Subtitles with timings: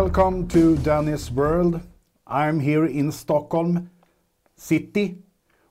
[0.00, 1.80] Welcome to Dennis World.
[2.26, 3.88] I'm here in Stockholm
[4.54, 5.16] city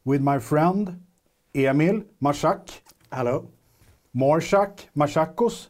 [0.04, 1.00] with my friend
[1.54, 2.72] Emil Mashak,
[3.14, 3.48] Hello.
[4.16, 5.68] Marshak, Mashakos,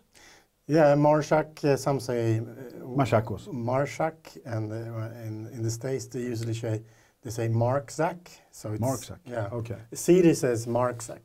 [0.67, 3.49] Yeah, Marshak, uh, some say uh, Mashakos.
[3.49, 6.81] Marshak, and uh, in, in the States they usually say,
[7.23, 8.19] they say Markzak.
[8.51, 9.49] So it's, Markzak, Yeah.
[9.51, 9.79] okay.
[9.93, 11.23] Siri says Markzak.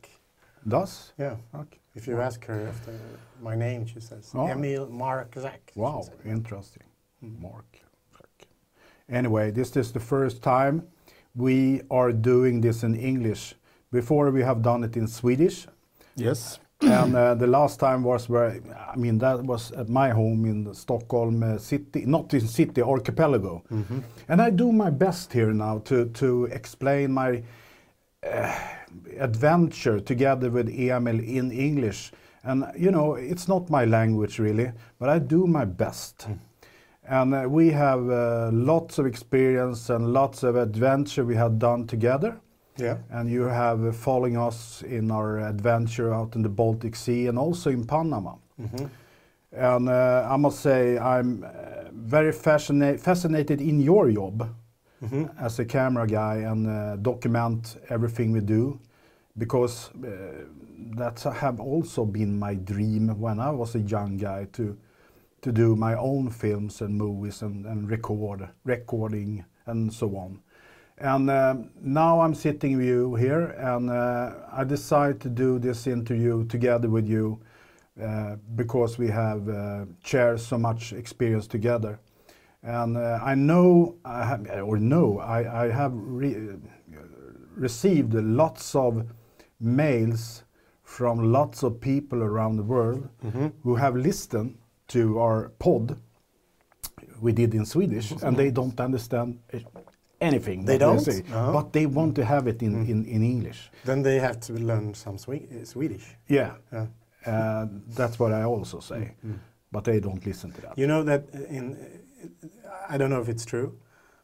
[0.67, 1.12] Das?
[1.17, 1.37] Yeah.
[1.55, 1.78] Okay.
[1.95, 2.92] If you ask her after
[3.41, 4.48] my name, she says Oh.
[4.48, 5.61] Emil Markzak.
[5.77, 6.83] Wow, interesting.
[7.23, 7.64] Mark.
[9.08, 10.83] Anyway, this is the first time
[11.34, 13.55] we are doing this in English.
[13.92, 15.67] Before we have done it in Swedish,
[16.17, 16.61] Yes.
[16.80, 18.61] and uh, the last time was where
[18.92, 23.62] I mean that was at my home in Stockholm uh, city, not in city archipelago.
[24.28, 27.42] And I do my best here now to to explain my
[28.23, 28.55] uh,
[29.19, 32.12] adventure together with Emil in English.
[32.45, 36.28] And you know, it's not my language really, but I do my best.
[37.11, 41.86] And uh, we have uh, lots of experience and lots of adventure we have done
[41.86, 42.41] together
[42.78, 42.97] Yeah.
[43.11, 47.39] and you have uh, following us in our adventure out in the Baltic Sea and
[47.39, 48.34] also in Panama.
[49.52, 51.44] And uh, I must say, I'm
[51.92, 54.48] very fascina- fascinated in your job
[55.39, 58.78] as a camera guy and uh, document everything we do
[59.36, 60.45] because uh,
[60.97, 64.77] that have also been my dream when I was a young guy to
[65.42, 70.41] to do my own films and movies and, and record recording and so on.
[70.98, 75.86] And um, now I'm sitting with you here, and uh, I decided to do this
[75.86, 77.40] interview together with you
[78.02, 81.98] uh, because we have uh, shared so much experience together.
[82.62, 86.58] And uh, I know, I have, or no, I, I have re-
[87.55, 89.06] received lots of
[89.58, 90.45] mails
[90.83, 93.08] from lots of people around the world
[93.62, 94.58] who have listened
[94.90, 95.96] to our pod
[97.20, 99.39] we did in Swedish, and they don't understand
[100.20, 100.64] anything.
[100.64, 101.06] They don't?
[101.08, 101.52] Uh-huh.
[101.52, 103.70] but they want to have it in, in, in English.
[103.84, 106.17] Then they have to learn some Swe- Swedish.
[106.29, 106.86] Yeah, Yeah.
[107.27, 109.14] uh, that's what I also say.
[109.73, 110.79] But they don't listen to that.
[110.79, 111.77] You know that in,
[112.89, 113.79] I don't know if it's true,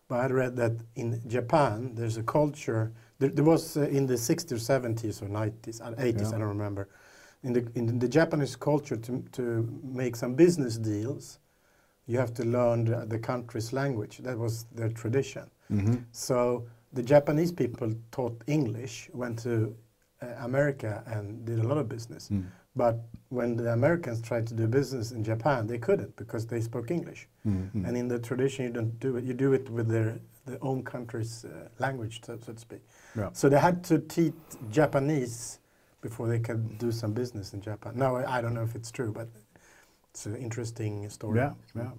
[0.09, 2.93] but I read that in Japan there's a culture.
[3.19, 6.29] There, there was uh, in the 60s or 70s or 90s, uh, 80s, Yeah.
[6.29, 6.89] I don't remember.
[7.47, 9.43] In the in the Japanese culture, to to
[9.83, 11.39] make some business deals,
[12.07, 14.19] you have to learn the, the country's language.
[14.19, 15.45] That was their tradition.
[15.71, 16.05] Mhm.
[16.11, 19.77] So the Japanese people taught English, went to
[20.23, 22.31] uh, America and did a lot of business.
[22.31, 22.45] Mm.
[22.75, 22.97] But
[23.29, 27.29] when the Americans tried to do business in Japan, they couldn't because they spoke English.
[27.45, 27.87] Mhm.
[27.87, 29.25] And in the tradition, you don't do it.
[29.25, 31.49] You do it with their their own country's uh,
[31.79, 32.83] language, so, so to speak.
[33.17, 33.31] Yeah.
[33.33, 34.35] So they had to teach
[34.71, 35.59] Japanese
[36.01, 37.93] before they could do some business in Japan.
[37.97, 39.29] No, I I don't know if it's true, but
[40.11, 41.39] it's an interesting story.
[41.39, 41.91] Yeah, yeah.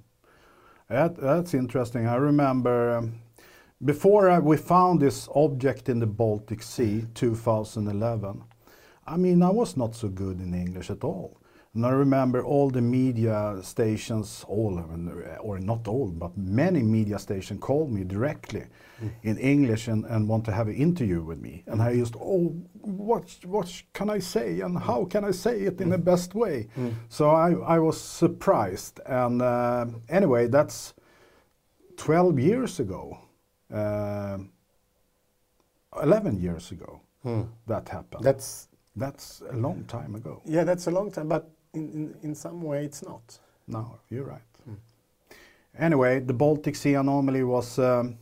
[0.89, 2.07] That, that's interesting.
[2.07, 3.19] I remember um,
[3.83, 8.43] before uh, we found this object in the Baltic Sea, 2011.
[9.05, 11.36] I mean, I was not so good in English at all.
[11.77, 14.83] And I remember all the media stations, all
[15.41, 18.65] or not all, but many media stations called me directly
[18.99, 19.11] mm.
[19.21, 21.63] in English and, and want to have an interview with me.
[21.67, 24.81] And I used, oh, what, what can I say and mm.
[24.81, 26.03] how can I say it in the mm.
[26.03, 26.67] best way?
[27.09, 28.99] So I, I was surprised.
[29.05, 30.95] And uh, anyway, that's
[31.97, 33.19] 12 years ago,
[33.71, 34.49] um
[36.01, 37.43] 11 years ago, hmm.
[37.67, 38.23] that happened.
[38.23, 40.41] That's That's a long time ago.
[40.45, 43.39] yeah, that's a long time, but in, in, in some way it's not.
[43.67, 44.41] No, you're right.
[45.79, 48.17] Anyway, the Baltic Sea anomaly was um,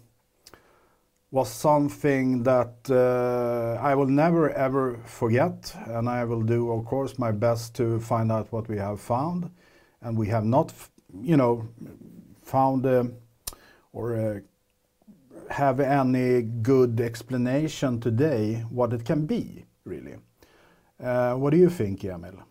[1.31, 7.17] was something that uh, I will never ever forget, and I will do, of course,
[7.17, 9.49] my best to find out what we have found,
[10.01, 10.73] and we have not,
[11.21, 11.67] you know,
[12.43, 13.13] found um
[13.93, 14.39] or uh,
[15.49, 20.15] have any good explanation today what it can be really.
[20.99, 22.43] Uh, what do you think, Emil?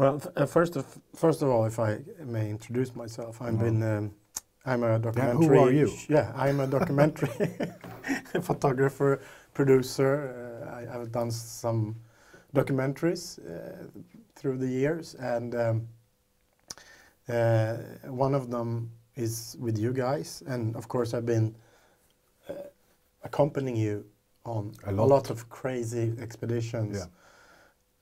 [0.00, 4.14] Well, uh, first of first of all, if I may introduce myself, I've been um,
[4.64, 5.44] I'm a documentary.
[5.44, 5.92] Yeah, who are you?
[6.08, 7.28] Yeah, I'm a documentary
[8.40, 9.20] photographer,
[9.52, 10.12] producer.
[10.32, 11.96] Uh, I, I've done some
[12.54, 13.88] documentaries uh,
[14.36, 15.88] through the years, and um,
[17.28, 17.76] uh,
[18.08, 21.54] one of them is with you guys, and of course I've been
[22.48, 22.54] uh,
[23.22, 24.06] accompanying you
[24.46, 25.08] on A a lot.
[25.08, 25.30] lot.
[25.30, 27.04] of crazy expeditions Yeah.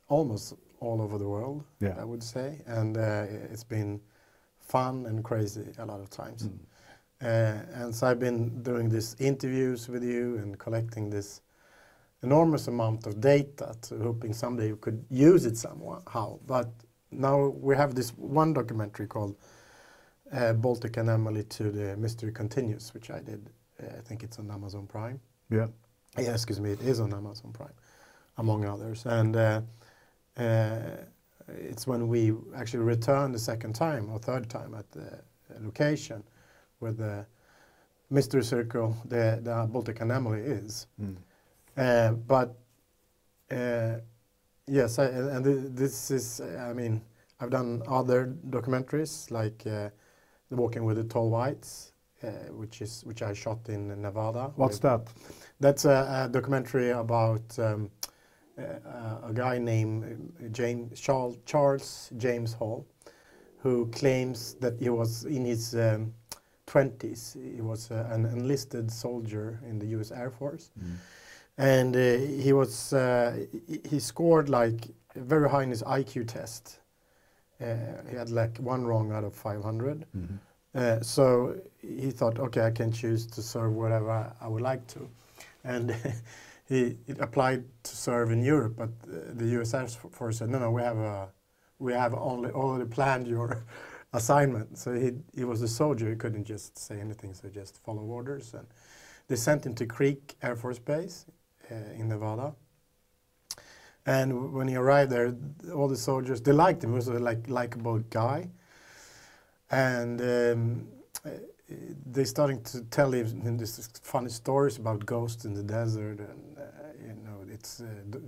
[0.08, 1.96] almost all over the world, Yeah.
[1.98, 4.00] I would say, and uh, it's been
[4.60, 6.44] fun and crazy a lot of times.
[6.44, 6.58] Mm.
[7.20, 11.40] Uh, and so I've been doing these interviews with you and collecting this
[12.22, 16.38] enormous amount of data, to hoping someday you could use it somehow.
[16.46, 16.68] But
[17.10, 19.36] now we have this one documentary called
[20.32, 23.50] uh, Baltic Anomaly to the Mystery Continues, which I did.
[23.82, 25.20] Uh, I think it's on Amazon Prime.
[25.50, 25.68] Yeah.
[26.18, 27.74] Yeah, excuse me, it is on Amazon Prime,
[28.36, 29.06] among others.
[29.06, 29.60] And uh,
[30.38, 36.22] it's when we actually return the second time or third time at the uh, location
[36.78, 37.26] where the
[38.10, 40.86] mystery circle, the, the Baltic anomaly is.
[41.00, 41.16] Mm.
[41.76, 42.56] Uh, but
[43.50, 43.98] uh,
[44.66, 47.00] yes, I, and th- this is, I mean,
[47.40, 49.90] I've done other documentaries like uh,
[50.50, 51.92] The Walking with the Tall Whites,
[52.22, 54.50] uh, which is which I shot in Nevada.
[54.56, 55.06] What's with- that?
[55.60, 58.08] that's a, a documentary about um, uh,
[58.58, 62.86] a guy named uh, James Charles, Charles James Hall,
[63.58, 66.12] who claims that he was in his um,
[66.66, 67.36] 20s.
[67.56, 70.10] He was uh, an enlisted soldier in the U.S.
[70.10, 70.70] Air Force,
[71.56, 73.36] and uh, he was uh,
[73.90, 76.80] he- scored like very high in his IQ test.
[77.60, 77.74] Uh,
[78.08, 80.04] he had like one wrong out of 500.
[80.16, 80.38] Mhm.
[80.74, 84.86] Uh, so he thought, okay, I can choose to serve wherever I, I would like
[84.88, 85.08] to,
[85.64, 85.90] and
[86.68, 89.74] he, applied to serve in Europe, but uh, the U.S.
[89.74, 91.28] Air Force said, no, no, we have a,
[91.78, 93.64] we have only already planned your
[94.12, 94.78] assignment.
[94.78, 98.54] So he he was a soldier; he couldn't just say anything, so just follow orders,
[98.54, 98.66] and
[99.28, 101.26] they sent him to Creech Air Force Base
[101.70, 102.54] uh, in Nevada.
[104.06, 105.34] And when he arrived there,
[105.74, 106.90] all the soldiers they liked him.
[106.90, 108.48] He was a like likable guy
[109.70, 110.88] and um,
[111.24, 111.30] uh,
[112.06, 116.47] they starting to tell him this funny stories about ghosts in the desert and
[117.00, 118.18] you know it's uh, the,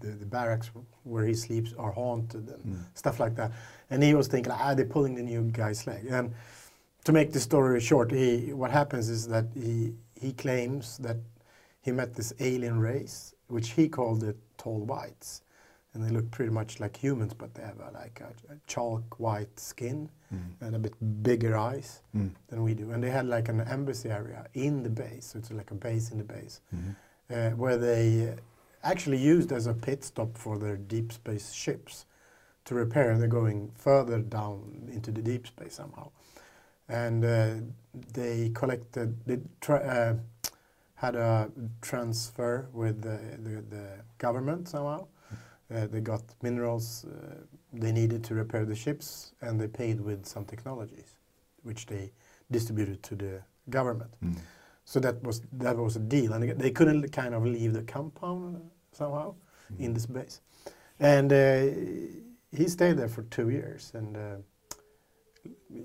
[0.00, 0.70] the, the barracks
[1.04, 2.84] where he sleeps are haunted and Mm.
[2.94, 3.50] stuff like that
[3.90, 6.32] and he was thinking ah they're pulling the new guy's leg and
[7.04, 11.16] to make the story short he what happens is that he he claims that
[11.80, 15.42] he met this alien race which he called the tall whites
[15.92, 19.18] and they look pretty much like humans but they have a, like a, a chalk
[19.18, 20.52] white skin Mm.
[20.66, 20.94] and a bit
[21.24, 22.30] bigger eyes Mm.
[22.46, 22.92] than we do.
[22.92, 26.12] And they had like an embassy area in the base, so it's like a base
[26.12, 26.94] in the base, Mhm.
[27.32, 28.34] Uh, where they uh,
[28.82, 32.06] actually used as a pit stop for their deep space ships
[32.64, 33.10] to repair.
[33.10, 36.10] And they're going further down into the deep space somehow.
[36.88, 37.54] And uh,
[38.12, 39.38] they collected, they
[39.68, 40.14] uh,
[40.94, 41.50] had a
[41.80, 43.88] transfer with the, the, the
[44.18, 45.06] government somehow.
[45.72, 47.36] Uh, they got minerals uh,
[47.72, 51.14] they needed to repair the ships, and they paid with some technologies,
[51.62, 52.10] which they
[52.50, 54.10] distributed to the government.
[54.24, 54.36] Mm.
[54.90, 58.60] So that was that was a deal, and they couldn't kind of leave the compound
[58.90, 59.34] somehow
[59.78, 60.40] in this base.
[60.98, 61.60] And uh,
[62.50, 64.36] he stayed there for two years, and uh,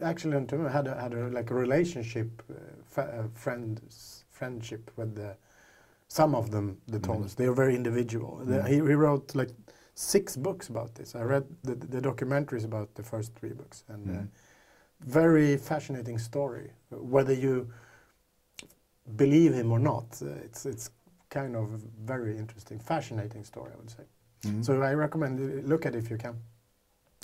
[0.02, 0.34] actually,
[0.72, 5.36] had a, had a, like a relationship, uh, uh, friends, friendship with the,
[6.08, 7.38] some of them, the tallest.
[7.38, 8.38] They are very individual.
[8.44, 8.68] The- Mhm.
[8.68, 9.52] he, he wrote like
[9.94, 11.14] six books about this.
[11.14, 14.28] I read the, the documentaries about the first three books, and uh, Mhm.
[15.02, 16.72] very fascinating story.
[16.90, 17.68] Whether you
[19.16, 20.90] believe him or not, uh, it's it's
[21.30, 23.72] kind of a very interesting, fascinating story.
[23.74, 24.04] I would say.
[24.46, 24.64] Mm.
[24.66, 26.36] So I recommend you look at it if you can.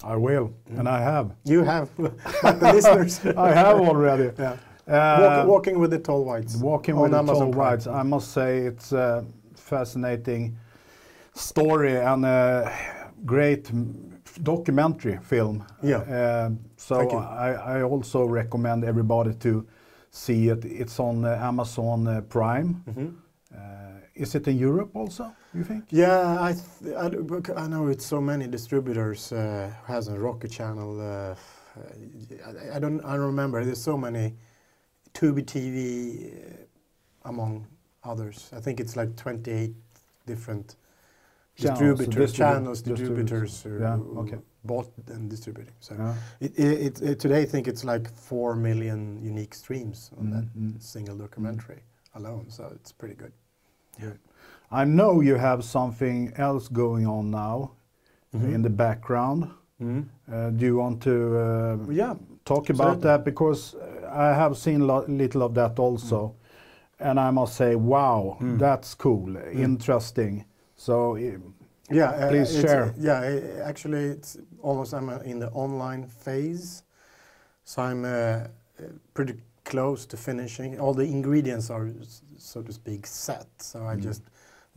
[0.04, 0.80] I will, Mm.
[0.80, 1.36] and I have.
[1.44, 3.20] You have, but the listeners.
[3.38, 4.32] I have already.
[4.40, 4.58] Yeah.
[4.88, 6.56] Uh, Walk, walking with the tall whites.
[6.56, 7.60] Walking with the Amazon Tall.
[7.62, 9.24] Whites, I must say it's a
[9.56, 10.58] fascinating
[11.36, 12.72] story and a
[13.26, 13.72] great
[14.44, 15.64] documentary film.
[15.84, 16.02] Yeah.
[16.46, 16.96] Um, so.
[17.20, 19.66] I, I also recommend everybody to
[20.12, 20.66] see it.
[20.66, 22.84] It's on uh, Amazon uh, Prime.
[22.88, 23.14] Mhm.
[23.54, 23.58] Uh,
[24.16, 25.84] is it in Europe also, you think?
[25.90, 30.48] Yeah, I, th- I, d- I know it's so many distributors uh, has a Roku
[30.48, 31.00] Channel.
[31.02, 31.36] Uh,
[32.46, 33.64] I, I don't I don't remember.
[33.66, 34.34] There's so many.
[35.14, 36.32] Tubi TV,
[37.26, 37.68] among
[38.04, 38.50] others.
[38.56, 39.74] I think it's like 28
[40.26, 40.76] different
[41.58, 43.52] Channels, distributor distribu- channels, distributors.
[43.52, 44.38] distributors Yeah, okay.
[44.64, 45.74] Bought and distributing.
[45.80, 46.14] So Yeah.
[46.40, 50.82] it, it, it, today I think it's like four million unique streams on that Mhm.
[50.82, 51.82] single documentary
[52.16, 52.46] alone.
[52.50, 53.32] So it's pretty good.
[54.00, 54.14] Yeah.
[54.72, 57.72] I know you have something else going on now
[58.34, 58.54] Mhm.
[58.54, 59.50] in the background.
[59.80, 60.06] Mhm.
[60.32, 62.16] Uh, do you want to uh, Yeah.
[62.46, 63.04] talk about Certainly.
[63.04, 63.24] that?
[63.26, 66.36] Because uh, I have seen lo- little of that also.
[67.00, 68.60] And I must say, wow, Mm.
[68.60, 70.46] that's cool, interesting.
[70.76, 71.40] So, uh,
[71.92, 72.94] Yeah, uh, Please share.
[72.98, 76.84] Yeah, uh, actually, it's almost I'm uh, in the online phase,
[77.64, 78.48] so I'm uh, uh,
[79.14, 80.80] pretty close to finishing.
[80.80, 81.90] All the ingredients are,
[82.38, 83.48] so to speak, set.
[83.60, 84.04] So I Mm.
[84.04, 84.22] just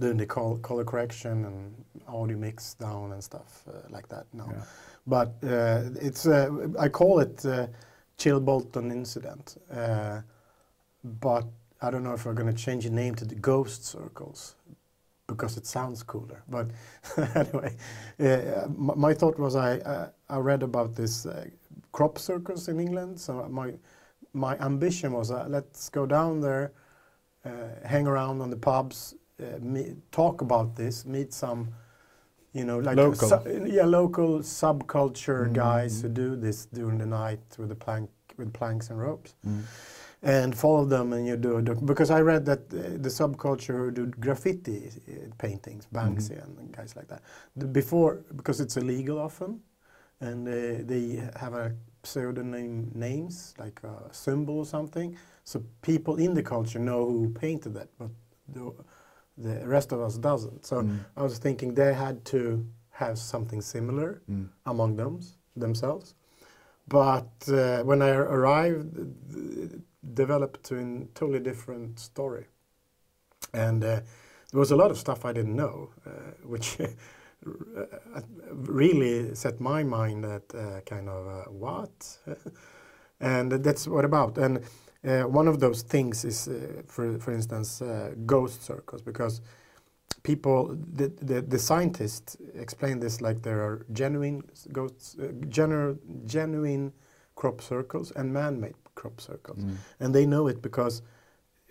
[0.01, 4.49] doing the col- color correction and audio mix down and stuff uh, like that now.
[4.51, 4.63] Yeah.
[5.07, 7.67] But uh, it's uh, I call it uh,
[8.19, 9.57] Chilbolton incident.
[9.71, 10.21] Uh,
[11.05, 11.45] but
[11.83, 14.55] I don't know if we're going to change the name to the Ghost Circles
[15.27, 16.43] because it sounds cooler.
[16.49, 16.69] But
[17.35, 17.77] anyway,
[18.21, 21.47] uh, my, my thought was I uh, I read about this uh,
[21.93, 23.19] crop circles in England.
[23.21, 23.73] So my
[24.33, 26.73] my ambition was uh, let's go down there,
[27.45, 27.51] uh,
[27.85, 31.69] hang around on the pubs, uh, me, talk about this, meet some,
[32.53, 33.29] you know, like Local.
[33.29, 35.53] su- yeah, local subculture Mhm.
[35.55, 39.63] guys who do this during the night with the plank with planks and ropes Mm.
[40.25, 43.77] And follow them and you do a doc- because I read that uh, the subculture
[43.77, 47.23] who do graffiti uh, paintings, Banksy and guys like that,
[47.57, 49.61] the, before because it's illegal often,
[50.21, 56.35] and uh, they have a pseudonym names like a symbol or something, so people in
[56.35, 58.11] the culture know who painted that, but
[58.49, 58.73] the,
[59.37, 60.65] the rest of us doesn't.
[60.65, 60.99] So Mm.
[61.17, 64.49] I was thinking they had to have something similar Mm.
[64.65, 65.21] among them
[65.57, 66.15] themselves.
[66.89, 68.97] But uh, when I arrived,
[70.13, 72.47] developed to a totally different story.
[73.53, 74.01] And uh,
[74.51, 76.11] there was a lot of stuff I didn't know, uh,
[76.45, 76.87] which uh,
[78.51, 82.19] really set my mind at uh, kind of uh, what?
[83.21, 84.39] and that's what about.
[84.39, 84.65] And
[85.03, 86.49] one of those things is,
[86.87, 87.83] for, for instance,
[88.25, 89.43] ghost circles, because
[90.23, 94.43] people, the, the, the scientists explain this like there are genuine
[94.73, 96.93] ghosts, uh, gener, genuine
[97.37, 99.59] crop circles and man-made crop circles.
[99.65, 99.77] Mm.
[100.01, 101.03] And they know it because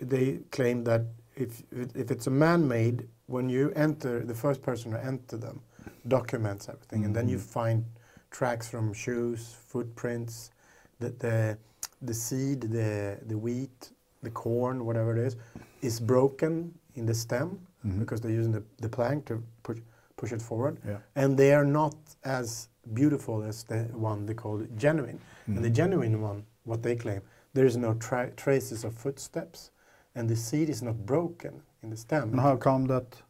[0.01, 1.01] they claim that
[1.35, 5.61] if, if it's a man-made, when you enter, the first person to enter them
[6.07, 7.41] documents everything, and then you Mhm.
[7.41, 7.85] find
[8.31, 10.51] tracks from shoes, footprints,
[10.99, 11.57] the, the,
[12.01, 15.35] the seed, the, the wheat, the corn, whatever it is,
[15.81, 17.99] is broken in the stem Mhm.
[17.99, 19.79] because they're using the, the plank to push,
[20.17, 20.77] push it forward.
[20.85, 20.97] Yeah.
[21.15, 25.19] And they are not as beautiful as the one they call genuine.
[25.47, 25.75] And the Mhm.
[25.75, 27.21] genuine one, what they claim,
[27.53, 29.71] there is no tra- traces of footsteps,
[30.15, 32.31] and the seed is not broken in the stem.
[32.31, 33.23] And how come that?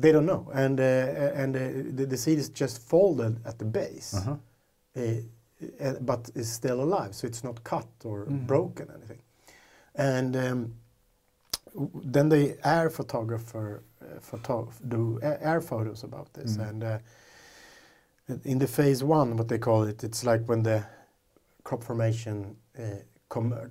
[0.00, 0.82] They don't know, and uh,
[1.42, 1.60] and uh,
[1.96, 4.36] the, the seed is just folded at the base, Uh-huh.
[4.96, 5.00] uh,
[5.80, 8.46] uh, but is still alive, so it's not cut or Mhm.
[8.46, 9.20] broken anything.
[9.94, 10.74] And um,
[12.12, 16.68] then the air photographer uh, photo- do air photos about this, Mm.
[16.68, 16.98] and uh,
[18.44, 20.84] in the phase one, what they call it, it's like when the
[21.68, 22.82] crop formation uh,
[23.28, 23.66] com- uh,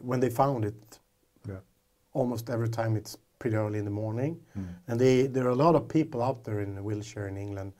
[0.00, 1.00] when they found it.
[1.48, 1.60] Yeah.
[2.12, 4.66] Almost every time it's pretty early in the morning, Mm.
[4.88, 7.72] and they, there are a lot of people out there in Wiltshire in England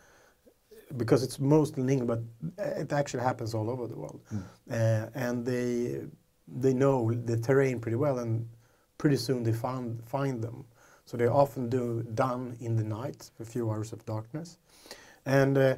[0.96, 2.08] because it's mostly in England,
[2.56, 4.20] but it actually happens all over the world.
[4.30, 4.42] Mm.
[4.70, 6.00] Uh, and they
[6.62, 8.48] they know the terrain pretty well, and
[8.98, 10.64] pretty soon they find find them.
[11.04, 14.58] So they often do done in the night, a few hours of darkness,
[15.24, 15.74] and uh,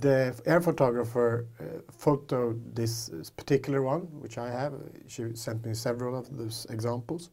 [0.00, 4.72] the air photographer uh, photoed this uh, particular one, which I have.
[5.06, 7.30] She sent me several of those examples.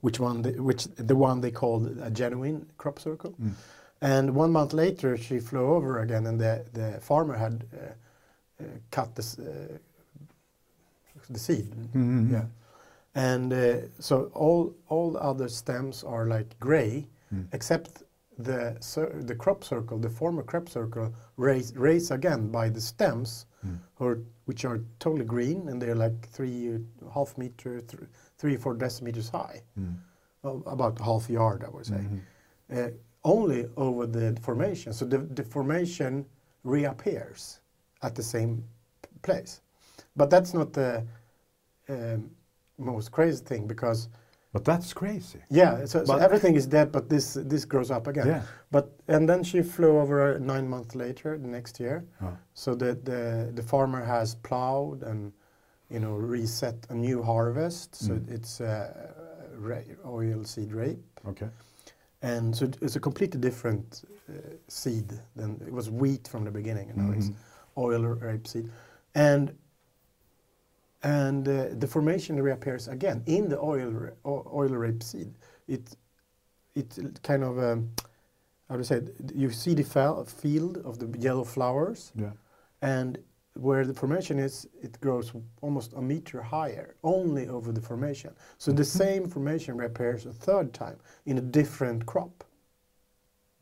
[0.00, 0.42] Which one?
[0.42, 3.34] They, which the one they called a genuine crop circle.
[3.42, 3.52] Mm.
[4.00, 8.66] And one month later, she flew over again, and the, the farmer had uh, uh,
[8.90, 9.76] cut this, uh,
[11.28, 11.70] the seed.
[11.94, 12.32] Mhm.
[12.32, 12.44] Yeah.
[13.14, 17.46] And uh, so all all the other stems are like gray, Mm.
[17.52, 18.02] except
[18.44, 23.78] the the crop circle, the former crop circle, raise raise again by the stems, Mm.
[23.98, 26.80] or which are totally green, and they're like three
[27.12, 29.96] half meter, th- three four decimeters high, Mm.
[30.42, 32.20] well, about half a yard, I would say Mhm.
[32.72, 32.90] uh,
[33.24, 34.92] only over the formation.
[34.94, 36.24] So the, the formation
[36.64, 37.60] reappears
[38.02, 38.64] at the same
[39.22, 39.60] place.
[40.16, 41.04] But that's not the
[41.88, 42.30] um,
[42.78, 44.08] most crazy thing because
[44.52, 45.38] But that's crazy.
[45.48, 48.26] yeah, so, so everything is dead, but this this grows up again.
[48.26, 48.42] Yeah.
[48.72, 52.04] But and then she flew over nine months later, the next year.
[52.20, 52.36] Oh.
[52.54, 55.32] So the, the the farmer has plowed and
[55.88, 57.94] you know reset a new harvest.
[57.94, 58.30] So Mm.
[58.34, 59.12] it's uh,
[59.58, 61.20] ra- oil seed rape.
[61.28, 61.48] Okay.
[62.22, 64.32] And so it's a completely different uh,
[64.68, 67.36] seed than it was wheat from the beginning, and now it's Mhm.
[67.76, 68.68] oil rapeseed.
[69.14, 69.52] And
[71.02, 75.32] and uh, the formation reappears again in the oil oil rapeseed.
[75.68, 75.96] It
[76.74, 77.90] it kind of um,
[78.68, 82.32] how to say it, you see the field of the yellow flowers, Yeah.
[82.82, 83.18] and
[83.54, 88.32] where the formation is, it grows almost a meter higher, only over the formation.
[88.58, 92.44] So the same formation reappears a third time in a different crop.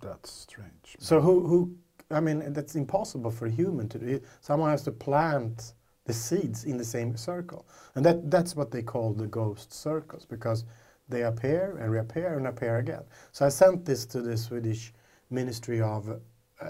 [0.00, 0.96] That's strange.
[0.98, 1.74] So who, who
[2.10, 4.20] I mean, that's impossible for a human to do.
[4.40, 5.72] Someone has to plant
[6.08, 7.64] the seeds in the same circle.
[7.94, 10.64] And that, that's what they call the ghost circles, because
[11.08, 13.02] they appear and reappear and appear again.
[13.32, 14.92] So I sent this to the Swedish
[15.30, 16.64] Ministry of uh,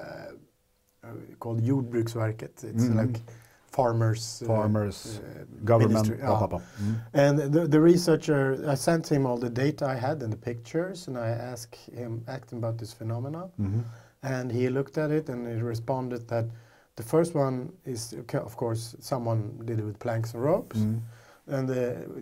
[1.04, 2.64] uh, called Jordbruksverket.
[2.64, 2.96] It's Mhm.
[2.96, 3.20] like
[3.70, 4.42] farmers.
[4.42, 5.92] uh, Farmers, uh, Government.
[5.94, 6.16] ministry.
[6.16, 6.38] blah, Ja.
[6.38, 6.60] blah, blah.
[6.82, 6.94] Mm.
[7.14, 8.42] And the, the researcher,
[8.72, 12.24] I sent him all the data I had and the pictures, and I asked him,
[12.26, 13.42] asked him about this phenomena.
[13.60, 13.82] Mhm.
[14.22, 16.46] And he looked at it and he responded that
[16.98, 20.78] the first one is, okay, of course, someone did it with planks and ropes.
[20.78, 21.00] Mm.
[21.46, 21.74] And uh,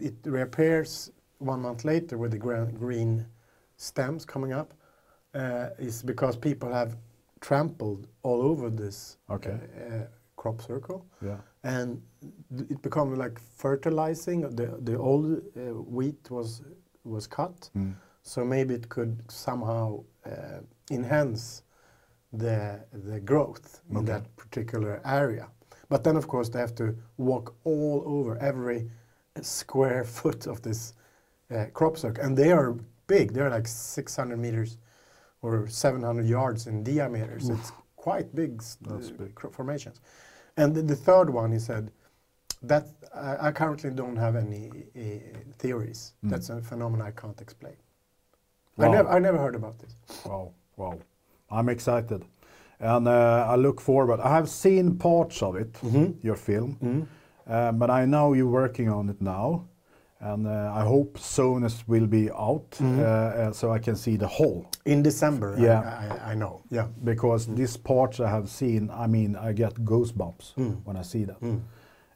[0.08, 2.38] it reappears one month later with the
[2.78, 3.26] green
[3.76, 4.74] stems coming up.
[5.34, 6.96] Uh, is because people have
[7.40, 9.50] trampled all over this Okay.
[9.50, 10.06] uh, uh,
[10.36, 11.36] crop circle Yeah.
[11.62, 12.00] and
[12.70, 14.40] it become like fertilizing.
[14.56, 15.60] The the old uh,
[15.96, 16.62] wheat was
[17.04, 17.94] was cut, Mm.
[18.22, 21.62] so maybe it could somehow uh, enhance
[22.38, 25.48] the the growth in that particular area.
[25.88, 28.90] But then, of course, they have to walk all over every
[29.42, 30.94] square foot of this
[31.54, 32.76] uh, crop circle, and they are
[33.06, 33.32] big.
[33.32, 34.78] They're like 600 meters
[35.42, 37.38] or 700 yards in diameter.
[37.38, 39.38] So it's quite big, uh, big.
[39.52, 40.00] formations.
[40.56, 41.90] And the, the third one, he said,
[42.62, 46.14] that I, I currently don't have any uh, theories.
[46.24, 46.30] Mm.
[46.30, 47.76] That's a phenomenon I can't explain.
[48.76, 48.86] Wow.
[48.86, 49.94] I, never, I never heard about this.
[50.24, 50.98] Wow, wow.
[51.50, 52.24] I'm excited.
[52.80, 54.20] And uh, I look forward.
[54.20, 56.14] I have seen parts of it, Mhm.
[56.22, 57.06] your film, Mm.
[57.46, 59.62] uh, but I know you're working on it now.
[60.20, 64.16] And uh, I hope soon it will be out uh, uh, so I can see
[64.16, 64.64] the whole.
[64.84, 65.80] In December, Yeah.
[66.24, 66.60] I, I, know.
[66.70, 66.86] Yeah.
[67.04, 70.76] Because these parts I have seen, I mean, I get goosebumps Mm.
[70.84, 71.40] when I see that.
[71.40, 71.60] Mm.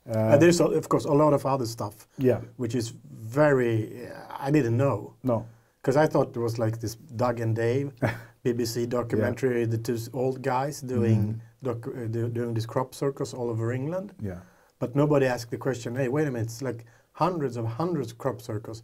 [0.08, 4.08] Uh, and there's, of course, a lot of other stuff, yeah, which is very,
[4.46, 5.12] I didn't know.
[5.22, 5.44] no.
[5.82, 7.90] Because I thought it was like this Doug and Dave
[8.44, 13.50] BBC documentary, the two old guys doing doc, uh, do, doing these crop circles all
[13.50, 14.12] over England.
[14.20, 14.40] Yeah.
[14.78, 18.18] But nobody asked the question, hey, wait a minute, it's like hundreds of hundreds of
[18.18, 18.82] crop circles.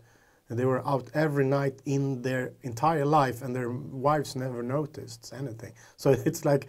[0.48, 5.32] And they were out every night in their entire life, and their wives never noticed
[5.36, 5.72] anything.
[5.96, 6.68] So it's like,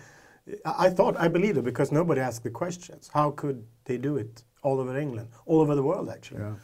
[0.66, 3.10] I I thought, I believed it because nobody asked the questions.
[3.14, 6.42] How could they do it all over England, all over the world, actually?
[6.42, 6.56] Yeah.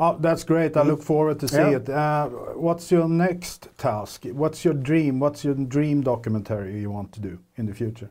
[0.00, 0.76] Oh, that's great.
[0.76, 1.76] I look forward to see Yeah.
[1.78, 1.88] it.
[1.88, 4.24] Uh, what's your next task?
[4.32, 5.18] What's your dream?
[5.18, 8.10] What's your dream documentary you want to do in the future?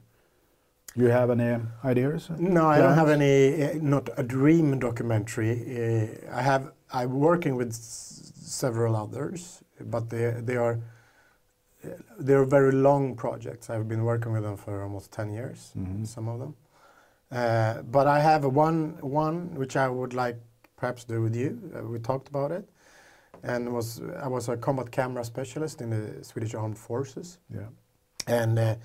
[0.98, 2.30] Do you have any ideas?
[2.38, 5.52] No, I don't have any, uh, not a dream documentary.
[5.54, 10.80] Uh, I have, I'm working with s- several others, but they, they are,
[11.86, 13.70] uh, they're very long projects.
[13.70, 16.06] I've been working with them for almost 10 years, Mhm.
[16.08, 16.56] some of them.
[17.32, 20.38] Uh, but I have one, one which I would like
[20.78, 21.60] perhaps do with you.
[21.76, 22.68] Uh, we talked about it.
[23.44, 27.40] And was, I was a combat camera specialist in the Swedish Armed Forces.
[27.54, 27.68] Yeah.
[28.28, 28.76] And uh,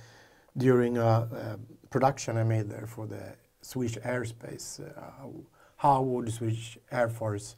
[0.56, 1.56] during a, uh
[1.90, 5.28] production I made there for the Swedish airspace, uh,
[5.76, 7.56] how would the Swedish Air Force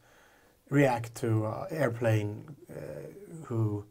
[0.70, 2.74] react to an airplane uh,
[3.44, 3.84] who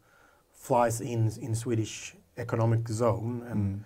[0.52, 3.84] flies in in Swedish economic zone and Mm.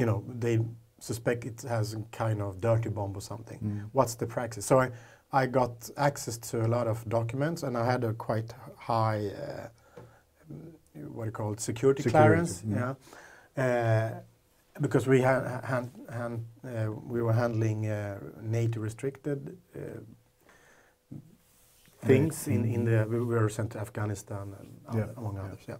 [0.00, 0.58] you know they
[0.98, 3.60] suspect it has a kind of dirty bomb or something.
[3.60, 3.90] Mm.
[3.92, 4.66] What's the practice?
[4.66, 4.90] So I,
[5.42, 9.68] I got access to a lot of documents and I had a quite high, uh,
[11.12, 12.62] what you call it, security, Security, clearance.
[12.62, 12.96] mm.
[13.56, 13.64] Yeah.
[13.64, 14.20] Uh,
[14.80, 20.00] because we had, hand, hand, uh, we were handling uh, NATO restricted uh,
[22.06, 25.44] things in, in the we were sent to Afghanistan and Yeah, other- among yeah.
[25.44, 25.58] others.
[25.68, 25.76] Yeah,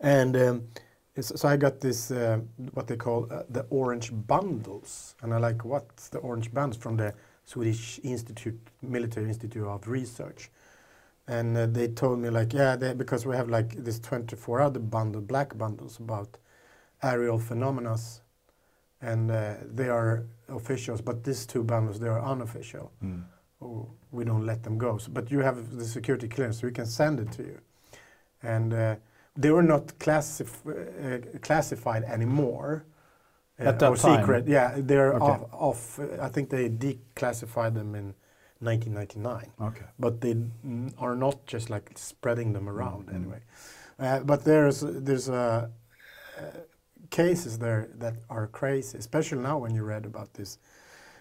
[0.00, 0.62] and um,
[1.20, 2.38] so I got this uh,
[2.74, 6.96] what they call uh, the orange bundles, and I like what's the orange bundles from
[6.96, 10.50] the Swedish Institute Military Institute of Research,
[11.26, 14.80] and uh, they told me like yeah they, because we have like this 24 other
[14.80, 16.38] bundle black bundles about
[17.02, 17.96] aerial phenomena,
[19.00, 23.24] and uh, they are officials, but these two bundles they are unofficial Mm.
[23.60, 24.98] oh, we don't let them go.
[24.98, 27.58] So, but you have the security clearance, so we can send it to you.
[28.42, 28.96] And uh,
[29.36, 32.84] they were not classif- uh, classified anymore.
[33.60, 34.20] Uh, At that or time?
[34.20, 34.46] secret.
[34.48, 35.24] Yeah, they're Okay.
[35.26, 35.52] off.
[35.52, 38.14] off uh, I think they declassified them in
[38.60, 39.86] 1999 Okay.
[39.98, 43.14] but they mm, are not just like spreading them around Mm.
[43.14, 43.40] anyway.
[43.98, 45.68] Uh, but there's there's uh,
[46.38, 46.42] uh,
[47.10, 50.58] cases there that are crazy, especially now when you read about these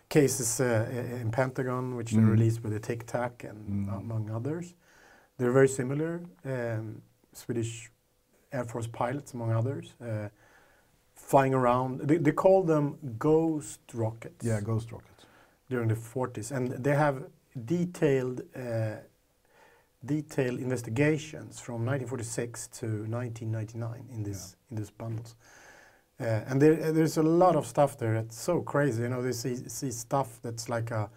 [0.10, 2.32] cases uh, in Pentagon, which they Mm.
[2.32, 4.00] released with the Tic Tac and Mm.
[4.00, 4.74] among others.
[5.38, 6.22] They're very similar.
[6.46, 7.02] Um,
[7.34, 7.92] Swedish
[8.52, 10.30] Air Force pilots, among others, uh,
[11.32, 12.02] flying around.
[12.10, 12.86] They, they call them
[13.18, 15.26] ghost rockets Yeah, ghost rockets.
[15.70, 17.18] during the 40s, and they have
[17.66, 18.96] detailed uh,
[20.06, 25.36] detailed investigations from 1946 to 1999 in this in these bundles.
[26.20, 29.02] Uh, and there, there's a lot of stuff there that's so crazy.
[29.04, 31.10] You know, they see, see stuff that's like a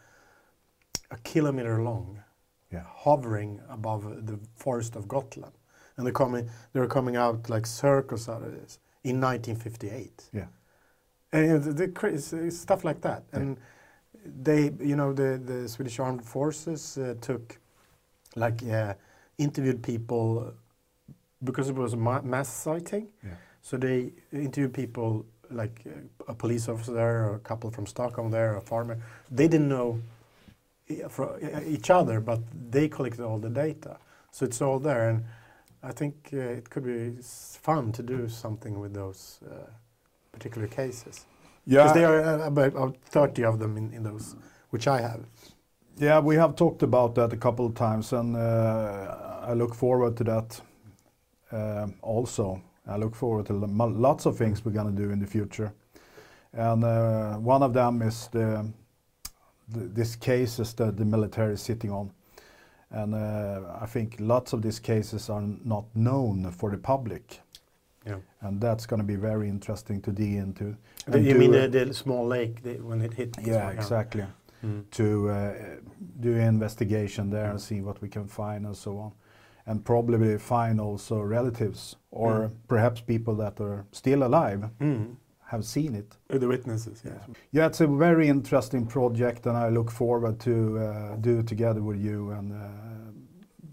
[1.11, 2.23] a kilometer long
[2.71, 2.85] Yeah.
[3.05, 5.53] hovering above the forest of Gotland,
[5.97, 6.49] and they're coming.
[6.73, 10.31] They're coming out like circles out of this in 1958.
[10.33, 10.47] Yeah.
[11.33, 13.23] And the, the cra- it's- it's stuff like that.
[13.33, 13.57] And
[14.43, 17.59] they, you know, the, the Swedish Armed Forces uh, took,
[18.37, 18.95] like, uh,
[19.39, 21.13] interviewed people uh,
[21.43, 23.09] because it was a ma- mass sighting.
[23.23, 23.31] Yeah.
[23.63, 25.91] So they interviewed people like uh,
[26.29, 28.97] a police officer there, or a couple from Stockholm there, a farmer.
[29.31, 30.01] They didn't know
[30.89, 32.41] e- e- each other, but
[32.71, 33.99] they collected all the data.
[34.31, 35.25] So it's all there, and
[35.85, 39.71] I think uh, it could be fun to do something with those uh,
[40.33, 41.27] particular cases.
[41.67, 44.35] Because there are uh, about, about 30 of them in, in those,
[44.71, 45.25] which I have.
[45.99, 50.17] Yeah, we have talked about that a couple of times, and uh, I look forward
[50.17, 50.61] to that
[51.53, 52.61] um also.
[52.87, 55.73] I look forward to lots of things we're going to do in the future.
[56.53, 58.71] And uh, one of them is the,
[59.69, 62.11] the this cases that the military is sitting on.
[62.95, 67.41] And uh, I think lots of these cases are not known for the public.
[68.07, 68.19] Yeah.
[68.41, 70.77] And that's going to be very interesting to dig into.
[71.07, 73.37] The, you mean the, the small lake the, when it hit?
[73.43, 74.25] yeah, exactly.
[74.65, 74.85] Mm.
[74.91, 75.53] To uh,
[76.21, 79.13] do investigation there and see what we can find and so on,
[79.67, 82.51] and probably find also relatives or Mm.
[82.69, 85.17] perhaps people that are still alive Mm.
[85.47, 86.17] Have seen it.
[86.29, 87.19] The witnesses, yes.
[87.53, 91.83] Yeah, it's a very interesting project, and I look forward to uh, do it together
[91.83, 92.31] with you.
[92.31, 92.67] And uh,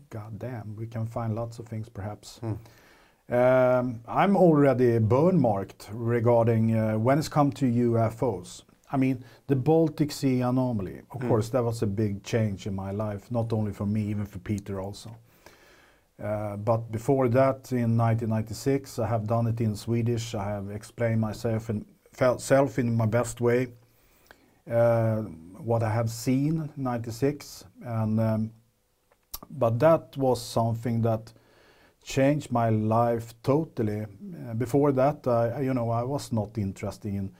[0.10, 2.40] God damn, we can find lots of things perhaps.
[2.44, 2.58] Mm.
[3.30, 8.64] Um, I'm already burn marked regarding uh, when it's come to UFOs.
[8.92, 11.28] I mean, the Baltic Sea anomaly, of Mm.
[11.30, 14.40] course, that was a big change in my life, not only for me, even for
[14.40, 15.16] Peter also.
[16.22, 20.36] Uh, but before that, in 1996, I have done it in Swedish.
[20.36, 23.68] I have explained myself in, felt self in my best way,
[24.70, 25.22] uh,
[25.64, 28.52] what I have seen 96, and um,
[29.50, 31.34] but that was something that
[32.04, 34.02] changed my life totally.
[34.02, 37.32] Uh, before that, I, you know, I was not interested in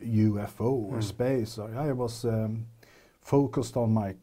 [0.00, 1.02] UFO or Mm.
[1.02, 1.58] space.
[1.58, 2.66] I, was um,
[3.20, 4.14] focused on my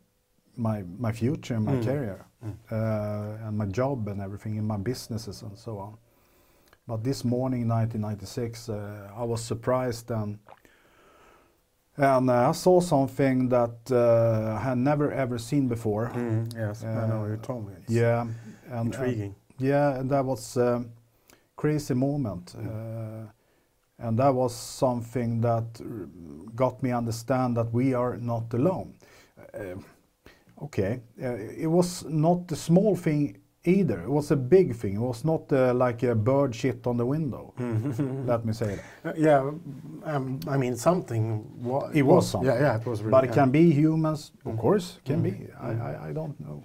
[0.56, 1.84] my my future and my Mm.
[1.86, 5.98] career and my job and everything in my businesses and so on.
[6.88, 10.40] But this morning, 1996, uh, I was surprised and
[11.98, 16.12] and uh, I saw something that uh, I had never ever seen before.
[16.16, 17.74] Mm, yes, I know Uh, you told me.
[17.78, 18.28] It's Yeah,
[18.72, 19.36] and intriguing.
[19.60, 20.86] And, yeah, and that was a
[21.56, 22.68] crazy moment, Mm.
[22.68, 23.28] uh,
[23.98, 26.08] and that was something that r-
[26.56, 28.94] got me understand that we are not alone.
[30.62, 34.02] Okay, uh, it was not a small thing either.
[34.04, 34.96] It was a big thing.
[34.96, 37.54] It was not uh, like a bird shit on the window.
[37.58, 38.28] Mhm.
[38.28, 38.84] Let me say that.
[39.06, 39.52] Uh, yeah,
[40.16, 41.44] um, I mean something.
[41.64, 42.50] Wa- It was something.
[42.52, 43.12] Yeah, yeah, it was really.
[43.12, 43.36] But it yeah.
[43.44, 44.58] can be humans, of Mm.
[44.60, 45.24] course, can Mm.
[45.24, 45.32] be.
[45.60, 45.82] I, Mm.
[45.82, 46.64] I, I don't know.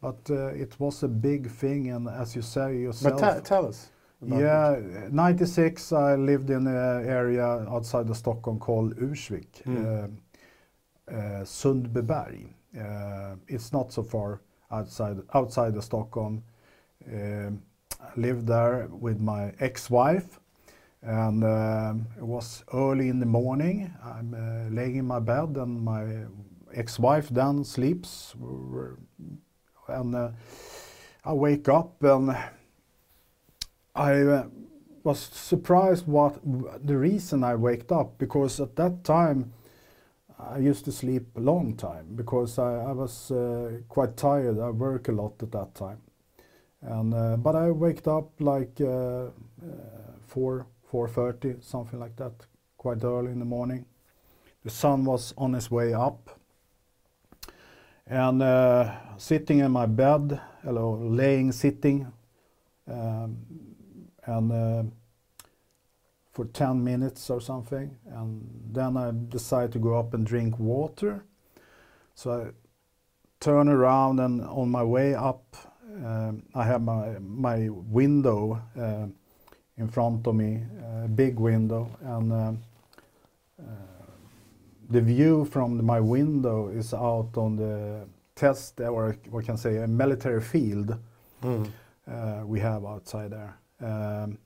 [0.00, 3.20] But uh, it was a big thing, and as you say But yourself.
[3.20, 3.90] te- tell us.
[4.26, 4.72] yeah,
[5.06, 5.12] it.
[5.12, 9.76] 96, I lived in an area outside of Stockholm called Ursvik, Mm.
[9.76, 10.08] uh,
[11.10, 12.48] uh, Sundbyberg.
[12.78, 16.42] Uh, it's not so far outside, outside of Stockholm.
[17.12, 17.62] Um,
[18.00, 20.40] I lived there with my ex-wife,
[21.02, 23.92] and um, it was early in the morning.
[24.02, 26.24] I'm uh, laying in my bed, and my
[26.74, 28.34] ex-wife then sleeps,
[29.88, 30.30] and uh,
[31.24, 32.36] I wake up and
[33.94, 34.44] I
[35.04, 36.38] was surprised what
[36.86, 39.52] the reason I waked up because at that time
[40.38, 44.58] I used to sleep a long time because I, I was uh, quite tired.
[44.58, 45.98] I work a lot at that time,
[46.82, 49.30] and uh, but I waked up like uh, uh,
[50.26, 52.32] four four thirty something like that,
[52.76, 53.86] quite early in the morning.
[54.64, 56.38] The sun was on its way up,
[58.06, 62.12] and uh, sitting in my bed, hello, laying sitting.
[62.86, 63.38] Um,
[64.26, 64.82] and uh,
[66.34, 68.42] for 10 minutes or something and
[68.72, 71.24] then I decide to go up and drink water
[72.14, 72.50] so I
[73.40, 75.56] turn around and on my way up
[76.04, 79.06] um, I have my my window uh,
[79.76, 80.62] in front of me
[81.04, 82.58] a big window and um,
[83.60, 83.64] uh,
[84.90, 89.86] the view from my window is out on the test or what can say a
[89.86, 90.98] military field
[91.42, 92.46] Mm.
[92.46, 93.54] we have outside there.
[93.80, 94.38] Um,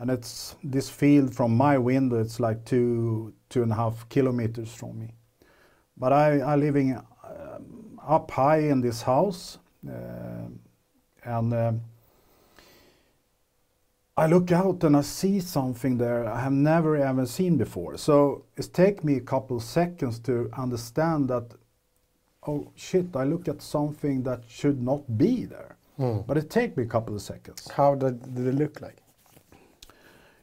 [0.00, 2.18] and it's this field from my window.
[2.18, 5.14] It's like two two and a half kilometers from me.
[5.96, 10.48] But I I living um, up high in this house, uh,
[11.24, 11.80] and um,
[14.16, 17.98] I look out and I see something there I have never ever seen before.
[17.98, 21.54] So it take me a couple seconds to understand that
[22.46, 25.76] oh shit, I look at something that should not be there.
[25.98, 26.26] Mm.
[26.26, 27.70] But it take me a couple of seconds.
[27.70, 28.99] How did, did it look like?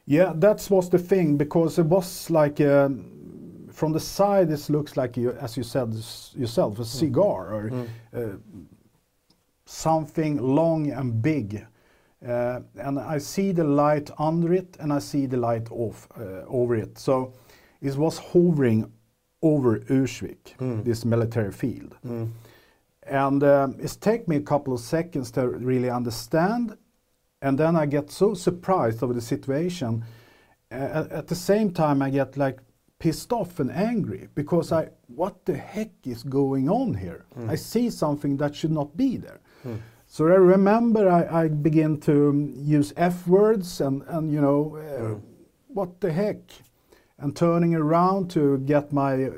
[0.08, 4.48] Yeah, that was the thing because it was like um, from the side.
[4.48, 5.92] This looks like you, as you said
[6.34, 7.70] yourself, a cigar or
[8.16, 8.20] uh,
[9.66, 11.66] something long and big.
[12.26, 16.46] Uh, and I see the light under it, and I see the light off uh,
[16.48, 16.98] over it.
[16.98, 17.34] So
[17.82, 18.90] it was hovering
[19.42, 21.96] over Ursvik, this military field.
[23.02, 26.76] And um, it's take me a couple of seconds to really understand,
[27.40, 30.04] and then I get so surprised over the situation.
[30.70, 32.58] Uh, at, the same time, I get like
[32.98, 37.26] pissed off and angry because I, what the heck is going on here?
[37.48, 39.40] I see something that should not be there.
[40.06, 45.20] So I remember I, I began to use F words and, and you know, uh,
[45.68, 46.38] what the heck?
[47.18, 49.28] And turning around to get my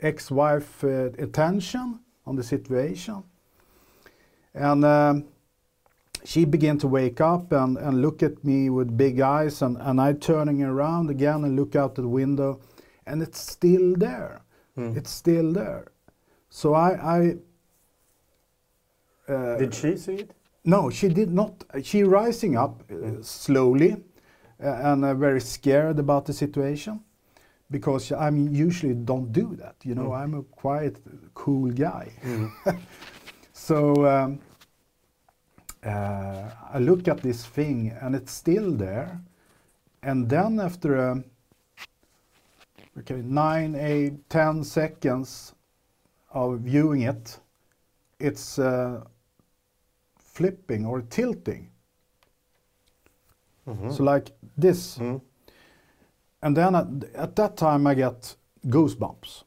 [0.00, 3.24] ex-wife uh, attention on the situation.
[4.54, 5.24] And um,
[6.24, 10.00] she began to wake up and, and look at me with big eyes and, and
[10.00, 12.60] I turning around again and look out the window
[13.06, 14.42] and it's still there.
[14.76, 15.92] It's still there.
[16.48, 17.36] So I, I
[19.32, 20.30] uh, Did she see it?
[20.64, 21.64] no, she did not.
[21.82, 23.92] She rising up uh, slowly
[24.62, 27.00] uh, and uh, very scared about the situation
[27.70, 29.76] because I mean usually don't do that.
[29.84, 30.98] You know, I'm a quiet,
[31.34, 32.12] cool guy.
[33.52, 34.40] so um,
[35.84, 39.20] uh, I look at this thing and it's still there,
[40.02, 41.24] and then after a,
[42.98, 45.54] okay nine, eight, ten seconds
[46.32, 47.40] of viewing it,
[48.18, 48.58] it's.
[48.58, 49.04] Uh,
[50.40, 51.68] flipping or tilting.
[53.90, 54.96] So like this.
[56.42, 59.44] And then at, at that time I get goosebumps.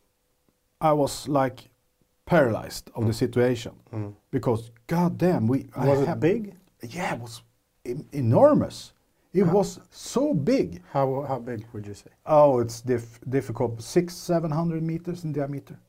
[0.79, 1.69] I was like
[2.25, 3.15] paralyzed of the mm.
[3.15, 4.13] situation mm.
[4.31, 6.55] because god damn we I Was it big?
[6.81, 7.41] Yeah, it was
[8.11, 8.93] enormous.
[9.33, 10.83] It was so big.
[10.91, 12.11] How how big would you say?
[12.25, 13.81] Oh, it's dif- difficult.
[13.81, 15.79] Six, seven hundred meters in diameter.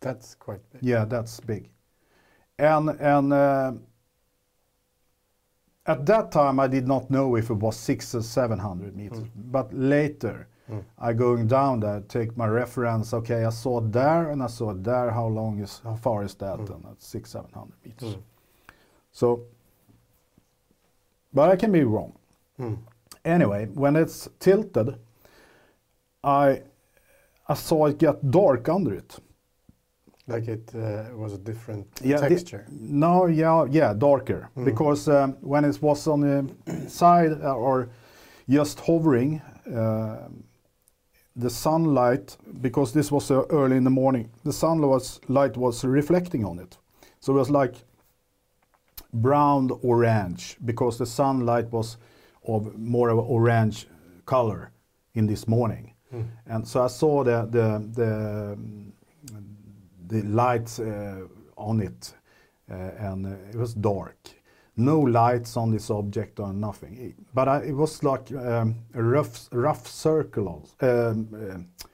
[0.00, 0.82] That's quite big.
[0.82, 1.68] Yeah, that's big.
[2.58, 3.72] And and uh,
[5.84, 9.24] at that time, I did not know if it was six or seven hundred meters.
[9.24, 9.30] Mm.
[9.52, 10.48] But later,
[10.98, 13.14] I going down there, take my reference.
[13.14, 15.10] Okay, I saw it there and I saw it there.
[15.10, 16.58] How long is how far is that?
[16.58, 18.16] And that's six, seven hundred meters.
[19.12, 19.42] So,
[21.32, 22.12] but I can be wrong.
[23.24, 24.98] Anyway, when it's tilted,
[26.24, 26.62] I
[27.48, 29.18] I saw it get dark under it.
[30.28, 32.66] Like it uh, was a different the- texture.
[32.70, 34.50] no, yeah, yeah, darker.
[34.64, 37.88] Because um, when it was on the side uh, or
[38.48, 39.40] just hovering,
[39.72, 40.28] uh,
[41.36, 45.84] the sunlight, because this was uh, early in the morning, the sun was light was
[45.84, 46.78] reflecting on it,
[47.20, 47.74] so it was like
[49.12, 51.98] brown orange because the sunlight was
[52.46, 53.86] of more of a orange
[54.24, 54.70] color
[55.14, 55.92] in this morning,
[56.46, 58.58] and so I saw the the the
[60.08, 62.14] the lights uh, on it,
[62.70, 64.16] uh, and uh, it was dark.
[64.76, 67.14] No lights on this object or nothing.
[67.34, 70.68] But I, it was like um, a rough, rough circle.
[70.80, 71.86] Um, uh,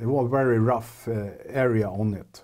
[0.00, 2.42] it was a very rough uh, area on it.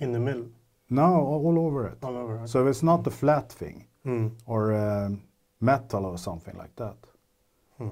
[0.00, 0.46] In the middle,
[0.90, 1.98] No, all over it.
[2.02, 2.40] all over.
[2.46, 4.32] So it's not a flat thing Mm.
[4.46, 5.22] or um,
[5.60, 6.96] metal or something like that.
[7.78, 7.88] Hmm.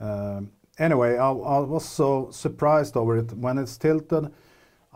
[0.00, 4.32] Um, anyway, I, I was so surprised over it when it's tilted.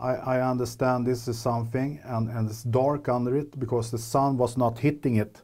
[0.01, 4.37] I, I understand this is something, and, and it's dark under it because the sun
[4.37, 5.41] was not hitting it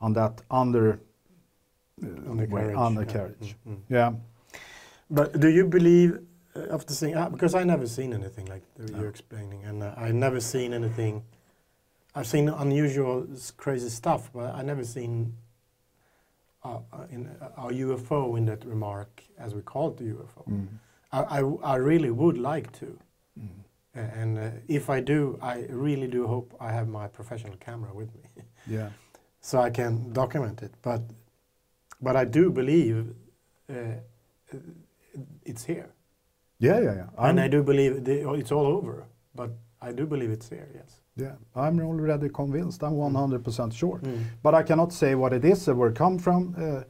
[0.00, 1.00] on that under
[2.02, 3.12] On the carriage, on the yeah.
[3.12, 3.56] carriage.
[3.66, 3.80] Mm, mm.
[3.88, 4.12] Yeah.
[5.10, 6.18] But do you believe
[6.56, 9.94] uh, after seeing uh, because I never seen anything like the, you're explaining, and uh,
[9.96, 11.24] I never seen anything.
[12.14, 15.34] I've seen unusual, crazy stuff, but I never seen
[16.62, 20.48] uh, uh, in a UFO in that remark, as we call it the UFO.
[20.48, 20.68] Mm.
[21.10, 22.98] I, I, I really would like to,
[23.38, 23.63] Mm.
[23.94, 28.10] And uh, if I do, I really do hope I have my professional camera with
[28.14, 28.22] me.
[28.66, 28.88] Yeah.
[29.40, 30.72] so I can document it.
[30.82, 31.02] But
[32.00, 33.14] but I do believe
[33.70, 33.74] uh,
[35.44, 35.90] it's here,
[36.58, 37.08] Yeah, yeah, yeah.
[37.18, 39.04] and I'm- I do believe the, it's all over.
[39.34, 39.50] But
[39.82, 40.68] I do believe it's here.
[40.74, 41.00] Yes.
[41.16, 42.82] Yeah, I'm already convinced.
[42.82, 43.98] I'm 100% sure.
[44.02, 44.24] Mm.
[44.42, 46.54] But I cannot say what it is or where it come from.
[46.58, 46.82] Uh,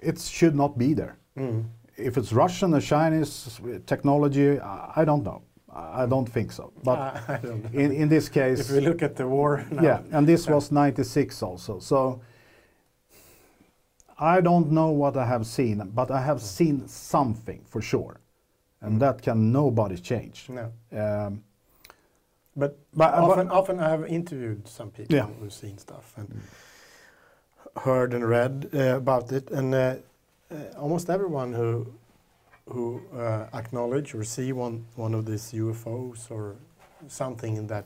[0.00, 1.16] it should not be there.
[1.36, 1.64] Mm.
[1.96, 5.42] If it's Russian or Chinese technology, I, I don't know.
[5.76, 6.72] I don't think so.
[6.82, 7.80] But I, I don't know.
[7.80, 10.54] in, in this case, if we look at the war now, yeah, and this Yeah.
[10.54, 11.78] was 96 also.
[11.80, 12.20] So
[14.18, 18.20] I don't know what I have seen, but I have seen something for sure.
[18.80, 20.48] And that can nobody change.
[20.48, 20.72] no.
[20.92, 21.42] Um,
[22.58, 25.26] But, But- but- often, often I have interviewed some people Yeah.
[25.40, 26.40] who've seen stuff and
[27.84, 29.78] heard and read uh, about it, and uh,
[30.50, 31.86] uh, almost everyone who
[32.68, 36.56] who uh, acknowledge or see one one of these UFOs or
[37.08, 37.84] something in that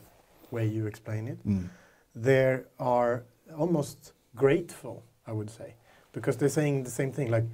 [0.50, 1.68] way you explain it, Mm.
[2.14, 3.22] they are
[3.58, 5.74] almost grateful, I would say,
[6.12, 7.30] because they're saying the same thing.
[7.30, 7.44] Like,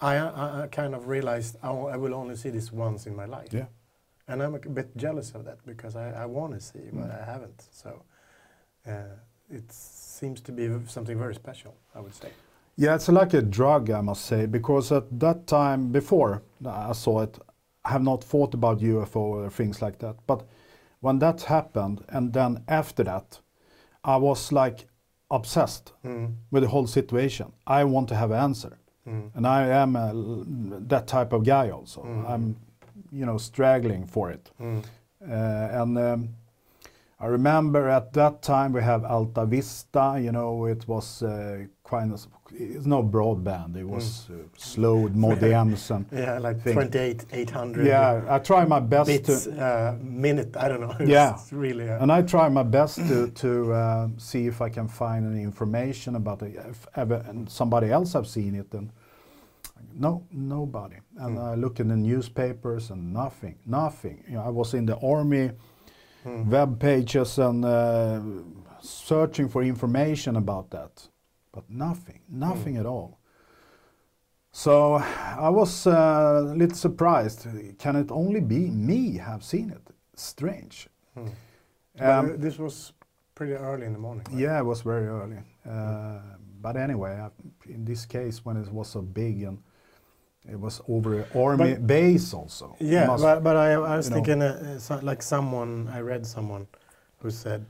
[0.00, 3.24] I, I, I kind of realized I, I will only see this once in my
[3.26, 3.52] life.
[3.52, 3.66] Yeah.
[4.28, 7.22] And I'm a bit jealous of that because I, I want to see, but Mm.
[7.22, 7.68] I haven't.
[7.70, 8.02] So
[8.86, 9.16] uh,
[9.50, 12.30] it seems to be something very special, I would say.
[12.76, 17.22] Yeah, it's like a drug, I must say, because at that time before I saw
[17.22, 17.38] it,
[17.84, 20.16] I have not thought about UFO or things like that.
[20.26, 20.44] But
[21.00, 23.40] when that happened, and then after that,
[24.04, 24.86] I was like
[25.30, 26.34] obsessed Mm.
[26.50, 27.52] with the whole situation.
[27.66, 29.30] I want to have an answer, Mm.
[29.34, 30.12] and I am a,
[30.88, 32.02] that type of guy also.
[32.02, 32.30] Mm.
[32.30, 32.56] I'm,
[33.10, 34.50] you know, struggling for it.
[34.60, 34.82] Mm.
[35.28, 36.28] Uh, and um,
[37.20, 42.08] I remember at that time we have Alta Vista, you know, it was uh, quite,
[42.54, 46.74] it's no broadband, it was uh, slowed modems and Yeah, like Thing.
[46.74, 50.56] 28, 800 yeah, I try my best bits to, uh, minute.
[50.56, 50.94] I don't know.
[51.06, 51.38] Yeah.
[51.50, 51.88] really.
[51.90, 55.42] Uh, and I try my best to, to uh, see if I can find any
[55.42, 58.90] information about it, if ever and somebody else have seen it and
[59.94, 60.96] no, nobody.
[61.18, 61.52] And Mm.
[61.52, 64.22] I look in the newspapers and nothing, nothing.
[64.28, 65.50] You know, I was in the army,
[66.24, 66.46] mm.
[66.46, 68.20] web pages and uh,
[68.80, 71.08] searching for information about that,
[71.52, 73.18] but nothing, nothing at all.
[74.50, 75.92] So I was uh,
[76.52, 77.46] a little surprised.
[77.78, 79.82] Can it only be me have seen it?
[80.14, 80.88] Strange.
[81.16, 81.30] Mm.
[81.96, 82.92] But, Um, uh, this was
[83.34, 84.24] pretty early in the morning.
[84.30, 84.38] right?
[84.40, 85.38] yeah, it was very early.
[85.68, 86.18] Uh,
[86.60, 87.28] but anyway, I,
[87.72, 89.58] in this case, when it was so big and
[90.48, 92.76] it was over army But- base also.
[92.80, 94.16] Yeah, must- but, but I, I was you know.
[94.16, 96.66] thinking, uh, uh, like someone, I read someone
[97.22, 97.64] who said,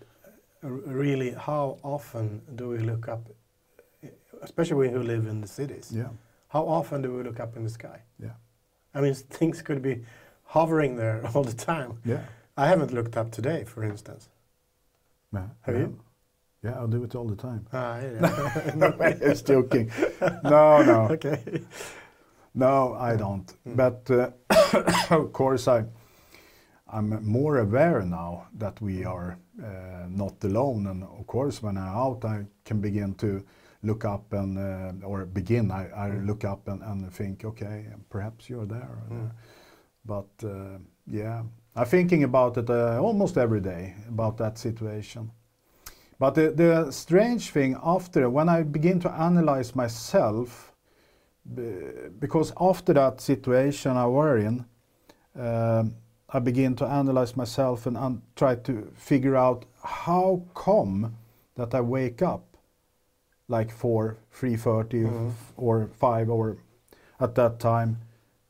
[0.62, 3.28] really, how often do we look up,
[4.42, 6.08] especially we who live in the cities, yeah,
[6.48, 8.00] how often do we look up in the sky?
[8.22, 8.34] yeah,
[8.94, 10.04] I mean, things could be
[10.44, 11.98] hovering there all the time.
[12.04, 12.22] yeah.
[12.54, 14.28] I haven't looked up today, for instance.
[15.32, 15.46] yeah.
[15.62, 15.98] Have you?
[16.62, 17.66] Yeah, I do it all the time.
[17.72, 19.14] Ah, yeah.
[19.18, 19.90] Just joking.
[20.44, 21.62] No, no, okay.
[22.54, 23.52] no, I don't.
[23.66, 23.76] Mm.
[23.76, 24.30] But uh,
[25.16, 25.84] of course, I,
[26.86, 30.86] I'm more aware now that we are uh, not alone.
[30.86, 33.42] And of course, when I'm out, I can begin to
[33.82, 35.70] look up and uh, or begin.
[35.70, 36.26] I, I Mm.
[36.26, 38.98] look up and, and think, okay, perhaps you're there.
[39.04, 39.10] Mm.
[39.10, 39.32] there.
[40.04, 41.42] But uh, yeah,
[41.76, 45.30] I'm thinking about it uh, almost every day about that situation.
[46.18, 50.72] But the, the strange thing after, when I begin to analyze myself,
[52.20, 54.64] because after that situation I were in,
[55.34, 55.94] um,
[56.28, 61.16] I begin to analyze myself and un- try to figure out how come
[61.56, 62.51] that I wake up
[63.48, 65.32] like 4, 3.30 Mhm.
[65.56, 66.56] or 5 or
[67.20, 67.98] at that time,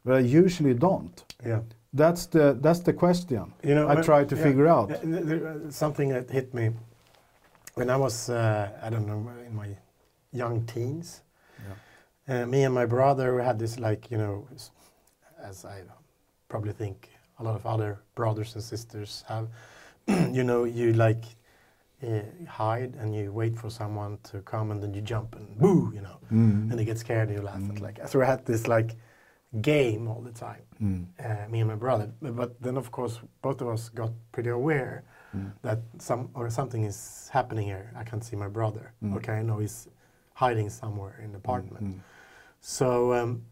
[0.04, 1.24] but I usually don't.
[1.44, 1.60] Yeah.
[1.94, 4.90] That's the, that's the question You know, I when- try to yeah, figure out.
[4.90, 4.96] yeah,
[5.36, 6.70] uh, something that hit me
[7.74, 9.76] when I was, uh, I don't know, in my
[10.32, 11.22] young teens.
[12.28, 14.46] Uh, me and my brother had this, like, you know,
[15.42, 15.82] as I
[16.48, 19.48] probably think a lot of other brothers and sisters have,
[20.06, 21.24] you know, you like
[22.48, 26.00] hide and you wait for someone to come and then you jump and boo, you
[26.00, 26.70] know, Mm.
[26.70, 27.80] and they get scared and you laugh at Mm.
[27.80, 28.08] like.
[28.08, 28.96] So we had this like
[29.60, 31.06] game all the time Mm.
[31.18, 32.10] uh, me and my brother.
[32.20, 35.52] But, then, of course, both of us got pretty aware Mm.
[35.62, 37.86] that some or something is happening here.
[37.94, 38.92] I can't see my brother.
[39.02, 39.16] Mm.
[39.16, 39.88] Okay, I know he's
[40.34, 41.84] hiding somewhere in the apartment.
[41.84, 42.00] Mm.
[42.60, 43.42] So um,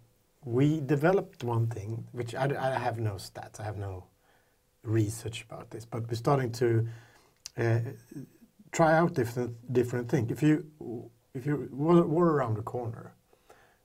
[0.44, 2.44] we developed one thing, which I,
[2.76, 3.60] I have no stats.
[3.60, 4.04] I have no
[4.82, 6.86] research about this, but we're starting to
[7.58, 7.80] uh,
[8.72, 10.30] try out different different things.
[10.30, 10.64] If you
[11.34, 13.14] if you were, were around the corner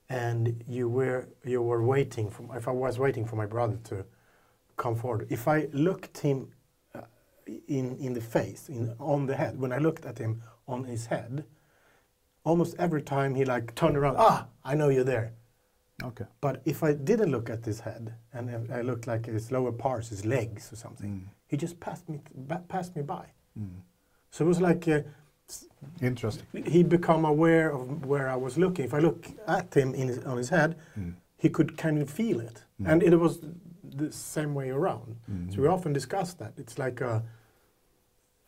[0.08, 4.04] and you were you were waiting for if I was waiting for my brother to
[4.76, 6.48] come forward, if I looked him
[6.94, 7.00] uh,
[7.68, 11.06] in in the face, in on the head, when I looked at him on his
[11.06, 11.44] head,
[12.44, 15.32] almost every time he like turned around, ah, I know you're there.
[16.04, 16.26] Okay.
[16.42, 20.08] But if I didn't look at his head and I looked like his lower parts,
[20.10, 21.28] his legs or something, Mm.
[21.46, 22.20] he just passed me
[22.68, 23.24] passed me by.
[23.58, 23.80] Mm.
[24.36, 25.00] So it was like uh,
[26.02, 26.44] Interesting.
[26.66, 28.84] he become aware of where I was looking.
[28.84, 31.14] If I look at him in his, on his head, Mm.
[31.38, 32.88] he could kind of feel it, Mm.
[32.92, 33.40] and it was
[33.98, 35.16] the same way around.
[35.30, 35.54] Mm.
[35.54, 36.52] So we often discuss that.
[36.58, 37.22] It's like a,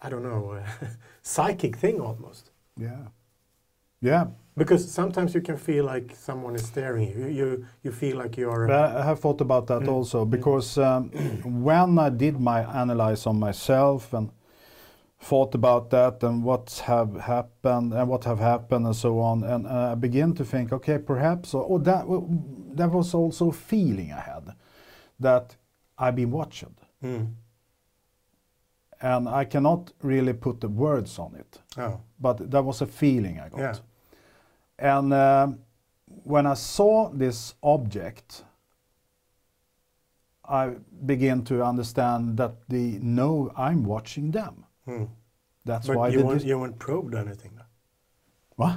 [0.02, 0.62] I don't know, a
[1.22, 2.50] psychic thing almost.
[2.76, 3.08] Yeah.
[4.00, 4.26] Yeah,
[4.56, 7.26] Because sometimes you can feel like someone is staring you.
[7.38, 8.66] You you feel like you are.
[8.66, 11.10] But I have thought about that also because um,
[11.64, 14.30] when I did my analyze on myself and
[15.20, 19.66] thought about that and what have happened and what have happened and so on, and
[19.66, 22.06] uh, I begin to think, okay, perhaps, or that
[22.76, 24.54] that was also a feeling I had
[25.20, 25.56] that
[25.98, 26.64] I've been watched,
[27.02, 27.32] Mm.
[29.00, 32.00] and I cannot really put the words on it, Oh.
[32.20, 33.58] but that was a feeling I got.
[33.60, 33.74] Yeah.
[34.78, 35.58] And um,
[36.24, 38.44] when I saw this object,
[40.44, 44.64] I began to understand that they know I'm watching them.
[44.88, 45.08] Mm.
[45.64, 47.52] That's But why you weren't, you weren't probed or anything.
[47.56, 47.64] though.
[48.56, 48.76] what?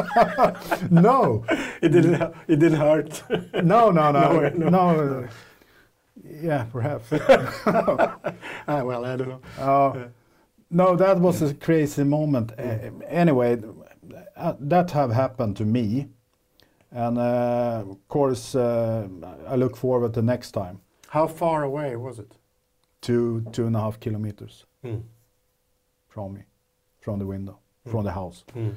[0.90, 1.44] no,
[1.82, 2.22] It didn't.
[2.48, 3.22] It didn't hurt.
[3.62, 5.04] no, no, no, No, no.
[5.20, 5.28] no.
[6.24, 7.12] Yeah, perhaps.
[7.66, 9.40] ah, well, I don't know.
[9.58, 10.08] Uh,
[10.70, 12.52] no, that was a crazy moment.
[12.58, 13.58] Uh, anyway,
[14.36, 16.08] uh, that have happened to me,
[16.90, 19.06] and uh, of course, uh,
[19.48, 20.80] I look forward to next time.
[21.08, 22.36] How far away was it?
[23.04, 25.02] Two, two and a half kilometers Mm.
[26.08, 26.40] from me,
[27.00, 28.44] from the window, from the house.
[28.54, 28.74] Mm.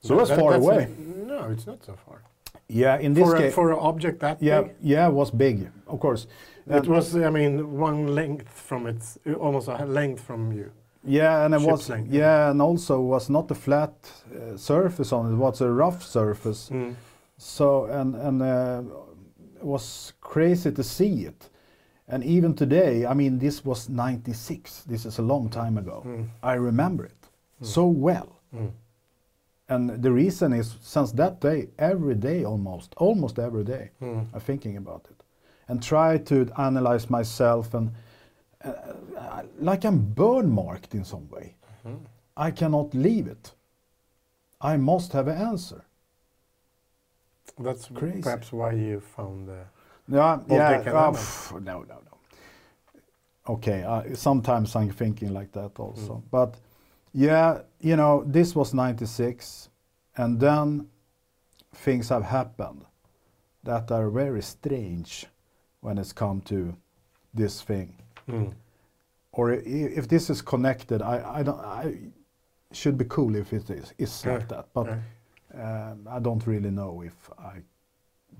[0.00, 0.84] So it was That- far that's away.
[0.84, 2.22] a- no, it's not so far.
[2.68, 5.30] Yeah, in this For a, case, for an object that yeah, big, yeah, it was
[5.30, 6.26] big, of course.
[6.66, 7.14] it And- was.
[7.16, 10.70] I mean, one length from its, almost a length from you.
[11.04, 12.12] Yeah, and it was length.
[12.12, 13.94] yeah, and also was not a flat
[14.34, 15.32] uh, surface on it.
[15.32, 16.70] It was a rough surface.
[16.70, 16.94] Mm.
[17.38, 18.82] So and and uh,
[19.60, 21.48] it was crazy to see it.
[22.08, 24.84] And even today, I mean, this was '96.
[24.84, 26.02] This is a long time ago.
[26.06, 26.26] Mm.
[26.42, 27.28] I remember it
[27.60, 28.40] so well.
[28.54, 28.70] Mm.
[29.68, 34.26] And the reason is since that day, every day almost, almost every day, Mm.
[34.32, 35.22] I'm thinking about it,
[35.68, 37.90] and try to analyze myself and
[38.64, 41.54] uh, like I'm burn marked in some way.
[41.86, 41.98] Mm.
[42.36, 43.52] I cannot leave it.
[44.60, 45.84] I must have an answer.
[47.58, 48.22] That's Crazy.
[48.22, 49.64] perhaps why you found the.
[50.08, 50.92] Yeah, Baltic yeah.
[50.92, 52.18] uh, pff, no, no, no.
[53.48, 56.14] Okay, uh, sometimes I'm thinking like that also.
[56.14, 56.22] Mm.
[56.30, 56.54] But
[57.12, 59.70] yeah, you know, this was 96,
[60.16, 60.88] and then
[61.74, 62.84] things have happened
[63.64, 65.26] that are very strange
[65.80, 66.76] when it's come to
[67.34, 67.94] this thing.
[68.28, 68.52] Mm.
[69.32, 71.60] Or if this is connected, I, I don't.
[71.60, 71.94] I
[72.72, 74.68] should be cool if it is, is Yeah, like that.
[74.74, 74.86] But
[75.54, 75.90] yeah.
[75.90, 77.62] um, I don't really know if I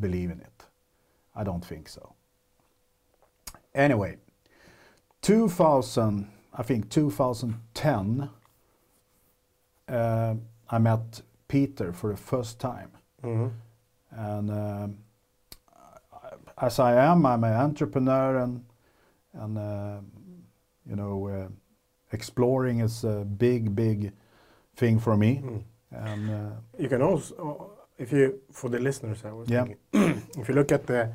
[0.01, 0.68] believe in it.
[1.39, 2.15] I don't think so.
[3.75, 4.17] Anyway,
[5.23, 8.29] 2000, I think 2010,
[9.89, 10.35] uh,
[10.71, 12.91] I met Peter for the first time.
[13.23, 13.51] Mhm.
[14.11, 14.99] And um,
[16.13, 18.65] I- as I am, I'm an entrepreneur and,
[19.33, 20.01] and uh,
[20.87, 21.49] you know, uh,
[22.13, 24.13] exploring is a big, big
[24.77, 25.41] thing for me.
[25.45, 25.63] Mm.
[25.91, 29.65] And uh, You can also, if you, for the listeners, I was Yeah.
[29.65, 31.13] thinking, if you look at the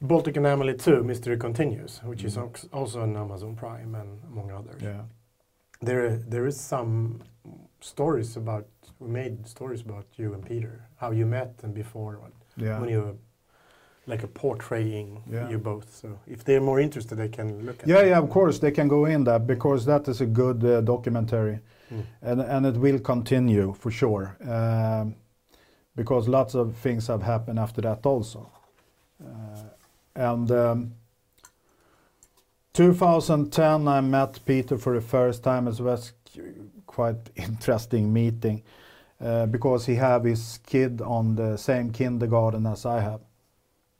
[0.00, 2.38] Baltic Anomaly 2, Mystery Continues, which is
[2.72, 5.02] also on Amazon Prime and among others, yeah.
[5.80, 7.20] there there is some
[7.80, 8.66] stories about,
[8.98, 12.80] we made stories about you and Peter, how you met and before, when, Yeah.
[12.80, 13.14] when you were
[14.06, 15.48] like a portraying Yeah.
[15.50, 15.88] you both.
[15.94, 18.08] So if they're more interested, they can look at Yeah, it.
[18.08, 21.58] yeah, of course they can go in that because that is a good uh, documentary,
[21.90, 22.04] Mm.
[22.22, 25.14] and and it will continue for sure, um,
[25.94, 28.50] because lots of things have happened after that also,
[29.20, 29.62] uh,
[30.16, 30.50] and.
[30.50, 30.92] Um,
[32.76, 35.66] 2010, I met Peter for the first time.
[35.66, 36.12] It was
[36.86, 38.62] quite interesting meeting
[39.18, 43.20] uh, because he have his kid on the same kindergarten as I have,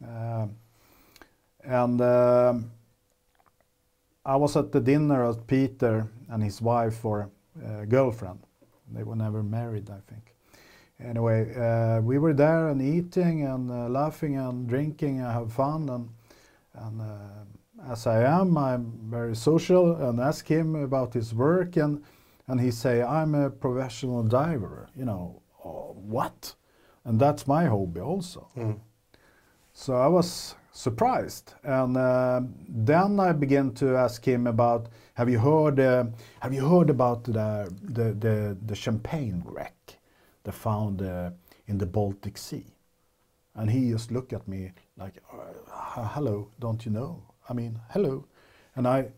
[0.06, 0.56] um,
[1.64, 2.70] and um,
[4.26, 7.30] I was at the dinner at Peter and his wife or
[7.64, 8.40] uh, girlfriend.
[8.92, 10.25] They were never married, I think.
[10.98, 15.88] Anyway, uh, we were there and eating and uh, laughing and drinking and have fun
[15.88, 16.08] and
[16.74, 22.02] and uh, as I am, I'm very social and ask him about his work and
[22.48, 24.88] and he say I'm a professional diver.
[24.96, 26.54] You know, oh, what?
[27.04, 28.48] And that's my hobby also.
[28.56, 28.78] Mm.
[29.72, 35.38] So I was surprised, and uh, then I began to ask him about Have you
[35.38, 35.80] heard?
[35.80, 36.06] Uh,
[36.40, 39.95] have you heard about the the the, the champagne wreck
[40.46, 41.30] they found uh,
[41.66, 42.64] in the Baltic Sea?
[43.54, 47.22] And he just looked at me like, uh, "Hello, don't you know?
[47.48, 48.24] I mean, hello,"
[48.76, 49.12] and I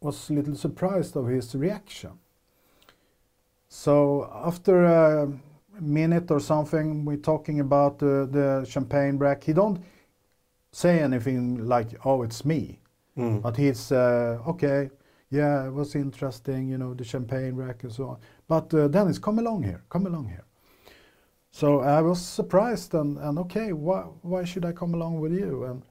[0.00, 2.18] was a little surprised of his reaction.
[3.68, 5.28] So after a
[5.80, 9.44] minute or something, we're talking about the, the champagne wreck.
[9.44, 9.80] He don't
[10.72, 12.80] say anything like, "Oh, it's me,"
[13.16, 13.42] Mm.
[13.42, 14.90] but he's uh, okay.
[15.30, 18.18] Yeah, it was interesting, you know, the champagne rack and so on.
[18.46, 20.44] But uh, Dennis, come along here, come along here.
[21.50, 25.64] So I was surprised and, and okay, why, why should I come along with you?
[25.64, 25.82] And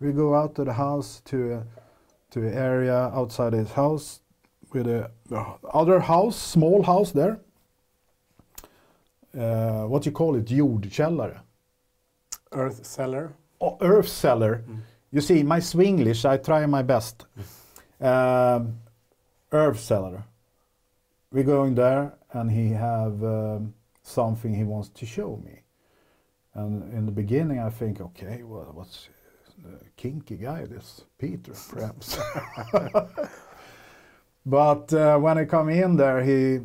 [0.00, 1.62] we go out to the house to uh,
[2.32, 4.20] to an area outside his house
[4.72, 7.38] with a uh, other house, small house there.
[9.38, 11.40] Uh, what you call it, jordkällare.
[12.52, 13.34] Earth cellar.
[13.60, 14.64] Oh, earth cellar.
[15.10, 17.26] You see, my Swinglish, I try my best.
[18.02, 18.80] Um,
[19.52, 20.24] earth cellar.
[21.30, 25.60] We're going there, and he have um, something he wants to show me.
[26.54, 29.08] And in the beginning, I think, okay, well, what's
[29.62, 30.64] the kinky guy?
[30.64, 32.18] This Peter, perhaps.
[34.46, 36.60] but uh, when I come in there, he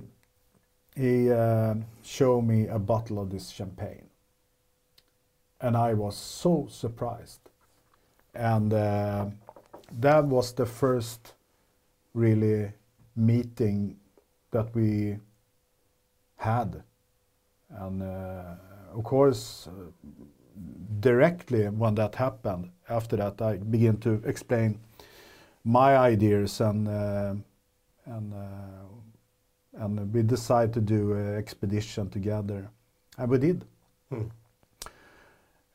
[0.95, 4.09] he uh, showed me a bottle of this champagne,
[5.61, 7.41] and I was so surprised.
[8.33, 9.27] And uh,
[9.91, 11.33] that was the first
[12.13, 12.71] really
[13.15, 13.97] meeting
[14.51, 15.17] that we
[16.37, 16.83] had.
[17.69, 18.55] And uh,
[18.93, 19.91] of course, uh,
[20.99, 24.79] directly when that happened, after that, I began to explain
[25.63, 27.33] my ideas and uh,
[28.05, 32.69] and uh, and we decided to do an expedition together,
[33.17, 33.65] and we did.
[34.09, 34.23] Hmm.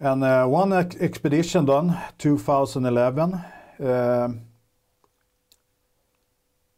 [0.00, 3.40] And uh, one ex- expedition done, 2011.
[3.82, 4.40] Um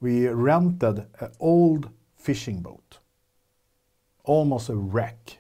[0.01, 2.99] we rented an old fishing boat,
[4.25, 5.39] almost a wreck.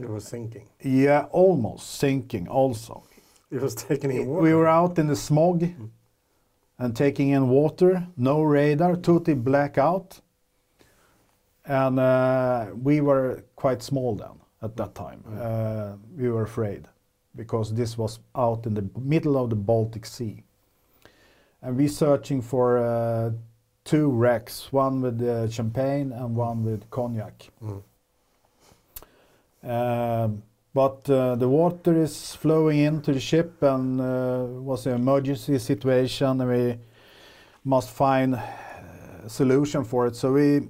[0.00, 0.68] It was sinking.
[0.82, 2.48] Yeah, almost sinking.
[2.48, 3.02] Also,
[3.50, 4.42] It was taken in water.
[4.42, 5.62] we were out in the smog
[6.78, 10.20] and taking in water, no radar, totally blackout,
[11.66, 15.22] and uh, we were quite small then at that time.
[15.38, 16.88] Uh, we were afraid
[17.34, 20.42] because this was out in the middle of the Baltic Sea,
[21.62, 23.30] and we're searching for uh,
[23.84, 27.48] two wrecks, one with uh, champagne and one with cognac.
[27.62, 27.82] Mm.
[29.64, 30.42] Um,
[30.74, 36.40] but uh, the water is flowing into the ship and uh, was an emergency situation
[36.40, 36.78] and we
[37.64, 40.16] must find a solution for it.
[40.16, 40.68] So we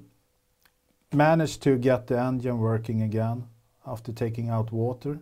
[1.13, 3.47] managed to get the engine working again
[3.87, 5.19] after taking out water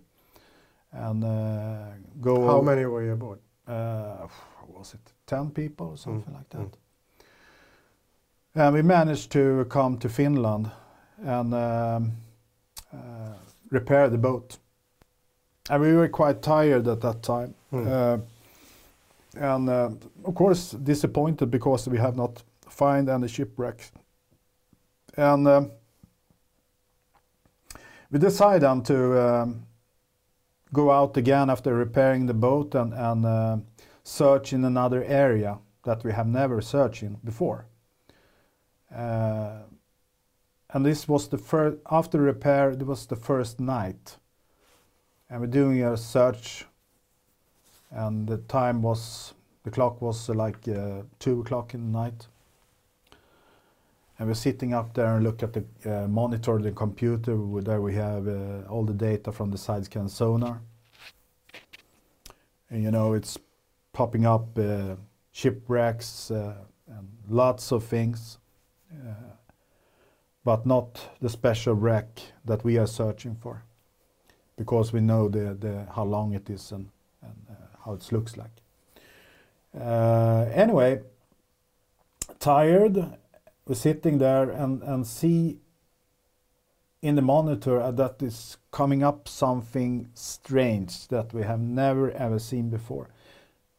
[0.91, 1.85] and uh,
[2.19, 2.45] go.
[2.45, 3.39] How many were you aboard?
[3.67, 4.27] Uh,
[4.67, 6.59] was it 10 people or something Mm, like that?
[6.59, 6.73] mm.
[8.55, 10.71] And we managed to come to Finland
[11.23, 12.11] and um,
[12.93, 13.33] uh,
[13.69, 14.57] repair the boat.
[15.69, 17.53] And we were quite tired at that time.
[17.71, 17.87] Mm.
[17.87, 18.17] Uh,
[19.35, 19.89] and uh,
[20.25, 23.91] of course disappointed because we have not found any shipwrecks.
[25.17, 25.71] And um,
[28.11, 29.65] we decided to um,
[30.73, 33.57] go out again after repairing the boat and, and uh,
[34.03, 37.65] search in another area that we have never searched in before.
[38.93, 39.63] Uh,
[40.73, 44.17] and this was the first, after repair, it was the first night.
[45.29, 46.65] And we're doing a search,
[47.89, 52.27] and the time was, the clock was uh, like uh, two o'clock in the night.
[54.21, 57.95] And we're sitting up there and look at the uh, monitor, the computer, there we
[57.95, 60.61] have uh, all the data from the side scan sonar.
[62.69, 63.39] And you know, it's
[63.93, 64.95] popping up uh,
[65.31, 66.53] shipwrecks uh,
[66.87, 68.37] and lots of things,
[68.93, 69.33] uh,
[70.45, 73.63] but not the special wreck that we are searching for,
[74.55, 76.91] because we know the, the how long it is and,
[77.23, 77.53] and uh,
[77.83, 78.51] how it looks like.
[80.53, 81.01] Anyway,
[82.37, 83.17] tired,
[83.71, 85.57] we're sitting there and, and see
[87.01, 92.37] in the monitor uh, that is coming up something strange that we have never ever
[92.37, 93.07] seen before.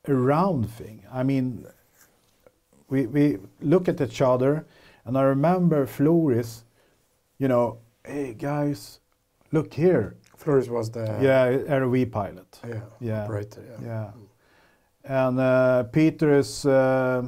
[0.07, 1.03] A round thing.
[1.13, 1.67] I mean,
[2.89, 4.65] we, we look at each other,
[5.05, 6.65] and I remember Floris,
[7.39, 7.77] you know,
[8.07, 8.99] hey guys,
[9.53, 10.17] look here.
[10.39, 12.61] Floris was the Yeah, ROV pilot.
[12.67, 13.25] yeah, Yeah.
[13.25, 13.63] operator.
[13.83, 13.87] Yeah.
[13.87, 14.11] Yeah.
[15.05, 17.27] And uh, Peter is uh,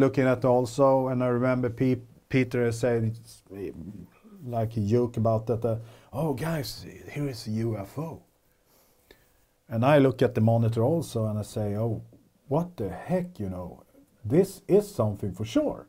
[0.00, 3.16] looking at also, and I remember Pe- Peter saying
[4.44, 5.64] like a joke about that.
[5.64, 5.76] Uh,
[6.12, 8.20] oh, guys, here is a UFO.
[9.68, 12.02] And I look at the monitor also, and I say, oh,
[12.48, 13.84] what the heck, you know,
[14.24, 15.86] this is something for sure.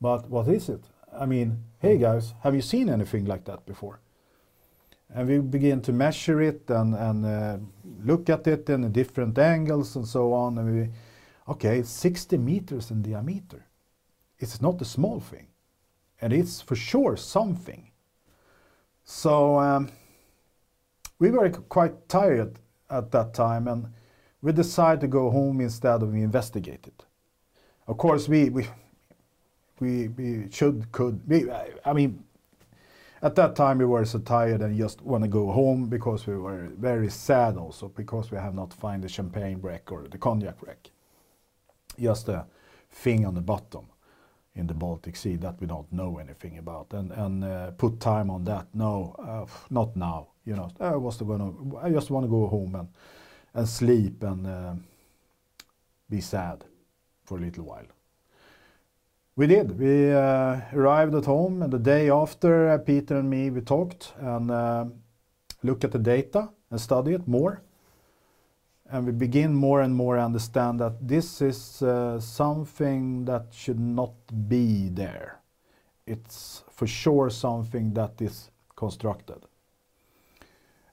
[0.00, 0.84] But what is it?
[1.18, 4.00] I mean, hey guys, have you seen anything like that before?
[5.14, 7.56] And we begin to measure it and, and uh,
[8.04, 10.58] look at it in different angles and so on.
[10.58, 10.88] And we,
[11.48, 13.66] okay, it's 60 meters in diameter.
[14.38, 15.48] It's not a small thing.
[16.20, 17.90] And it's for sure something.
[19.04, 19.90] So um,
[21.18, 22.58] we were quite tired
[22.90, 23.86] at that time and
[24.42, 27.04] we decided to go home instead of investigate it.
[27.86, 28.66] of course, we we
[29.80, 32.22] we, we should could we, I, I mean,
[33.22, 36.36] at that time we were so tired and just want to go home because we
[36.36, 40.62] were very sad also because we have not find the champagne wreck or the cognac
[40.62, 40.90] wreck.
[41.98, 42.46] Just a
[42.90, 43.86] thing on the bottom
[44.54, 48.30] in the Baltic Sea that we don't know anything about and and uh, put time
[48.30, 48.66] on that.
[48.74, 50.28] No, uh, not now.
[50.44, 51.52] You know, I was gonna.
[51.82, 52.88] I just want to go home and
[53.54, 54.74] and sleep and uh,
[56.10, 56.64] be sad
[57.24, 57.86] for a little while.
[59.36, 59.78] We did.
[59.78, 64.12] We uh, arrived at home, and the day after, uh, Peter and me we talked
[64.18, 64.86] and uh,
[65.62, 67.62] looked at the data and studied it more.
[68.90, 74.14] And we begin more and more understand that this is uh, something that should not
[74.48, 75.40] be there.
[76.06, 79.44] It's for sure something that is constructed.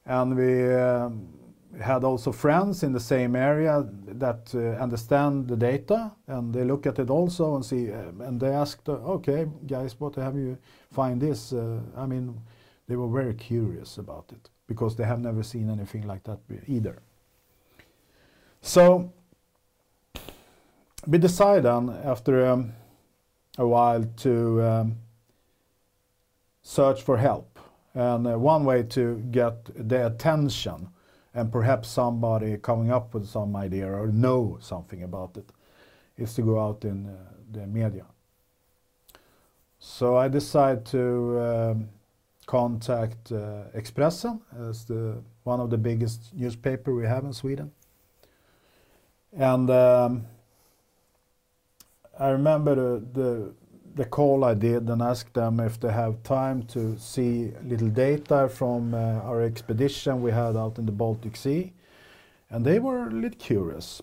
[0.05, 1.29] And we um,
[1.81, 6.85] had also friends in the same area that uh, understand the data and they look
[6.85, 10.57] at it also and see uh, and they asked okay guys what have you
[10.91, 12.39] find this uh, i mean
[12.87, 17.01] they were very curious about it because they have never seen anything like that either
[18.65, 19.13] so
[21.05, 22.73] we decided then after um,
[23.59, 24.97] a while to um,
[26.63, 27.59] search for help
[27.93, 30.89] and uh, one way to get the attention
[31.35, 35.51] and perhaps somebody coming up with some idea or know something about it
[36.17, 37.11] is to go out in uh,
[37.51, 38.05] the media.
[39.77, 41.89] So I decided to um,
[42.47, 47.71] contact uh, Expressen as the one of the biggest newspaper we have in Sweden.
[49.37, 50.25] And um,
[52.17, 53.53] I remember the, the
[53.95, 58.49] the call I did and asked them if they have time to see little data
[58.49, 61.71] from uh, our expedition we had out in the Baltic Sea.
[62.49, 64.01] And they were a little curious.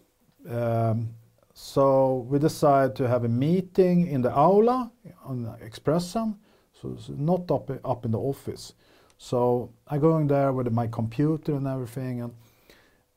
[0.48, 1.10] Um,
[1.52, 4.90] so we decided to have a meeting in the aula
[5.24, 6.36] on Expressen,
[6.80, 8.72] so not up, up in the office.
[9.18, 12.32] So I go in there with my computer and everything, and,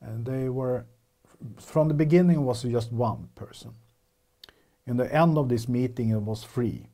[0.02, 0.84] and they were,
[1.58, 3.72] from the beginning was just one person.
[4.86, 6.88] In the end of this meeting it was three,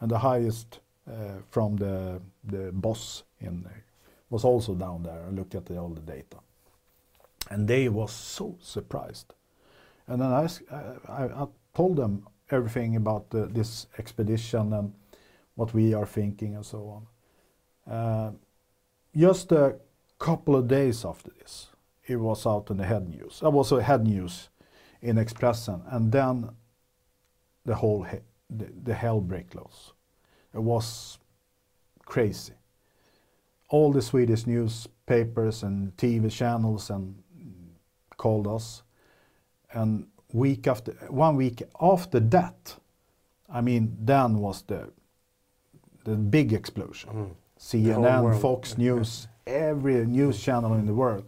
[0.00, 3.84] and the highest uh, from the the boss in there
[4.30, 6.38] was also down there and looked at the, all the data.
[7.50, 9.34] And they was so surprised.
[10.06, 10.48] And then I,
[11.08, 14.92] I, I told them everything about the, this expedition and
[15.54, 17.06] what we are thinking and so
[17.86, 17.92] on.
[17.92, 18.32] Uh,
[19.16, 19.76] just a
[20.18, 21.68] couple of days after this
[22.06, 24.48] it was out in the head news i was a head news
[25.02, 26.48] in expressen and then
[27.64, 28.18] the whole he-
[28.50, 29.92] the, the hell break loose.
[30.54, 31.18] It was
[32.04, 32.52] crazy.
[33.70, 37.16] All the Swedish newspapers and TV channels and
[38.16, 38.82] called us,
[39.72, 42.76] and week after one week after that,
[43.52, 44.90] I mean, then was the
[46.04, 47.10] the big explosion.
[47.10, 47.30] Mm.
[47.58, 48.40] CNN.
[48.40, 51.24] Fox News, every news channel in the world.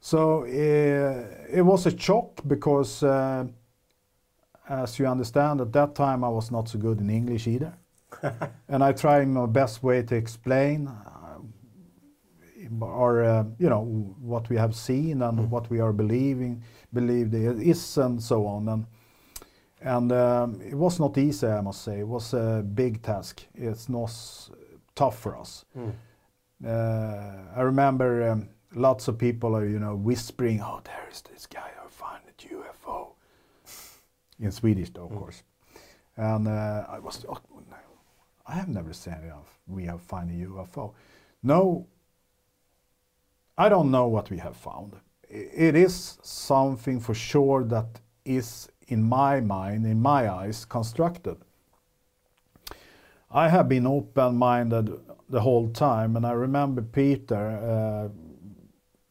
[0.00, 3.02] So uh, it was a shock because.
[3.02, 3.46] Uh,
[4.68, 7.72] as you understand, at that time I was not so good in English either.
[8.68, 11.38] and I tried my best way to explain uh,
[12.80, 13.82] or uh, you know
[14.20, 18.68] what we have seen and what we are believing believed it is and so on
[18.68, 18.86] and
[19.80, 23.88] and um, it was not easy I must say it was a big task it's
[23.88, 24.50] not s-
[24.94, 25.92] tough for us Mm.
[26.66, 31.46] uh, I remember um, lots of people are you know whispering oh there is this
[31.46, 33.14] guy who found a UFO
[34.40, 35.42] in Swedish, though, of course.
[36.16, 37.38] And uh, I was, oh,
[37.70, 37.76] no,
[38.46, 39.58] I have never said enough.
[39.66, 40.92] We have found a UFO.
[41.42, 41.86] No,
[43.56, 44.96] I don't know what we have found.
[45.28, 51.36] It is something for sure that is, in my mind, in my eyes, constructed.
[53.30, 54.90] I have been open-minded
[55.28, 57.36] the whole time, and I remember Peter.
[57.36, 58.29] Uh,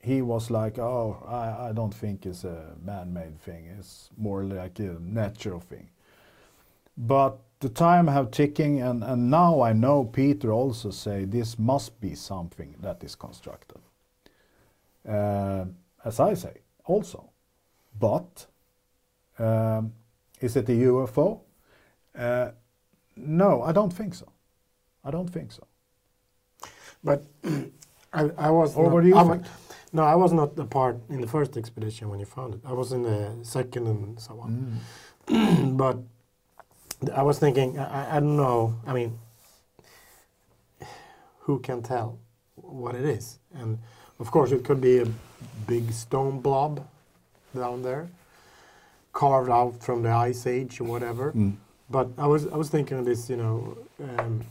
[0.10, 3.66] he was like, "Oh, I, I don't think it's a man-made thing.
[3.78, 5.90] It's more like a natural thing."
[6.98, 12.02] But the time have ticking, and, and now I know Peter also say this must
[12.02, 13.82] be something that is constructed.
[15.08, 15.66] Uh,
[16.04, 16.54] as I say,
[16.86, 17.30] also.
[18.00, 18.48] But
[19.38, 19.94] um,
[20.42, 21.40] is it a UFO?
[22.18, 22.52] Uh,
[23.16, 24.28] no, I don't think so.
[25.06, 25.68] I don't think so.
[27.04, 27.26] But
[28.14, 28.76] I, I was.
[28.76, 29.46] Or not, what do you I think?
[29.92, 32.62] No, I was not a part in the first expedition when you found it.
[32.66, 34.80] I was in the second and so on.
[35.28, 35.78] Mm.
[35.84, 35.98] but
[37.16, 38.76] I was thinking, I, I- don't know.
[38.86, 39.20] I mean,
[41.40, 42.20] who can tell
[42.56, 43.40] what it is?
[43.54, 43.80] And
[44.20, 45.08] of course, it could be a
[45.68, 46.86] big stone blob
[47.56, 48.10] down there.
[49.14, 51.32] carved out from the ice age or whatever.
[51.34, 51.56] Mm.
[51.90, 53.78] But I was I was thinking of this, you know,
[54.20, 54.42] um,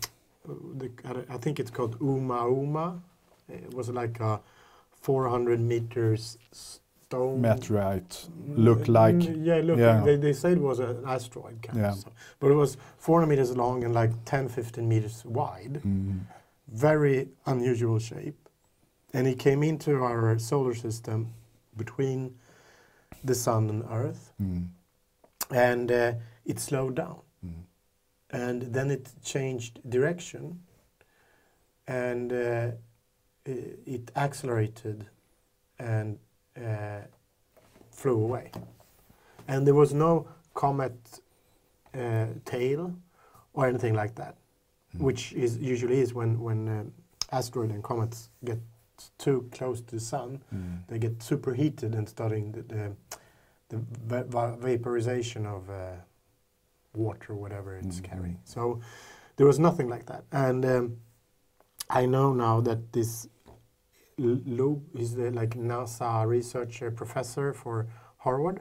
[0.79, 3.01] the, I I think it's called Oumuamua.
[3.49, 4.41] It was like a
[5.01, 7.41] 400 meters stone.
[7.41, 9.15] Meteorite look like.
[9.17, 9.79] Mm, yeah, look.
[9.79, 10.03] yeah.
[10.05, 11.93] They, they said it was an asteroid kind Yeah.
[11.93, 12.13] of stuff.
[12.41, 15.81] But it was 400 meters long and like 10, 15 meters wide.
[15.87, 16.21] Mm.
[16.69, 18.49] Very unusual shape.
[19.15, 21.33] And it came into our solar system
[21.77, 22.35] between
[23.25, 24.33] the sun and Earth.
[24.43, 24.69] Mm.
[25.51, 26.13] And uh,
[26.45, 27.21] it slowed down.
[27.45, 27.63] Mm.
[28.31, 30.61] And then it changed direction.
[31.87, 32.71] And uh,
[33.49, 35.07] it accelerated
[35.79, 36.19] and
[36.57, 37.01] uh,
[37.91, 38.51] flew away.
[39.47, 41.21] And there was no comet
[41.95, 42.95] uh, tail
[43.55, 44.37] or anything like that,
[44.99, 46.93] which is usually is when when um,
[47.33, 48.59] asteroid and comets get
[49.19, 50.79] too close to the sun, Mm.
[50.89, 52.93] they get superheated and starting the the,
[53.69, 55.97] the va- va- vaporization of uh,
[56.95, 58.05] water, whatever it's Mhm.
[58.11, 58.39] carrying.
[58.45, 58.81] So
[59.37, 60.97] there was nothing like that, and um,
[61.91, 63.29] I know now that this
[64.19, 67.87] L- Lou is the like NASA researcher professor for
[68.19, 68.61] Harvard,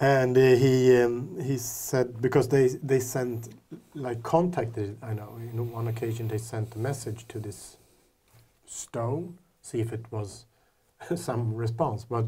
[0.00, 3.48] and uh, he um, he said because they they sent
[3.94, 7.76] like contacted I know in one occasion they sent a message to this
[8.66, 10.46] stone see if it was
[11.16, 12.26] some response but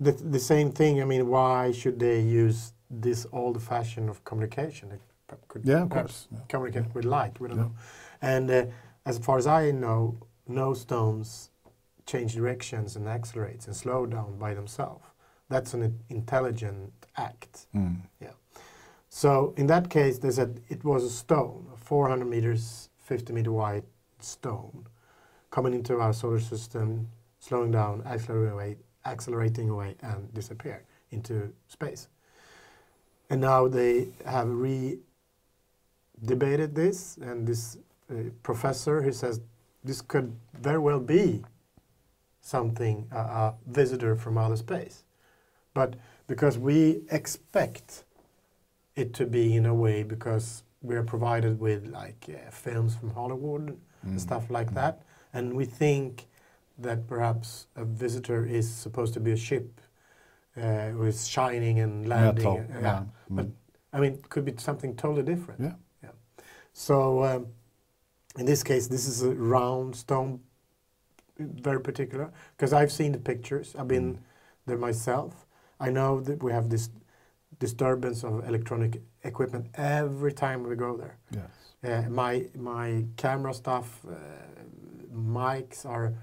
[0.00, 4.90] the the same thing I mean why should they use this old fashion of communication
[4.90, 6.28] they could Yeah, of course.
[6.32, 6.38] Yeah.
[6.48, 7.64] communicate with light we don't Yeah.
[7.64, 7.72] know
[8.22, 8.66] and uh,
[9.06, 10.16] as far as I know
[10.52, 11.50] no stones
[12.06, 15.04] change directions and accelerates and slow down by themselves
[15.48, 17.96] that's an intelligent act Mm.
[19.08, 23.52] so in that case, they said it was a stone, a 400 meters, 50 meter
[23.52, 23.84] wide
[24.20, 24.86] stone,
[25.50, 32.08] coming into our solar system, slowing down, accelerating away, accelerating away, and disappear into space.
[33.28, 35.04] And now they have re-debated
[36.74, 37.76] this, and this
[38.10, 39.40] uh, professor who says
[39.84, 41.42] this could very well be
[42.40, 45.04] something, a a visitor from outer space,
[45.74, 45.94] but
[46.26, 48.04] because we expect
[48.96, 53.10] it to be in a way because we are provided with like uh, films from
[53.10, 55.02] Hollywood and stuff like that,
[55.32, 56.26] and we think
[56.78, 59.80] that perhaps a visitor is supposed to be a ship
[60.56, 62.44] uh, who is shining and landing.
[62.44, 63.04] Metal, uh, yeah.
[63.30, 63.52] But Mm.
[63.94, 65.60] I mean, it could be something totally different.
[65.60, 65.74] Yeah.
[66.72, 67.46] So um,
[68.38, 70.40] in this case, this is a round stone,
[71.38, 73.74] very particular, because I've seen the pictures.
[73.78, 74.18] I've been
[74.66, 75.46] there myself.
[75.80, 76.90] I know that we have this
[77.58, 81.16] disturbance of electronic equipment every time we go there.
[81.30, 81.50] Yes.
[81.84, 84.14] Uh, my my camera stuff, uh,
[85.14, 86.14] mics are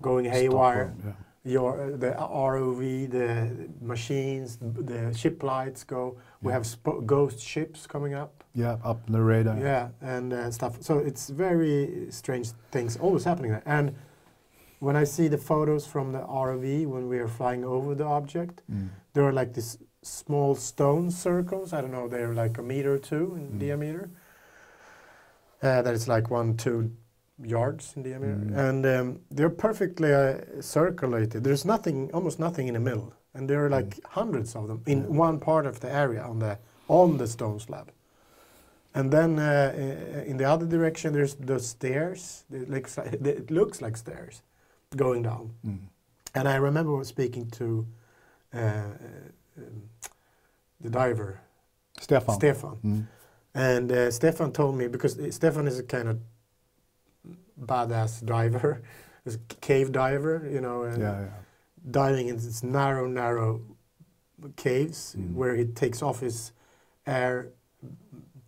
[0.00, 0.94] going haywire.
[0.94, 1.52] Stockholm, yeah.
[1.52, 6.16] Your uh, the ROV, the machines, the ship lights go.
[6.42, 8.39] We have sp- ghost ships coming up.
[8.54, 9.58] Yeah, up in the radar.
[9.58, 10.82] Yeah, and uh, stuff.
[10.82, 13.62] So it's very strange things always happening there.
[13.66, 13.94] And
[14.80, 18.62] when I see the photos from the ROV when we are flying over the object,
[18.70, 18.88] Mm.
[19.12, 21.72] there are like these small stone circles.
[21.72, 23.58] I don't know, they're like a meter or two in Mm.
[23.60, 24.10] diameter.
[25.62, 26.90] Uh, that is like one, two
[27.44, 28.34] yards in diameter.
[28.34, 28.56] Mm.
[28.68, 31.44] And um, they're perfectly uh, circulated.
[31.44, 33.12] There's nothing, almost nothing in the middle.
[33.34, 35.08] And there are like hundreds of them in Mm.
[35.10, 37.92] One part of the area on the on the stone slab.
[38.94, 42.44] And then uh, uh, in the other direction, there's the stairs.
[42.52, 44.42] It looks like, it looks like stairs
[44.96, 45.50] going down.
[45.64, 45.78] Mm.
[46.34, 47.86] And I remember speaking to
[48.52, 48.58] uh,
[49.58, 49.82] um,
[50.80, 51.40] the diver,
[52.00, 52.34] Stefan.
[52.34, 52.76] Stefan.
[52.84, 53.06] Mm.
[53.54, 56.18] And uh, Stefan told me, because uh, Stefan is a kind of
[57.64, 58.82] badass diver,
[59.24, 61.26] is a cave diver, you know, and Yeah, yeah.
[61.90, 63.60] diving in these narrow, narrow
[64.56, 65.34] caves Mm.
[65.34, 66.52] where he takes off his
[67.06, 67.50] air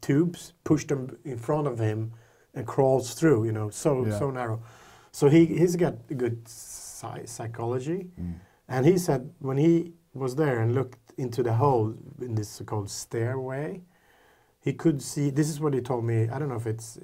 [0.02, 2.12] tubes, push them in front of him,
[2.54, 3.44] and crawls through.
[3.46, 4.18] You know, so Yeah.
[4.18, 4.60] so narrow.
[5.12, 8.34] So he he's got a good psy- psychology, Mm.
[8.68, 12.90] and he said when he was there and looked into the hole in this so-called
[12.90, 13.82] stairway,
[14.60, 15.30] he could see.
[15.30, 16.28] This is what he told me.
[16.28, 17.02] I don't know if it's uh,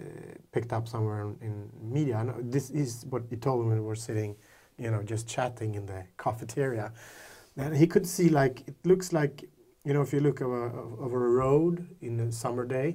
[0.52, 1.54] picked up somewhere in, in
[1.92, 2.16] media.
[2.18, 4.36] I know this is what he told me when we were sitting,
[4.78, 6.92] you know, just chatting in the cafeteria.
[7.56, 9.44] And he could see like it looks like
[9.88, 10.70] you know if you look over,
[11.06, 12.88] over a road in a summer day,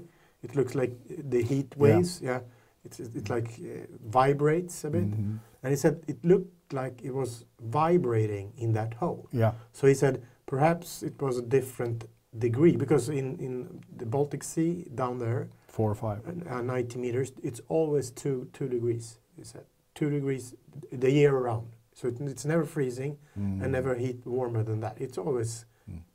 [0.43, 0.93] it looks like
[1.29, 2.21] the heat waves.
[2.21, 2.41] Yeah,
[2.85, 3.87] it's it like uh,
[4.19, 5.09] vibrates a bit.
[5.11, 5.39] Mhm.
[5.63, 7.45] And he said it looked like it was
[7.77, 9.21] vibrating in that hole.
[9.31, 9.53] Yeah.
[9.71, 12.05] So he said perhaps it was a different
[12.37, 13.53] degree because in, in
[13.97, 16.19] the Baltic Sea down there, Four or five.
[16.27, 19.19] uh, 90 meters, it's always two two degrees.
[19.37, 19.65] He said
[19.95, 20.53] two degrees
[20.91, 21.67] the year around.
[21.95, 23.61] So it, it's never freezing Mm.
[23.63, 24.95] and never heat warmer than that.
[25.05, 25.65] It's always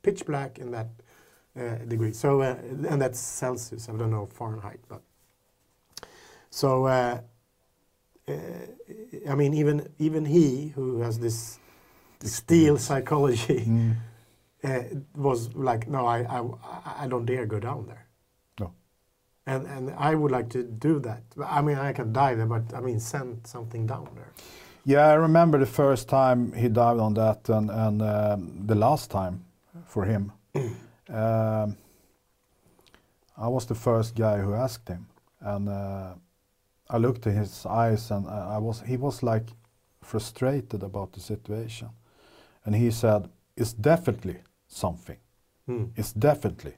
[0.03, 0.89] pitch black in that
[1.59, 2.13] uh, degree.
[2.13, 2.57] So uh,
[2.89, 3.89] and that's Celsius.
[3.89, 5.03] I don't know Fahrenheit, but
[6.51, 7.21] so uh,
[8.29, 8.33] uh,
[9.31, 11.59] I mean even even he who has this
[12.23, 13.95] steel psychology Mm.
[14.65, 14.83] uh,
[15.15, 18.07] was like, no, I, I I don't dare go down there.
[18.61, 18.73] No.
[19.47, 21.23] And and I would like to do that.
[21.47, 24.33] I mean, I can die there, but I mean, send something down there.
[24.85, 29.11] Yeah, I remember the first time he dived on that, and and um, the last
[29.11, 29.45] time
[29.89, 30.33] for him.
[31.09, 31.77] um,
[33.37, 35.07] I was the first guy who asked him,
[35.41, 36.15] and uh,
[36.91, 39.47] I looked in his eyes, and I I was he was like
[40.03, 41.89] frustrated about the situation,
[42.65, 45.19] and he said, "It's definitely something.
[45.67, 45.85] Hmm.
[45.97, 46.75] It's definitely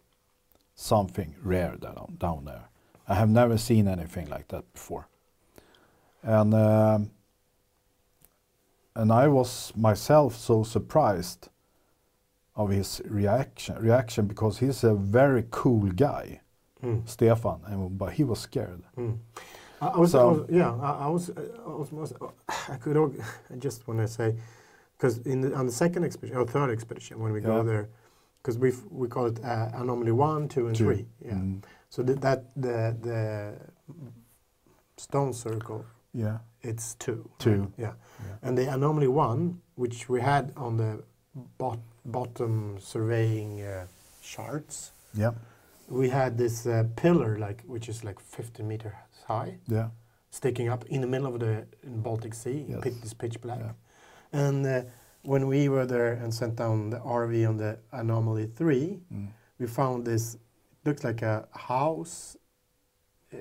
[0.75, 2.69] something rare down down there.
[3.09, 5.09] I have never seen anything like that before."
[6.23, 7.11] And um,
[8.95, 11.49] and I was myself so surprised
[12.57, 16.41] of his reaction reaction because he's a very cool guy,
[16.81, 17.01] Hmm.
[17.05, 18.83] Stefan, and, but he was scared.
[18.95, 19.13] Hmm.
[19.83, 22.13] I, I was, I was yeah, I, I was, I was, most,
[22.69, 22.97] I could,
[23.53, 24.35] I just want to say,
[24.97, 27.89] because in the, on the second expedition or third expedition when we go there,
[28.43, 30.85] because we we call it uh, anomaly one, two, and Two.
[30.85, 31.07] three.
[31.25, 31.35] Yeah.
[31.35, 33.55] Mm, So that, that the the
[34.97, 35.85] stone circle,
[36.15, 37.29] yeah, it's two.
[37.39, 37.61] Two.
[37.61, 37.73] right?
[37.79, 37.93] Yeah.
[38.43, 41.03] And the anomaly one, which we had on the
[41.59, 41.79] bot,
[42.13, 43.87] bottom surveying uh,
[44.23, 45.33] charts, yeah,
[45.89, 48.93] we had this uh, pillar like which is like 50 meters
[49.27, 49.89] high yeah,
[50.31, 52.65] sticking up in the middle of the in Baltic Sea.
[52.69, 52.81] Yes.
[52.83, 53.59] Pit, this pitch black.
[53.61, 53.73] Yeah.
[54.33, 54.83] And uh,
[55.23, 59.67] when we were there and sent down the ROV on the Anomaly 3, mm, we
[59.67, 60.37] found this,
[60.85, 62.37] looks like a house.
[63.33, 63.37] Uh,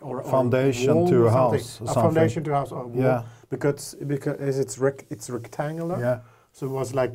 [0.00, 3.02] or, Foundation to a house A foundation to a house or wall.
[3.02, 5.98] yeah, Because, because it's, rec- it's rectangular.
[6.00, 6.20] yeah,
[6.52, 7.14] So it was like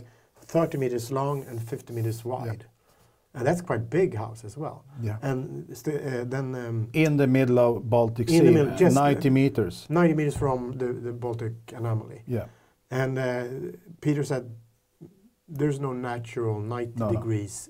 [0.53, 2.65] 30 meters long and 50 meters wide.
[3.35, 4.85] And that's quite big house as well.
[5.01, 5.17] yeah.
[5.23, 9.87] And uh, then um, In the middle of Baltic Sea, middle, just, uh, 90 meters.
[9.89, 12.21] 90 meters from the, the Baltic anomaly.
[12.27, 12.45] Yeah,
[12.91, 13.43] And uh,
[14.01, 14.43] Peter said
[15.47, 17.11] there's no natural 90 No, no.
[17.11, 17.69] degrees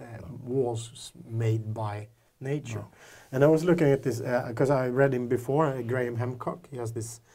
[0.00, 0.04] uh,
[0.42, 2.08] walls made by
[2.40, 2.78] nature.
[2.78, 2.88] No.
[3.32, 6.68] And I was looking at this because I read him before, uh, Graham Hancock.
[6.70, 7.31] He has this uh,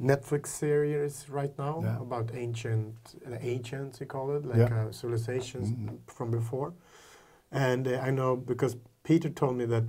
[0.00, 2.00] Netflix series right now Yeah.
[2.00, 4.86] about ancient, uh, ancients, you call it, like Yeah.
[4.86, 5.98] uh, civilizations Mhm.
[6.06, 6.72] from before.
[7.50, 9.84] And uh, I know because Peter told me that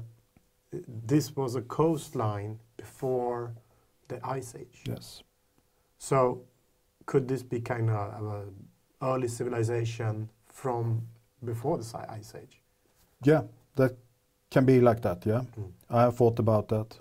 [0.74, 0.78] uh,
[1.08, 3.54] this was a coastline before
[4.08, 4.84] the Ice Age.
[4.88, 5.24] yes.
[5.98, 6.44] So,
[7.06, 8.46] could this be kind of a
[9.02, 11.08] early civilization from
[11.44, 12.62] before the Ice Age?
[13.26, 13.44] Yeah,
[13.76, 13.96] that
[14.52, 15.26] can be like that.
[15.26, 15.72] Yeah, Mm.
[15.90, 17.00] I have thought about that,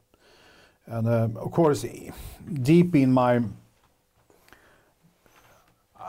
[0.86, 1.84] and um, of course,
[2.62, 3.40] deep in my,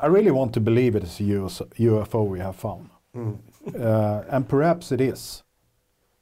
[0.02, 3.38] I really want to believe it is a UFO we have found, Mm.
[3.80, 5.44] uh, and perhaps it is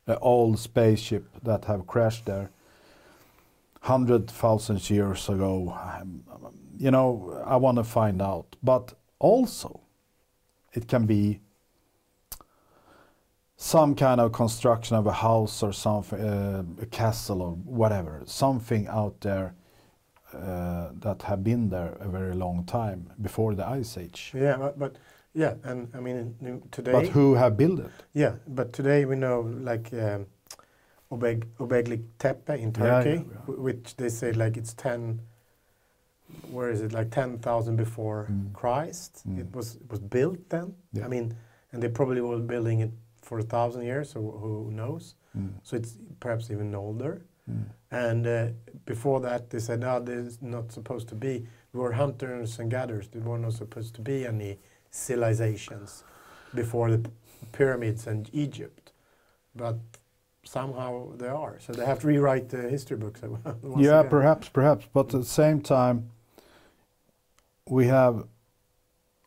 [0.07, 2.49] an old spaceship that have crashed there
[3.81, 5.73] hundred thousand years ago.
[5.99, 6.23] Um,
[6.77, 9.79] you know, I want to find out, but also,
[10.73, 11.39] it can be
[13.62, 18.88] some kind of construction of a house or something, uh, a castle or whatever, something
[18.88, 19.53] out there
[20.34, 24.32] uh, that have been there a very long time before the ice age.
[24.34, 24.95] Yeah, but, but
[25.36, 26.36] yeah, and I mean
[26.72, 26.91] today.
[26.91, 27.91] But who have built it?
[28.14, 30.26] Yeah, but today we know like um,
[31.12, 33.55] Göbekli Tepe in Yeah, yeah, Turkey, yeah.
[33.57, 35.22] which they say like it's ten.
[36.49, 36.93] Where is it?
[36.93, 38.53] Like ten thousand before Mm.
[38.53, 39.22] Christ.
[39.28, 39.39] Mm.
[39.39, 40.74] It was it was built then.
[40.93, 41.05] Yeah.
[41.05, 41.36] I mean,
[41.72, 42.91] and they probably were building it
[43.32, 45.15] for a thousand years, so who knows?
[45.38, 45.53] Mm.
[45.63, 47.25] So it's perhaps even older.
[47.49, 47.63] Mm.
[47.89, 48.47] And uh,
[48.84, 51.47] before that, they said, no, there's not supposed to be.
[51.71, 53.07] We were hunters and gatherers.
[53.07, 54.59] There were not supposed to be any
[54.89, 56.03] civilizations
[56.53, 57.09] before the
[57.53, 58.91] pyramids and Egypt.
[59.55, 59.79] But
[60.43, 61.57] somehow they are.
[61.61, 63.21] So they have to rewrite the history books.
[63.77, 64.09] Yeah, again.
[64.09, 64.89] perhaps, perhaps.
[64.91, 66.09] But at the same time,
[67.69, 68.25] we have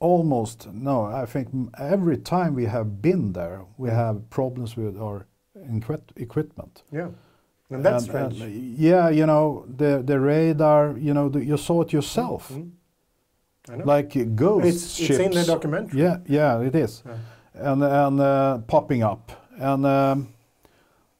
[0.04, 1.04] almost no.
[1.22, 1.48] I think
[1.78, 5.26] every time we have been there, we have problems with our
[6.16, 6.82] equipment.
[6.92, 7.08] Yeah.
[7.70, 10.98] And that's And- and, yeah, you know the the radar.
[10.98, 12.70] You know, the, you saw it yourself, Mm.
[13.70, 13.84] I know.
[13.96, 15.10] like uh, ghost it's, ships.
[15.10, 16.00] it's in the documentary.
[16.02, 17.70] Yeah, yeah, it is, Yeah.
[17.72, 20.28] and and uh, popping up, and um,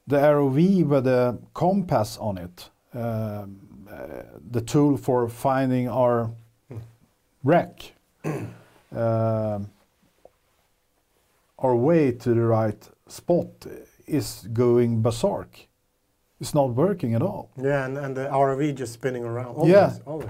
[0.07, 3.59] the ROV with the compass on it, um,
[3.89, 6.29] uh, the tool for finding our
[6.69, 6.77] Hmm.
[7.43, 7.93] wreck,
[8.95, 9.69] Um,
[11.59, 13.65] our way to the right spot
[14.07, 15.67] is going berserk.
[16.39, 17.49] It's not working at all.
[17.57, 19.55] Yeah, and, and the ROV just spinning around.
[19.55, 19.93] Always, Yeah.
[20.05, 20.29] always.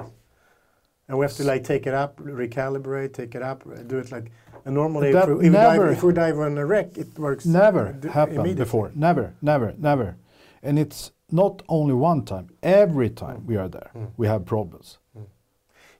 [1.08, 4.32] And we have to like take it up, recalibrate, take it up, do it like.
[4.66, 7.20] And normally, if we, if, we never- dive, if we dive on a wreck, it
[7.20, 7.46] works.
[7.46, 8.92] Never happened before.
[8.96, 10.18] Never, never, never.
[10.64, 12.50] And it's not only one time.
[12.64, 13.46] Every time mm.
[13.46, 14.12] we are there, Mm.
[14.18, 14.98] we have problems.
[15.16, 15.26] Mm.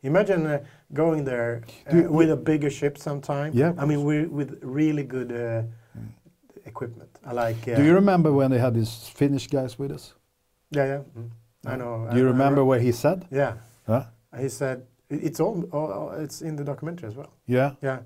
[0.06, 0.60] Imagine uh,
[0.94, 3.52] going there uh, you- with a bigger ship sometime.
[3.54, 5.64] Yeah, I mean, we with really good uh,
[6.66, 7.10] equipment.
[7.34, 7.68] Like.
[7.68, 10.14] Uh, Do you remember when they had these Finnish guys with us?
[10.72, 11.02] Yeah, yeah.
[11.18, 11.30] Mm.
[11.66, 12.08] I know.
[12.12, 13.26] Do you I- remember re- what he said?
[13.32, 13.54] Yeah,
[13.88, 14.04] Huh?
[14.40, 17.32] he said it's all, all, all- It's in the documentary as well.
[17.48, 17.72] Yeah.
[17.82, 18.00] Yeah,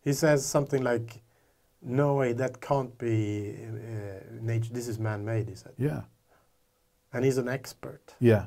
[0.00, 1.22] he says something like,
[1.82, 4.72] "No way, that can't be uh, nature.
[4.72, 6.02] This is man-made." He said, Yeah.
[7.12, 8.14] and he's an expert.
[8.20, 8.44] Yeah.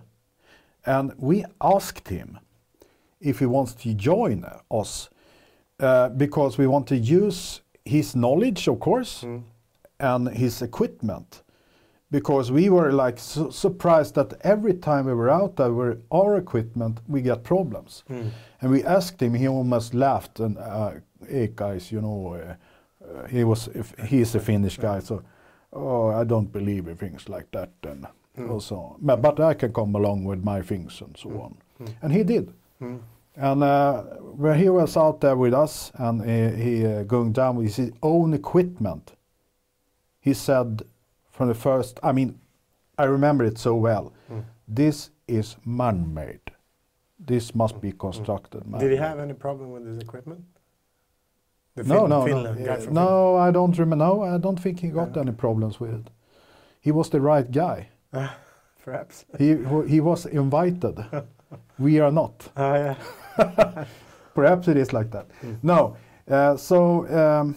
[0.86, 2.38] And we asked him
[3.20, 5.10] if he wants to join us
[5.80, 9.44] uh, because we want to use his knowledge, of course, Mm.
[10.00, 11.44] and his equipment.
[12.10, 16.38] Because we were like su- surprised that every time we were out there with our
[16.38, 18.04] equipment, we get problems.
[18.10, 18.30] Mm.
[18.62, 20.40] And we asked him, he almost laughed.
[20.40, 20.92] And uh,
[21.30, 22.56] hey guys, you know, uh,
[23.06, 25.22] uh, he was if he's a Finnish guy, so
[25.74, 27.70] oh, I don't believe in things like that.
[27.84, 28.08] And
[28.38, 28.52] Mm.
[28.52, 31.56] also, but, but I can come along with my things and so on.
[31.82, 31.94] Mm.
[32.04, 32.54] And he did.
[32.82, 33.00] Mm.
[33.36, 34.02] And uh,
[34.36, 37.92] when he was out there with us and he, he uh, going down with his
[38.02, 39.14] own equipment,
[40.20, 40.82] he said
[41.32, 42.40] from the first, I mean,
[42.98, 44.12] I remember it so well.
[44.32, 44.44] Mm.
[44.68, 46.40] This is man-made.
[47.20, 48.64] This must be constructed.
[48.80, 50.44] Did he have any problem with his equipment?
[51.76, 53.04] The no, Fin- no, Finland no.
[53.06, 54.04] no, I don't remember.
[54.06, 55.22] No, I don't think he got Yeah.
[55.22, 56.10] any problems with it.
[56.82, 57.90] He was the right guy.
[58.84, 59.26] Perhaps.
[59.38, 59.56] He
[59.88, 60.98] he was invited.
[61.80, 62.50] we are not.
[62.58, 63.86] Ah, yeah.
[64.36, 65.28] Perhaps it is like that.
[65.44, 65.58] Mm.
[65.64, 65.98] No.
[66.30, 67.56] Uh, so um,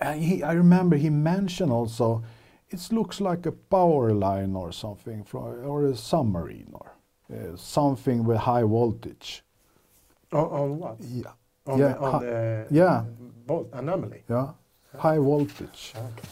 [0.00, 2.22] uh, he, I remember he mentioned also,
[2.70, 6.92] it looks like a power line or something, from, or a submarine or
[7.32, 9.42] uh, something with high voltage.
[10.32, 10.96] On, on what?
[11.00, 11.32] Yeah.
[11.66, 13.04] On Yeah, the, on the yeah.
[13.72, 14.22] anomaly.
[14.28, 14.48] Yeah.
[14.98, 15.92] High voltage.
[15.96, 16.28] Okay.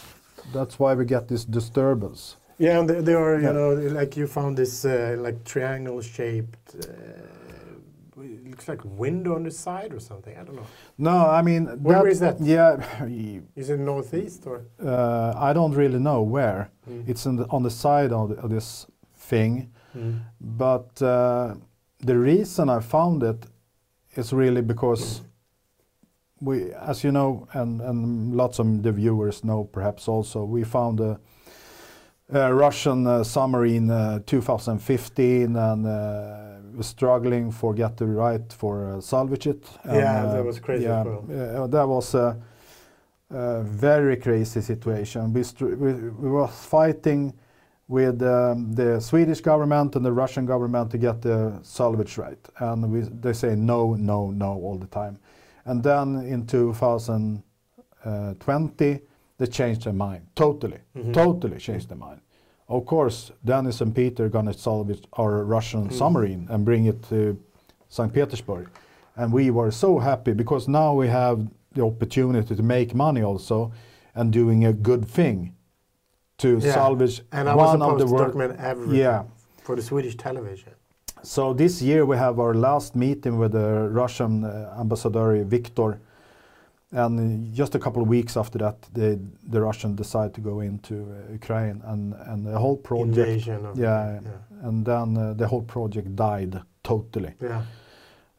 [0.53, 2.37] That's why we get this disturbance.
[2.59, 3.53] Yeah, and they, they are, you Yeah.
[3.53, 6.75] know, like you found this uh, like triangle shaped.
[6.75, 10.35] Uh, it looks like window on the side or something.
[10.37, 10.67] I don't know.
[10.97, 11.67] No, I mean.
[11.81, 12.39] Where is that?
[12.41, 12.77] Yeah.
[13.55, 14.61] Is it northeast or?
[14.83, 16.69] Uh, I don't really know where.
[16.89, 17.07] Mm.
[17.07, 19.71] It's the, on the side of, the, of this thing.
[19.95, 20.19] Mm.
[20.41, 21.55] But uh,
[21.99, 23.45] the reason I found it
[24.17, 25.21] is really because
[26.41, 30.99] we, as you know, and, and lots of the viewers know perhaps also, we found
[30.99, 31.19] a
[32.31, 39.47] Russian uh, submarine uh, 2015 and uh, struggling for get the right for uh, salvage
[39.47, 39.65] it.
[39.83, 40.85] And, Yeah, uh, that was crazy
[41.29, 42.37] Yeah, uh, that was a,
[43.31, 45.33] a very crazy situation.
[45.33, 47.33] We, we, we were fighting
[47.87, 52.37] with um, the Swedish government and the Russian government to get the salvage right.
[52.59, 55.17] And we, they say no, no, no all the time.
[55.65, 59.01] And then in 2020,
[59.39, 61.13] they changed their mind totally, Mhm.
[61.13, 62.19] totally changed their mind.
[62.67, 65.93] Of course, Dennis and Peter are gonna salvage our Russian Mm.
[65.93, 67.37] submarine and bring it to
[67.87, 68.13] St.
[68.13, 68.67] Petersburg.
[69.15, 73.71] And we were so happy because now we have the opportunity to make money also
[74.13, 75.53] and doing a good thing
[76.37, 78.25] to Yeah, salvage And I was one of the world.
[78.27, 79.23] document everything Yeah.
[79.63, 80.73] for the Swedish television.
[81.23, 85.99] So this year we have our last meeting with the Russian uh, ambassador Viktor,
[86.91, 89.19] and uh, just a couple of weeks after that, the
[89.51, 93.77] the Russian decide to go into uh, Ukraine, and and the whole project, Invasion of
[93.77, 94.67] yeah, yeah.
[94.67, 97.33] and then uh, the whole project died totally.
[97.41, 97.63] yeah.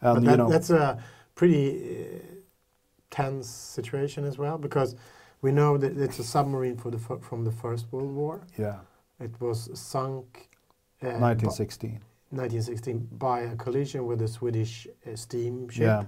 [0.01, 0.99] And but you know, that's a
[1.35, 2.19] pretty uh,
[3.11, 4.97] tense situation as well because
[5.43, 8.41] we know that it's a submarine for the from the First World War.
[8.59, 8.79] yeah,
[9.21, 10.49] It was sunk
[11.03, 12.01] uh, 1916.
[12.31, 15.83] 1916 by a collision with a Swedish uh, steamship.
[15.83, 16.05] Yeah.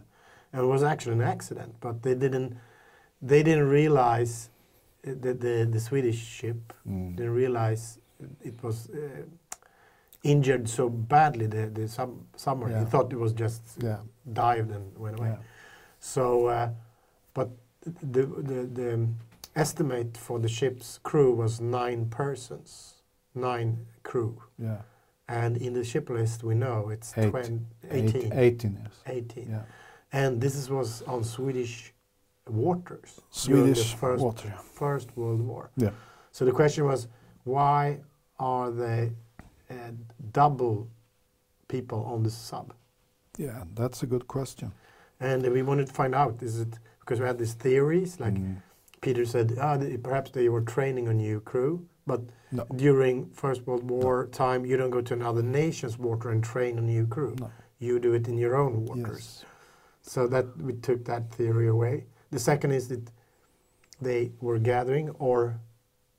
[0.54, 2.56] It was actually an accident, but they didn't
[3.22, 4.50] they didn't realize
[5.06, 7.16] uh, that the the Swedish ship Mm.
[7.16, 7.98] didn't realize
[8.44, 9.22] it was uh,
[10.22, 12.74] injured so badly the the sub submarine.
[12.74, 12.84] Yeah.
[12.84, 13.98] He thought it was just Yeah,
[14.32, 15.28] dived and went away.
[15.28, 15.38] yeah,
[16.00, 16.68] So, uh,
[17.34, 17.48] but
[18.12, 19.08] the, the the
[19.56, 22.94] estimate for the ship's crew was nine persons,
[23.34, 24.42] nine crew.
[24.58, 24.82] yeah.
[25.28, 27.30] And in the ship list, we know it's Eight.
[27.30, 28.32] 20, Eight- 18.
[28.32, 28.94] 18 years.
[29.06, 29.48] 18.
[29.50, 29.62] Yeah,
[30.12, 31.92] And this is, was on Swedish
[32.48, 34.54] waters during Swedish the first, water.
[34.74, 35.70] First World War.
[35.76, 35.90] Yeah.
[36.32, 37.08] So the question was,
[37.44, 38.00] why
[38.38, 39.12] are they
[39.70, 39.74] uh,
[40.32, 40.88] double
[41.68, 42.74] people on the sub?
[43.38, 44.72] Yeah, that's a good question.
[45.20, 48.56] And we wanted to find out, is it because we had these theories, like Mm.
[49.00, 52.20] Peter said, ah, perhaps they were training a new crew, but
[52.52, 52.64] No.
[52.76, 56.82] during First World War time, you don't go to another nation's water and train a
[56.82, 57.34] new crew.
[57.40, 57.50] No.
[57.80, 59.42] you do it in your own waters.
[59.42, 59.44] Yes.
[60.02, 62.04] So that we took that theory away.
[62.30, 63.10] The second is that
[64.00, 65.60] they were gathering or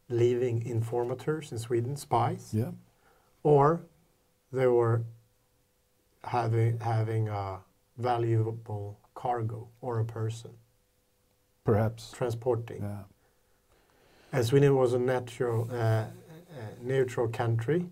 [0.10, 2.72] leaving informators in Sweden, spies, Yeah.
[3.44, 3.82] or
[4.52, 5.04] they were
[6.24, 7.60] having having a
[7.98, 10.52] valuable cargo or a person
[11.66, 12.12] Perhaps.
[12.12, 12.82] transporting.
[12.82, 13.04] Yeah.
[14.32, 16.08] And Sweden was a natural, uh, uh,
[16.82, 17.90] neutral country,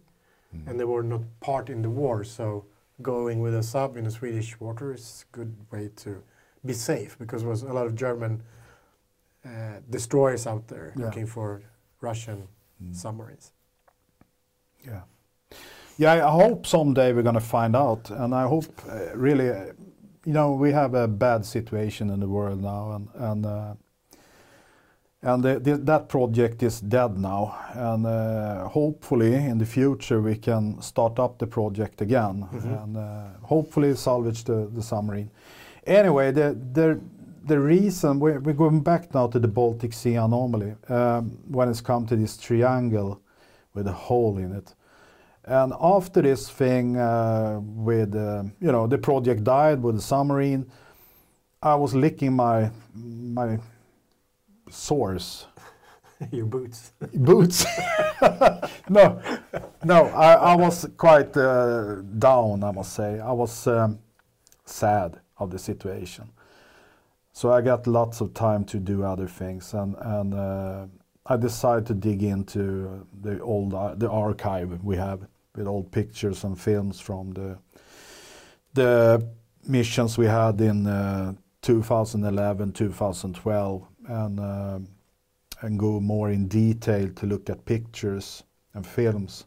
[0.55, 0.67] Mm.
[0.67, 2.23] and they were not part in the war.
[2.23, 2.65] So
[3.01, 6.23] going with a sub in the Swedish water is a good way to
[6.65, 8.43] be safe because there was a lot of German
[9.45, 11.05] uh, destroyers out there Yeah.
[11.05, 11.61] looking for
[12.01, 12.47] Russian
[12.83, 12.95] Mm.
[12.95, 13.51] submarines.
[14.85, 15.01] Yeah.
[15.97, 18.09] Yeah, I hope someday we're going to find out.
[18.09, 19.73] And I hope uh, really, uh,
[20.25, 22.91] you know, we have a bad situation in the world now.
[22.93, 23.73] And, and, uh,
[25.23, 27.55] and the, the, that project is dead now.
[27.73, 32.83] And uh, hopefully in the future we can start up the project again Mhm.
[32.83, 35.29] and uh, hopefully salvage the, the submarine.
[35.85, 36.99] Anyway, the, the,
[37.45, 41.81] the reason, we're, we're going back now to the Baltic Sea anomaly um, when it's
[41.81, 43.19] come to this triangle
[43.73, 44.75] with a hole in it.
[45.45, 50.65] And after this thing uh, with, uh, you know, the project died with the submarine,
[51.63, 53.57] I was licking my, my
[54.71, 55.45] sores,
[56.31, 56.93] Your boots.
[57.13, 57.65] boots.
[58.89, 59.21] no,
[59.83, 63.19] no, I, I was quite uh, down, I must say.
[63.19, 63.99] I was um,
[64.65, 66.29] sad of the situation.
[67.33, 70.85] So I got lots of time to do other things, and and uh,
[71.25, 76.43] I decided to dig into the old ar- the archive we have with old pictures
[76.43, 77.57] and films from the
[78.73, 79.27] the
[79.67, 84.79] missions we had in uh, 2011, 2012, and uh,
[85.61, 88.43] and go more in detail to look at pictures
[88.73, 89.45] and films.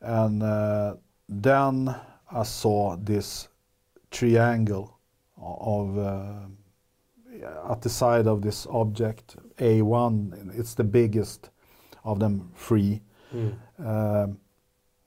[0.00, 0.96] And uh,
[1.28, 1.94] then
[2.30, 3.48] I saw this
[4.10, 4.98] triangle
[5.40, 6.46] of uh,
[7.70, 10.58] at the side of this object A1.
[10.58, 11.50] It's the biggest
[12.04, 13.02] of them three.
[13.34, 13.54] Mm.
[13.78, 14.38] Um,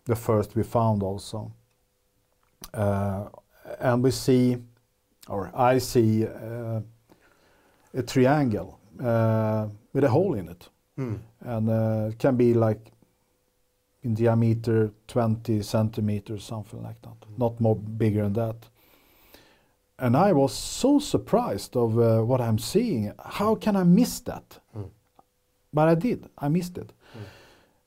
[0.06, 1.52] the first we found also.
[2.74, 3.26] Uh,
[3.80, 4.58] and we see,
[5.28, 6.82] or I see, uh,
[7.94, 10.70] a triangle uh, with a hole in it.
[10.98, 11.20] Mm.
[11.42, 12.92] And uh, it can be like
[14.04, 17.16] in diameter 20 centimeters, something like that.
[17.38, 18.56] Not more bigger than that.
[19.98, 23.14] And I was so surprised of uh, what I'm seeing.
[23.24, 24.60] How can I miss that?
[24.76, 24.90] Mm.
[25.74, 26.30] But I did.
[26.38, 26.94] I missed it.
[27.18, 27.22] Mm.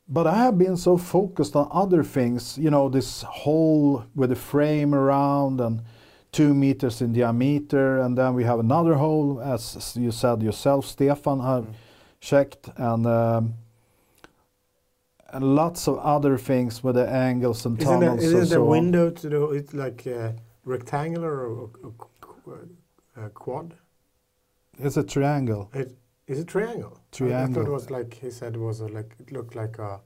[0.08, 4.36] But I have been so focused on other things, you know, this hole with a
[4.36, 5.82] frame around and
[6.32, 11.40] two meters in diameter, and then we have another hole, as you said yourself, Stefan,
[11.40, 11.74] have Mm.
[12.20, 13.54] checked, and um,
[15.32, 18.54] and lots of other things with the angles and Isn't, it, tunnels isn't and the
[18.54, 20.32] so window to the, it's like uh,
[20.64, 21.92] rectangular or, or,
[22.46, 22.68] or
[23.16, 23.74] uh, quad?
[24.78, 25.70] It's a triangle.
[25.74, 26.98] It, is a triangle?
[27.20, 29.78] I- I, thought it was like he said it was a, like it looked like
[29.78, 30.00] a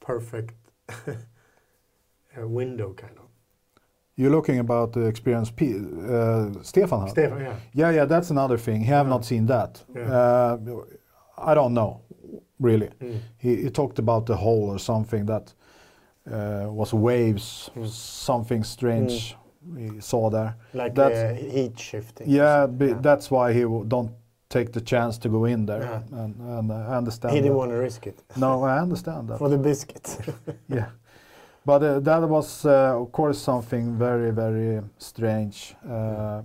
[0.00, 0.54] perfect
[0.88, 3.19] uh window kind of.
[4.20, 7.10] You're looking about the experience P, uh, Stefan had.
[7.10, 7.54] Stefan, yeah.
[7.74, 8.80] Yeah, yeah, that's another thing.
[8.80, 9.14] He have Yeah.
[9.14, 9.82] not seen that.
[9.96, 10.12] Yeah.
[10.12, 10.58] Uh,
[11.38, 12.00] I don't know,
[12.60, 12.88] really.
[13.00, 13.18] Mm.
[13.38, 15.54] He, he talked about the hole or something that
[16.30, 17.86] uh, was waves, Mm.
[18.26, 19.36] something strange
[19.76, 20.54] he saw there.
[20.74, 22.28] Like That's- heat shifting.
[22.30, 24.10] Yeah, be, that's why he w- don't
[24.48, 25.82] take the chance to go in there.
[25.82, 26.20] Yeah.
[26.24, 27.34] And, and I understand.
[27.34, 27.58] He didn't that.
[27.58, 29.38] want to risk it No, I understand that.
[29.42, 30.18] for the biscuit.
[30.68, 30.86] yeah.
[31.70, 35.76] But uh, that was, uh, of course, something very, very strange.
[35.88, 36.42] Uh,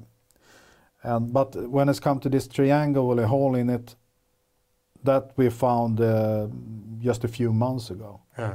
[1.01, 3.95] and but when it's come to this triangle with a hole in it,
[5.03, 6.47] that we found uh,
[6.99, 8.53] just a few months ago, yeah.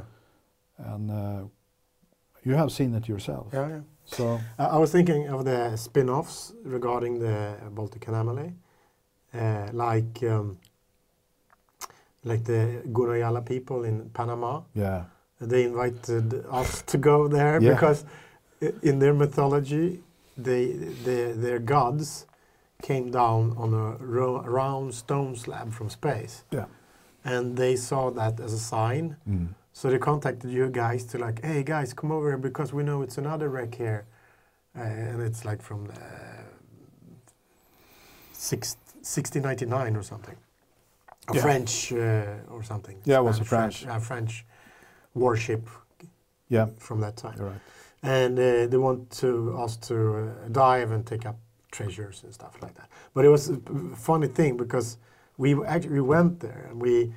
[0.78, 1.42] and uh,
[2.44, 3.48] you have seen it yourself.
[3.52, 3.80] yeah, yeah.
[4.04, 8.52] So I I was thinking of the spin-offs regarding the Baltic anomaly,
[9.34, 10.58] uh, like um,
[12.22, 14.62] like the Gunayala people in Panama.
[14.74, 15.04] yeah,
[15.40, 17.72] They invited us to go there Yeah.
[17.72, 18.04] because
[18.82, 20.00] in their mythology,
[20.36, 20.72] they,
[21.04, 22.26] they, their gods
[22.82, 26.64] came down on a ro- round stone slab from space, yeah,
[27.24, 29.16] and they saw that as a sign.
[29.28, 29.48] mm.
[29.72, 33.00] So they contacted you guys to like, hey guys, come over here because we know
[33.02, 34.04] it's another wreck here,
[34.76, 35.94] uh, and it's like from the
[38.32, 40.36] six, 1699 or something,
[41.28, 41.42] a Yeah.
[41.42, 42.96] French uh, or something.
[43.04, 43.96] Yeah, it was a Spanish- French.
[43.96, 44.44] uh, French
[45.14, 45.68] warship
[46.48, 47.60] yeah, from that time, right.
[48.02, 51.36] and uh, they want to us to uh, dive and take up
[51.70, 52.88] treasures and stuff like that.
[53.14, 53.58] But it was a
[53.96, 54.98] funny thing because
[55.38, 57.12] we actually went there and we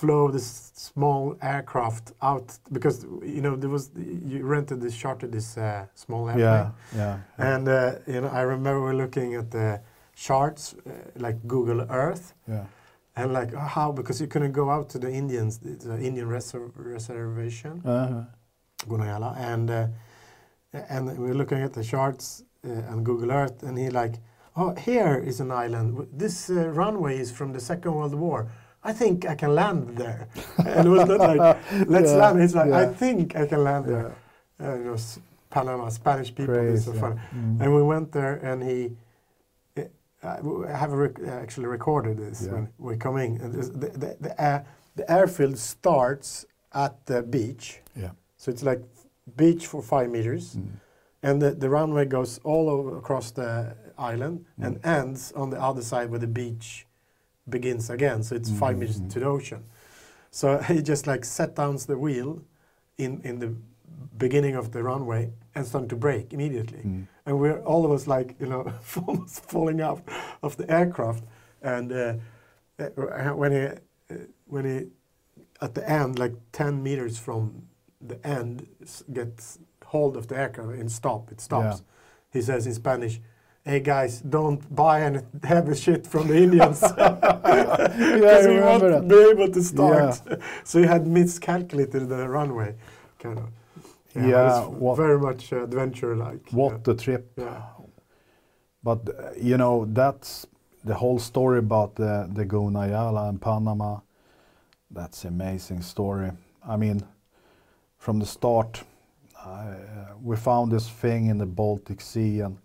[0.00, 5.58] flew this small aircraft out because you know there was you rented this chartered this
[5.58, 6.44] uh, small airplane.
[6.44, 7.18] Yeah, yeah.
[7.38, 9.80] And uh, you know, I remember we're looking at the
[10.14, 12.64] charts, uh, like Google Earth, yeah.
[13.16, 16.70] And like oh, how because you couldn't go out to the Indians, the Indian reser-
[16.74, 18.22] reservation, Uh-huh.
[18.88, 19.86] Gunayala, and uh,
[20.88, 24.14] and we are looking at the charts uh, on Google Earth, and he like,
[24.56, 26.06] oh, here is an island.
[26.12, 28.46] This uh, runway is from the Second World War.
[28.82, 30.28] I think I can land there.
[30.66, 31.58] and it was not like,
[31.88, 32.40] let's Yeah, land.
[32.40, 33.92] It's like, I think I can land Yeah.
[33.92, 34.12] there.
[34.62, 35.18] Uh, it was
[35.50, 36.54] Panama, Spanish people.
[36.54, 37.00] It's so Crazy.
[37.00, 37.20] funny.
[37.34, 37.60] Mm.
[37.60, 38.96] And we went there, and he.
[40.22, 42.52] I have rec- actually recorded this Yeah.
[42.52, 43.40] when we're coming.
[43.40, 44.64] And the, the, the, air,
[44.96, 48.10] the airfield starts at the beach, Yeah.
[48.36, 48.82] so it's like
[49.36, 50.68] beach for five meters, Mm.
[51.22, 54.86] and the, the runway goes all over across the island and Mm.
[54.98, 56.86] ends on the other side where the beach
[57.48, 58.22] begins again.
[58.22, 59.10] So it's five meters Mhm.
[59.12, 59.64] to the ocean.
[60.30, 62.42] So he just like set down the wheel
[62.98, 63.54] in in the
[64.18, 67.06] beginning of the runway and started to brake immediately.
[67.30, 68.72] And we're all of us like you know
[69.06, 70.02] almost falling out
[70.42, 71.22] of the aircraft.
[71.62, 72.14] And uh,
[72.80, 72.88] uh,
[73.40, 74.86] when he uh, when he
[75.60, 77.68] at the end, like 10 meters from
[78.00, 78.66] the end,
[79.12, 81.30] gets hold of the aircraft and stop.
[81.30, 81.78] It stops.
[81.78, 81.96] Yeah.
[82.32, 83.20] He says in Spanish,
[83.64, 89.52] "Hey guys, don't buy any heavy shit from the Indians because we won't be able
[89.52, 90.20] to start."
[90.64, 92.74] so he had miscalculated the runway,
[93.20, 93.50] kind of.
[94.14, 96.50] Yeah, was what- very much uh, adventure-like.
[96.50, 97.32] What the trip.
[97.36, 97.62] Yeah.
[98.82, 100.46] But uh, you know, that's
[100.84, 104.00] the whole story about the the Gunayala and Panama.
[104.90, 106.30] That's amazing story.
[106.66, 107.02] I mean,
[107.98, 108.82] from the start,
[109.44, 109.74] uh,
[110.22, 112.58] we found this thing in the Baltic Sea, and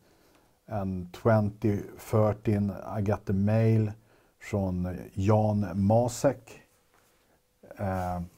[0.68, 3.94] and 2013 I got the mail
[4.40, 6.40] from uh, Jan Masek.
[7.78, 8.30] Um,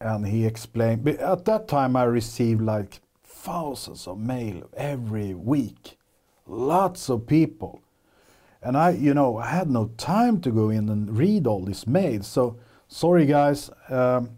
[0.00, 5.98] and he explained, at that time I received like thousands of mail every week,
[6.46, 7.82] lots of people.
[8.62, 11.86] And I, you know, I had no time to go in and read all this
[11.86, 12.22] mail.
[12.22, 12.58] So,
[12.88, 13.70] sorry guys.
[13.88, 14.30] Um,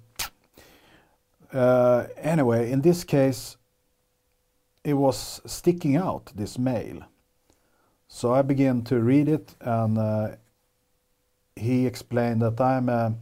[1.52, 3.56] uh, anyway, in this case,
[4.84, 7.04] it was sticking out, this mail.
[8.08, 10.36] So I began to read it, and uh,
[11.54, 13.14] he explained that I'm a,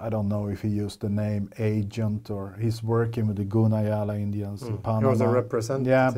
[0.00, 4.16] I don't know if he used the name agent or he's working with the Gunayala
[4.16, 4.82] Indians in Mm.
[4.82, 5.00] Panama.
[5.00, 6.08] He was a representative Yeah.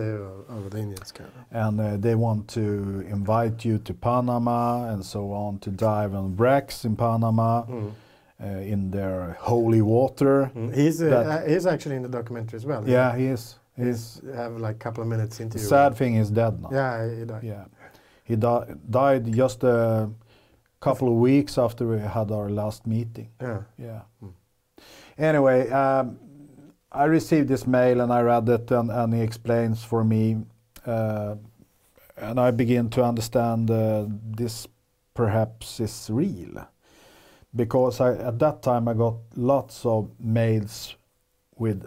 [0.56, 1.56] of, the Indians, kind of.
[1.62, 6.36] and uh, they want to invite you to Panama and so on to dive on
[6.36, 7.90] wrecks in Panama Mm.
[8.42, 10.50] uh, in their holy water.
[10.54, 10.74] Mm.
[10.74, 12.82] He's uh, uh, he's actually in the documentary as well.
[12.86, 13.56] Yeah, he is.
[13.76, 15.66] He's He's have like a couple of minutes the interview.
[15.66, 16.68] sad thing is dead now.
[16.72, 17.42] Yeah, he died.
[17.42, 17.64] Yeah,
[18.24, 20.10] he di- died just a
[20.80, 23.28] couple of weeks after we had our last meeting.
[23.40, 23.62] Yeah.
[23.78, 24.00] Yeah.
[24.22, 24.32] Mm.
[25.18, 26.18] Anyway, um,
[26.90, 30.38] I received this mail and I read it, and, and he explains for me,
[30.86, 31.36] uh,
[32.16, 34.66] and I begin to understand uh, this
[35.14, 36.66] perhaps is real,
[37.54, 40.96] because I, at that time I got lots of mails
[41.56, 41.84] with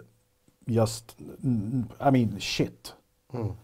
[0.68, 1.16] just,
[2.00, 2.94] I mean, shit.
[3.32, 3.56] Mm.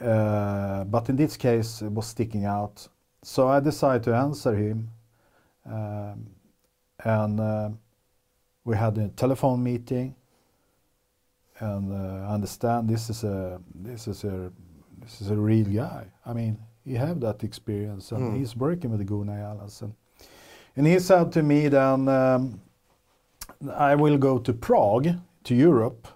[0.00, 2.88] Uh, but in this case, it was sticking out.
[3.24, 4.90] So I decided to answer him,
[5.64, 6.26] um,
[7.02, 7.70] and uh,
[8.64, 10.14] we had a telephone meeting.
[11.58, 14.52] And uh, I understand this is a this is a
[15.00, 16.04] this is a real guy.
[16.26, 18.36] I mean, he have that experience, and Mm.
[18.36, 19.80] he's working with the Gunayalas.
[19.80, 19.94] And,
[20.76, 22.60] and he said to me then, um,
[23.72, 25.08] I will go to Prague,
[25.44, 26.08] to Europe.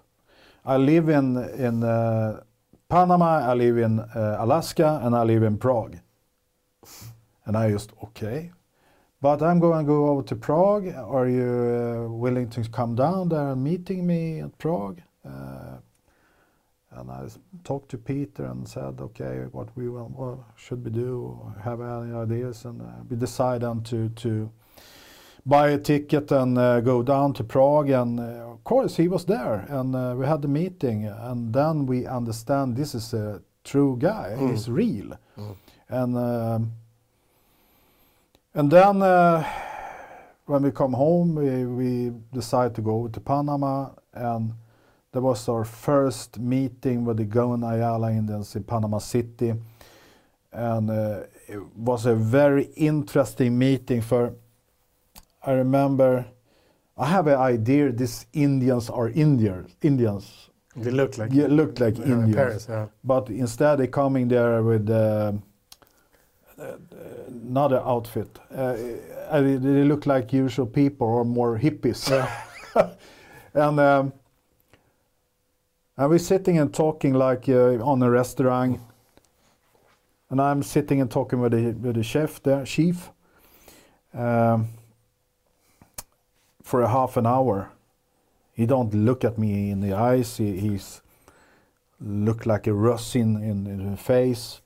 [0.63, 2.41] I live in in uh,
[2.87, 5.95] Panama, I live in uh, Alaska, and I live in Prague.
[7.49, 8.51] And I just, okay.
[9.21, 10.87] But I'm going to go over to Prague.
[10.95, 15.01] Are you uh, willing to come down there and meeting me at Prague?
[15.25, 15.77] Uh,
[16.91, 17.27] and I
[17.63, 21.41] talked to Peter and said, okay, what we will, what should we do?
[21.63, 22.65] Have any ideas?
[22.65, 24.51] And uh, we decided on to to
[25.43, 27.89] buy a ticket and uh, go down to Prague.
[27.89, 31.05] And uh, of course, he was there, and uh, we had the meeting.
[31.05, 34.35] And then we understand this is a true guy.
[34.37, 34.51] Mm.
[34.51, 35.17] He's real.
[35.35, 35.55] Mm.
[35.91, 36.71] And um,
[38.53, 39.43] and then uh,
[40.45, 44.53] when we come home, we, we decide to go to Panama, and
[45.11, 49.53] that was our first meeting with the Gunayala Indians in Panama City,
[50.51, 54.01] and uh, it was a very interesting meeting.
[54.01, 54.33] For
[55.45, 56.25] I remember,
[56.97, 59.75] I have an idea these Indians are Indians.
[59.81, 62.35] Indians They look like yeah, looked like Indians.
[62.35, 62.87] Paris, yeah.
[63.03, 65.33] But instead, they coming there with uh,
[67.49, 68.39] another outfit.
[68.55, 68.73] Uh,
[69.41, 72.09] they look like usual people or more hippies.
[73.53, 74.13] and um,
[75.97, 78.79] and we're sitting and talking like uh, on a restaurant.
[80.29, 83.09] And I'm sitting and talking with the, with the chef there, chief,
[84.13, 84.69] um,
[86.63, 87.71] for a half an hour.
[88.53, 90.37] He don't look at me in the eyes.
[90.37, 91.01] He, he's
[91.99, 94.61] look like a Russian in, in the face,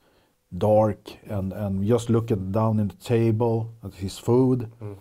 [0.57, 4.69] dark, and, and just looking down in the table at his food.
[4.81, 4.97] Mm.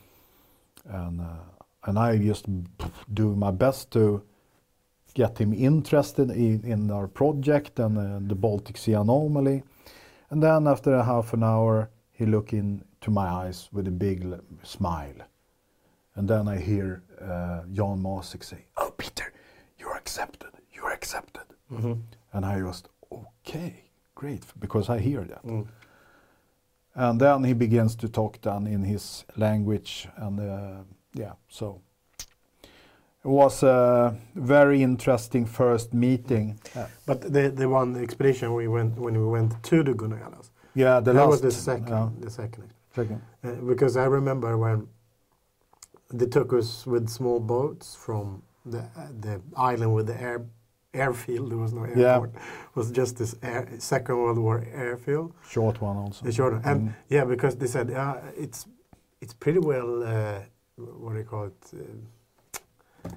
[0.85, 1.24] And, uh,
[1.85, 2.47] and I just
[3.12, 4.23] do my best to
[5.15, 9.62] get him interested in, in our project and uh, the Baltic Sea anomaly.
[10.31, 14.24] And then after a half an hour, he look into my eyes with a big
[14.62, 15.29] smile.
[16.15, 19.33] And then I hear uh, Jan Masek say, "Oh, Peter,
[19.79, 20.51] you're accepted.
[20.73, 21.45] You're accepted."
[22.33, 23.85] And I just, okay,
[24.23, 25.43] great, because I hear that.
[25.44, 25.66] Mm.
[26.94, 30.85] And then he begins to talk then in his language, and uh,
[31.15, 31.81] yeah, so
[33.24, 36.59] it was a very interesting first meeting.
[36.77, 41.01] Uh, But the the one expedition we went when we went to the Gunayalas, yeah,
[41.01, 42.69] the that last was the second, yeah, the second.
[42.94, 43.20] second.
[43.44, 44.89] Uh, because I remember when
[46.19, 50.40] they took us with small boats from the uh, the island with the air
[50.94, 51.51] airfield.
[51.51, 51.98] There was no airport.
[52.35, 52.40] Yeah.
[52.70, 55.32] It was just this air, Second World War airfield.
[55.48, 56.24] short one also.
[56.24, 56.62] The short one.
[56.64, 56.94] And Mm.
[57.09, 58.66] yeah, because they said uh, it's
[59.20, 60.40] it's pretty well uh,
[60.77, 61.73] what do you call it?
[61.74, 63.09] Uh,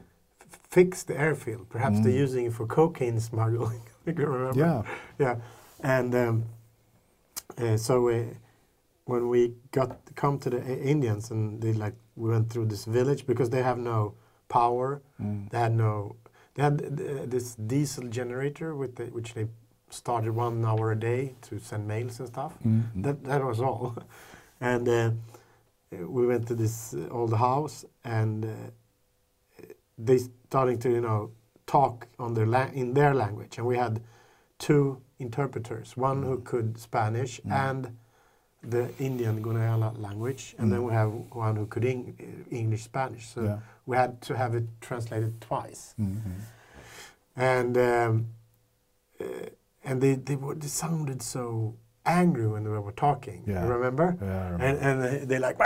[0.52, 1.68] f- fixed the airfield.
[1.70, 2.24] Perhaps they're Mm.
[2.26, 3.82] using it for cocaine smuggling.
[4.08, 4.60] I can remember.
[4.60, 4.84] Yeah,
[5.20, 5.36] Yeah,
[5.84, 6.44] and um,
[7.58, 8.24] uh, so uh,
[9.06, 12.86] when we got come to the I- Indians and they like we went through this
[12.86, 14.14] village because they have no
[14.48, 15.02] power.
[15.20, 15.50] Mm.
[15.50, 16.16] They had no.
[16.56, 19.48] They had uh, this diesel generator with the, which they
[19.90, 22.54] started one hour a day to send mails and stuff.
[22.64, 23.04] Mhm.
[23.04, 23.96] That that was all,
[24.62, 25.12] and uh,
[25.92, 28.50] we went to this uh, old house and uh,
[29.98, 30.18] they
[30.50, 31.32] starting to you know
[31.68, 34.02] talk on their la- in their language and we had
[34.58, 37.52] two interpreters one who could spanish Mm.
[37.52, 37.98] and
[38.70, 40.88] the indian gunayala language and then Mm.
[40.88, 41.12] we have
[41.46, 43.60] one who could eng- english spanish so Yeah.
[43.86, 46.22] we had to have it translated twice Mhm.
[47.36, 48.28] and um,
[49.22, 49.26] uh,
[49.84, 51.76] and they they, were, they sounded so
[52.06, 53.68] angry when they were talking Yeah.
[53.68, 54.66] remember Yeah, remember.
[54.66, 55.58] and and they- like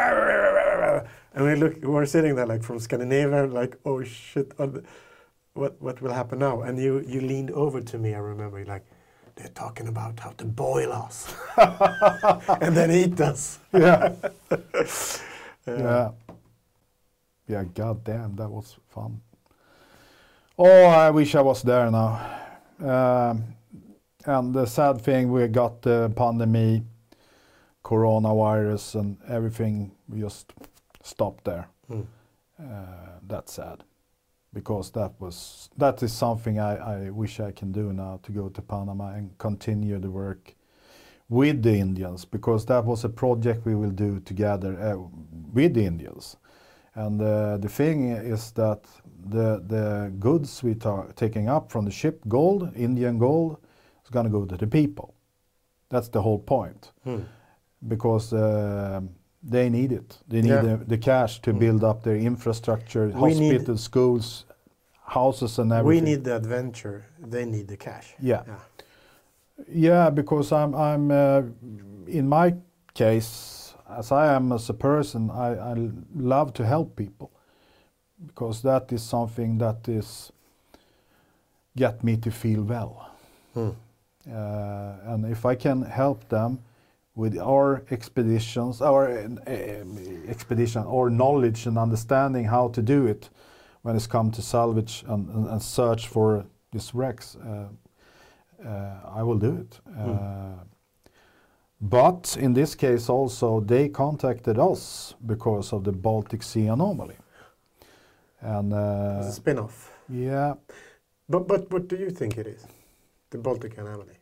[1.34, 4.84] and we look we were sitting there like from Scandinavia like oh shit what
[5.54, 8.86] what what will happen now and you you leaned over to me I remember like
[9.40, 11.34] they're talking about how to boil us
[12.62, 14.14] and then eat us yeah.
[15.78, 16.12] Yeah.
[17.50, 19.22] Yeah, god damn, that was fun.
[20.58, 22.20] Oh, I wish I was there now.
[22.80, 23.44] Um,
[24.26, 26.84] and the sad thing, we got the pandemic,
[27.84, 30.54] coronavirus, and everything We just
[31.02, 31.68] stopped there.
[31.90, 32.06] Mm.
[32.62, 33.84] Uh, that's sad,
[34.54, 38.50] because that was that is something I, I wish I can do now to go
[38.50, 40.56] to Panama and continue the work
[41.30, 44.98] with the Indians because that was a project we will do together uh,
[45.54, 46.38] with the Indians.
[46.96, 48.82] And uh, the thing is that
[49.30, 53.58] the the goods we are taking up from the ship, gold, Indian gold,
[54.04, 55.14] is going to go to the people.
[55.90, 57.22] That's the whole point Hmm.
[57.88, 59.02] because uh,
[59.44, 60.18] they need it.
[60.28, 60.62] They need Yeah.
[60.78, 61.60] the, the cash to Mm.
[61.60, 64.46] build up their infrastructure, We need- hospitals, schools,
[65.06, 66.04] houses, and everything.
[66.06, 68.44] we need the adventure they need the cash Yeah.
[68.48, 68.60] yeah
[69.68, 71.42] Yeah, because I'm I'm uh,
[72.08, 72.54] in my
[72.94, 77.30] case, as I am as a person, I, I love to help people
[78.28, 80.32] because that is something that is
[81.76, 82.94] get me to feel well.
[83.54, 83.70] Hmm.
[84.28, 86.60] Uh, and if I can help them
[87.16, 89.52] with our expeditions, our uh,
[90.28, 93.30] expedition, our knowledge and understanding how to do it
[93.82, 97.68] when it's come to salvage and, and, and search for these wrecks, uh,
[98.66, 99.80] uh, I will do it.
[99.98, 100.64] Uh,
[101.82, 107.16] but in this case also, they contacted us because of the Baltic Sea anomaly.
[108.42, 110.56] And it's a uh, spin-off yeah,
[111.28, 112.66] but but what do you think it is
[113.30, 114.19] the Baltic anomaly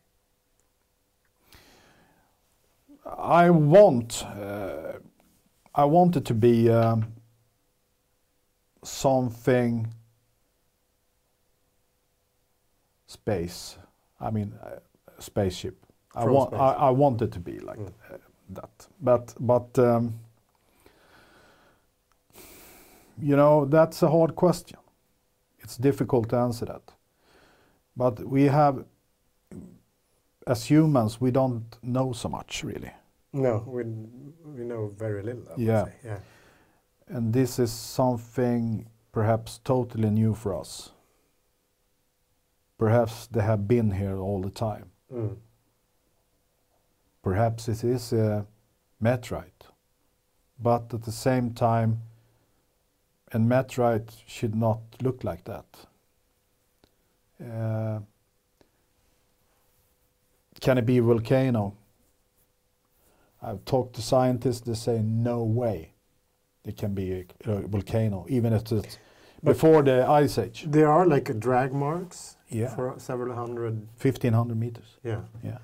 [3.18, 5.00] I want uh,
[5.76, 7.06] I want it to be um,
[8.84, 9.88] something
[13.08, 13.78] space.
[14.20, 14.80] I mean, uh,
[15.20, 15.76] spaceship.
[16.16, 16.60] I want space.
[16.60, 17.94] I, I want it to be like Mm.
[18.12, 18.18] uh,
[18.50, 18.88] that.
[19.00, 20.20] But but um,
[23.22, 24.80] you know that's a hard question.
[25.60, 26.94] It's difficult to answer that.
[27.96, 28.86] But we have
[30.48, 32.92] as humans we don't know so much really.
[33.34, 33.84] No, we
[34.44, 35.44] we know very little.
[35.50, 35.86] I Yeah.
[36.04, 36.20] Yeah.
[37.08, 40.92] And this is something perhaps totally new for us.
[42.78, 44.92] Perhaps they have been here all the time.
[45.12, 45.38] Mm.
[47.24, 48.46] Perhaps it is a
[49.00, 49.68] meteorite.
[50.60, 52.02] But at the same time,
[53.34, 55.66] a meteorite should not look like that.
[57.40, 58.00] Uh,
[60.60, 61.76] can it be a volcano?
[63.42, 65.94] I've talked to scientists, they say no way
[66.66, 67.12] it can be
[67.46, 68.98] a, a volcano, even if it's
[69.44, 72.76] But- before the ice age, There are like drag marks Yeah.
[72.76, 73.88] for several hundred.
[74.02, 74.98] 1500 meters.
[75.04, 75.22] Yeah.
[75.44, 75.58] Yeah.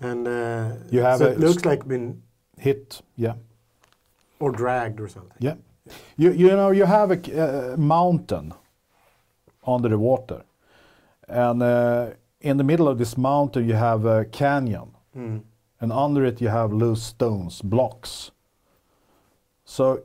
[0.00, 2.22] And uh, You have so it looks like been
[2.58, 3.34] Hit, yeah.
[4.40, 5.36] or dragged or something.
[5.38, 5.54] Yeah.
[6.16, 8.52] You, you know, you have a uh, mountain
[9.66, 10.42] under the water.
[11.28, 12.10] And uh,
[12.44, 14.90] in the middle of this mountain, you have a canyon.
[15.16, 15.42] Mm.
[15.80, 18.30] And under it, you have loose stones, blocks.
[19.64, 20.02] So,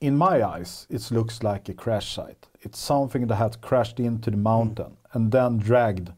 [0.00, 2.46] in my eyes, it looks like a crash site.
[2.60, 6.12] It's something that had crashed into the mountain and then dragged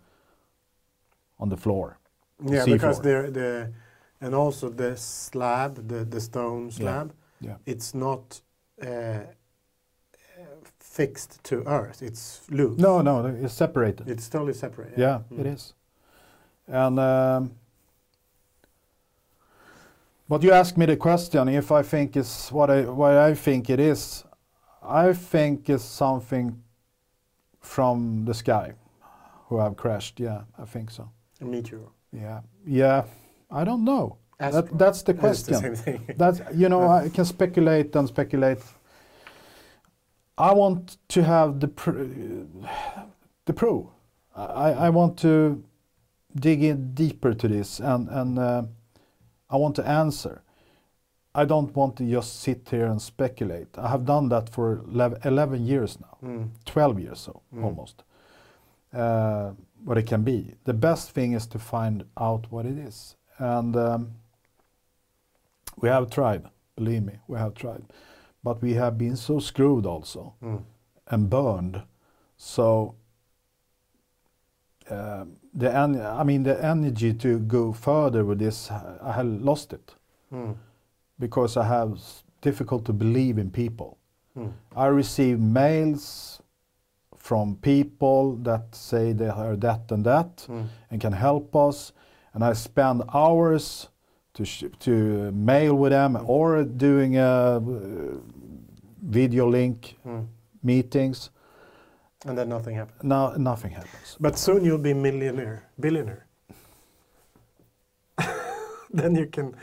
[1.38, 1.98] on the floor.
[2.38, 3.72] the Yeah, because the the
[4.20, 7.50] and also the slab, the the stone slab, Yeah.
[7.50, 7.72] Yeah.
[7.72, 8.42] it's not
[8.82, 9.20] uh,
[10.90, 12.02] fixed to earth.
[12.02, 12.78] It's loose.
[12.78, 14.08] No, no, it's separated.
[14.08, 14.92] it's totally separate.
[14.98, 15.40] Yeah, Mm.
[15.40, 15.74] it is.
[16.66, 17.50] And um,
[20.28, 23.70] but you asked me the question if I think is what I what I think
[23.70, 24.24] it is.
[24.82, 26.62] I think it's something
[27.60, 28.72] from the sky
[29.48, 30.20] who have crashed.
[30.20, 31.10] Yeah, I think so.
[31.40, 31.80] A meteor.
[32.12, 33.04] Yeah, yeah.
[33.50, 34.16] I don't know.
[34.38, 35.54] That, that's the question.
[35.54, 36.14] the same thing.
[36.16, 38.62] That's you know I can speculate and speculate.
[40.40, 42.12] I want to have the pr-
[43.44, 43.86] the proof.
[44.34, 45.62] I, I want to
[46.34, 48.62] dig in deeper to this and and uh,
[49.50, 50.42] I want to answer.
[51.34, 53.78] I don't want to just sit here and speculate.
[53.78, 56.48] I have done that for 11 11 years now, Mm.
[56.64, 57.64] 12 years so Mm.
[57.64, 58.02] almost.
[58.92, 59.52] Uh,
[59.84, 60.54] what it can be.
[60.64, 64.10] The best thing is to find out what it is, and um,
[65.82, 66.42] we have tried.
[66.76, 67.82] Believe me, we have tried,
[68.42, 70.62] but we have been so screwed also Mm.
[71.08, 71.82] and burned.
[72.36, 72.94] So
[74.90, 79.72] um, the en- I mean the energy to go further with this, I have lost
[79.72, 79.94] it
[80.32, 80.54] Mm.
[81.18, 82.00] because I have
[82.40, 83.98] difficult to believe in people.
[84.36, 84.52] Mm.
[84.76, 86.40] I receive mails
[87.16, 90.66] from people that say they are that and that Mm.
[90.90, 91.92] and can help us,
[92.32, 93.88] and I spend hours
[94.34, 97.60] to sh- to mail with them or doing a uh,
[99.02, 100.26] video link Mm.
[100.62, 101.30] meetings.
[102.26, 103.02] And then nothing happens.
[103.02, 104.16] No, nothing happens.
[104.20, 106.26] But soon you'll be millionaire, billionaire.
[108.92, 109.54] then you can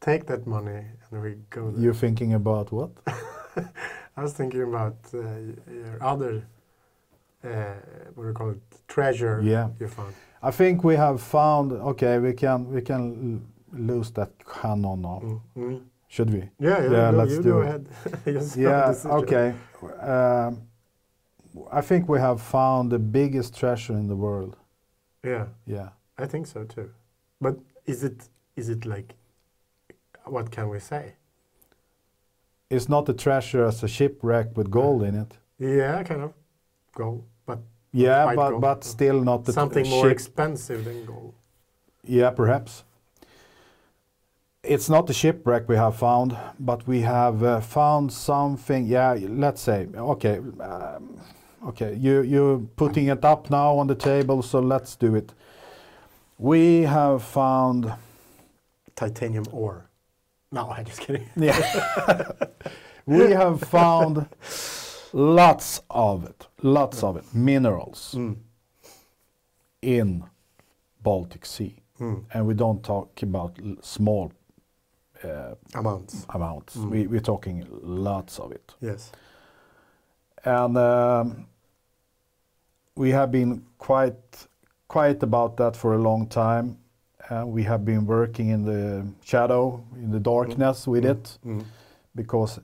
[0.00, 1.80] take that money and we go there.
[1.82, 2.90] You're thinking about what?
[4.16, 5.18] I was thinking about uh,
[5.72, 6.42] your other,
[7.44, 7.48] uh,
[8.14, 9.68] what do you call it, treasure Yeah.
[9.78, 10.14] you found.
[10.42, 11.72] I think we have found.
[11.72, 13.42] Okay, we can we can
[13.72, 15.20] lose that canon now.
[15.24, 15.40] Mm.
[15.56, 15.80] Mm.
[16.08, 16.40] Should we?
[16.58, 18.56] Yeah, yeah, Yeah, no, let's do go it.
[18.56, 18.94] Yeah.
[19.04, 19.54] Okay.
[20.00, 20.62] Um,
[21.72, 24.56] I think we have found the biggest treasure in the world.
[25.24, 25.88] Yeah, Yeah.
[26.18, 26.90] I think so too.
[27.40, 27.56] But
[27.86, 29.14] is it is it like,
[30.24, 31.14] what can we say?
[32.70, 35.38] It's not a treasure as a shipwreck with gold in it.
[35.58, 36.32] Yeah, kind of
[36.94, 37.58] gold, but
[37.92, 38.60] Yeah, but gold.
[38.60, 40.12] but still not the something more ship.
[40.12, 41.34] expensive than gold.
[42.04, 42.84] Yeah, perhaps.
[44.62, 48.86] It's not the shipwreck we have found, but we have uh, found something.
[48.86, 49.86] Yeah, let's say.
[49.96, 51.18] Okay, um,
[51.68, 51.94] okay.
[51.94, 55.32] You you're putting it up now on the table, so let's do it.
[56.38, 57.92] We have found.
[58.96, 59.88] Titanium ore.
[60.52, 61.26] No, I'm just kidding.
[61.36, 62.22] Yeah.
[63.06, 64.26] we have found
[65.14, 68.36] lots of it, lots of it, minerals Mm.
[69.80, 70.24] in
[71.02, 72.24] Baltic Sea, Mm.
[72.34, 74.32] and we don't talk about small
[75.24, 76.26] uh, Amounts.
[76.30, 76.76] amounts.
[76.76, 76.90] Mm.
[76.90, 78.74] We, we're talking lots of it.
[78.80, 79.12] Yes.
[80.44, 81.46] And um,
[82.96, 84.14] we have been quite
[84.88, 86.78] quiet about that for a long time.
[87.30, 91.10] Uh, we have been working in the shadow, in the darkness with Mm.
[91.10, 91.64] it, Mm.
[92.14, 92.62] because uh,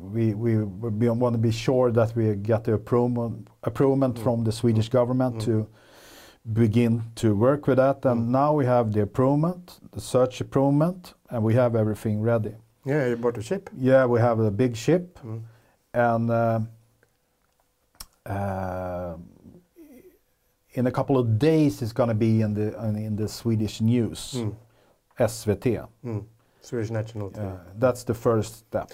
[0.00, 4.18] we, we, we want to be sure that we get the approval, approval Mm.
[4.18, 5.44] from the Swedish government Mm.
[5.44, 5.66] to
[6.44, 8.04] begin to work with that.
[8.04, 8.30] And Mm.
[8.30, 9.62] now we have the approval,
[9.92, 10.96] the search approval,
[11.30, 12.54] and we have everything ready.
[12.84, 13.70] Yeah, you bought a ship.
[13.76, 15.42] Yeah, we have a big ship, Mm.
[15.94, 16.60] and uh,
[18.26, 19.16] uh,
[20.74, 22.72] in a couple of days it's going to be in the
[23.06, 24.54] in, the Swedish news, Mm.
[25.18, 26.24] SVT, Mm.
[26.60, 27.44] Swedish national team.
[27.44, 28.90] Uh, that's the first step.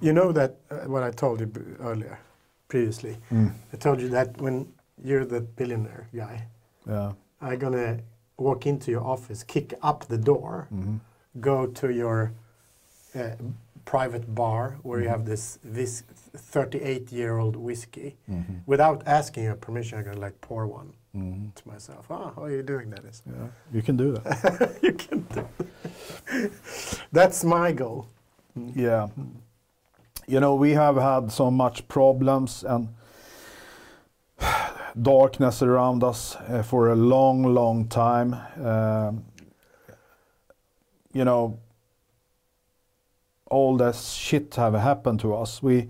[0.00, 2.18] You know that uh, what I told you b- earlier,
[2.68, 3.16] previously.
[3.30, 3.50] Mm.
[3.72, 6.46] I told you that when you're the billionaire guy,
[6.88, 7.12] Yeah.
[7.40, 7.98] I'm gonna
[8.38, 11.00] walk into your office, kick up the door, Mhm.
[11.40, 12.32] go to your
[13.14, 13.30] uh,
[13.86, 15.10] private bar where you Mhm.
[15.10, 16.02] have this this
[16.36, 18.16] 38 year old whiskey.
[18.28, 18.60] Mhm.
[18.66, 21.54] Without asking your permission, I'm gonna like pour one Mhm.
[21.54, 22.10] to myself.
[22.10, 23.22] Ah, how are you doing, Dennis?
[23.26, 23.48] Yeah.
[23.72, 24.78] You can do that.
[24.82, 25.46] you can do.
[27.12, 28.06] That's my goal.
[28.74, 29.08] Yeah.
[30.28, 32.88] You know, we have had so much problems and
[35.02, 38.34] darkness around us uh, for a long, long time.
[38.64, 39.24] Um,
[41.12, 41.58] you know,
[43.50, 45.62] all this shit have happened to us.
[45.62, 45.88] We,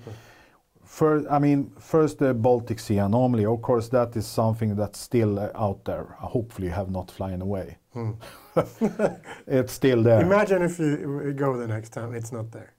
[0.84, 3.44] first, I mean, first the Baltic Sea anomaly.
[3.46, 6.16] Of course, that is something that's still uh, out there.
[6.18, 7.78] Hopefully, have not flying away.
[7.92, 8.12] Hmm.
[9.46, 10.20] It's still there.
[10.22, 12.72] Imagine if you go the next time, it's not there.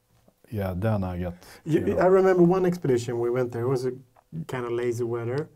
[0.52, 1.34] yeah, then I get.
[1.66, 2.00] You, you know.
[2.00, 3.64] I remember one expedition we went there.
[3.64, 3.92] It was a
[4.48, 5.50] kind of lazy weather.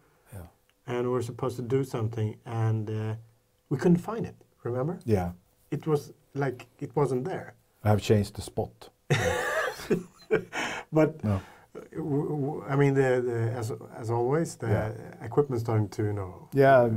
[0.88, 3.16] And we were supposed to do something, and uh,
[3.70, 4.36] we couldn't find it.
[4.64, 5.00] Remember?
[5.06, 5.32] Yeah,
[5.72, 7.54] It was like it wasn't there.
[7.84, 8.90] I have changed the spot.
[10.94, 11.40] But No.
[11.96, 13.72] w- w- I mean, the, the as
[14.02, 15.26] as always, the Yeah.
[15.26, 16.48] equipment starting to you know.
[16.54, 16.90] Yeah,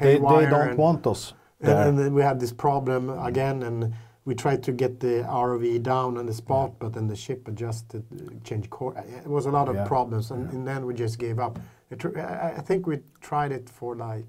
[0.00, 1.88] They, they don't and, want us And, there.
[1.88, 3.92] and then we had this problem again, and
[4.26, 8.02] we tried to get the ROV down on the spot, but then the ship adjusted,
[8.12, 8.98] uh, changed course.
[9.24, 9.86] It was a lot of Yeah.
[9.88, 10.54] problems, and, Yeah.
[10.58, 11.58] and then we just gave up.
[11.90, 14.26] It, I I think we tried it for like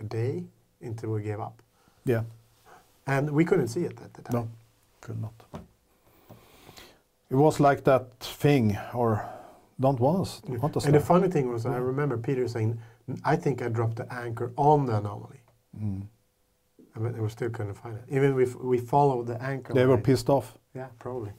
[0.00, 0.44] a day
[0.80, 1.62] until we gave up,
[2.04, 2.22] yeah,
[3.06, 4.34] and we couldn't see it at the time.
[4.34, 4.48] no,
[5.00, 5.34] could not.
[7.30, 9.24] It was like that thing, or
[9.78, 12.78] don't want us, want us And the funny thing was, I remember Peter saying,
[13.24, 15.40] "I think I dropped the anchor on the anomaly."
[15.76, 16.06] Mm.
[16.96, 18.04] I mean, we still couldn't find it.
[18.08, 19.72] Even if we followed the anchor.
[19.72, 20.58] They were pissed off.
[20.74, 21.30] Yeah, probably.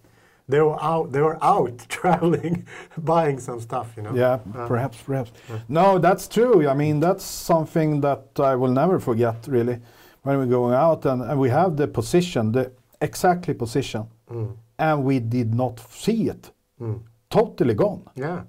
[0.49, 1.11] They were out.
[1.11, 2.65] They were out traveling,
[2.97, 3.87] buying some stuff.
[3.95, 4.13] You know.
[4.15, 5.31] Yeah, Uh, perhaps, perhaps.
[5.49, 5.59] Yeah.
[5.69, 6.67] No, that's true.
[6.67, 9.77] I mean, that's something that I will never forget, really.
[10.23, 12.71] When we're going out and, and we have the position, the
[13.01, 16.51] exactly position, Mm, and we did not see it.
[16.81, 16.99] mm.
[17.29, 18.01] Totally gone.
[18.15, 18.43] Yeah.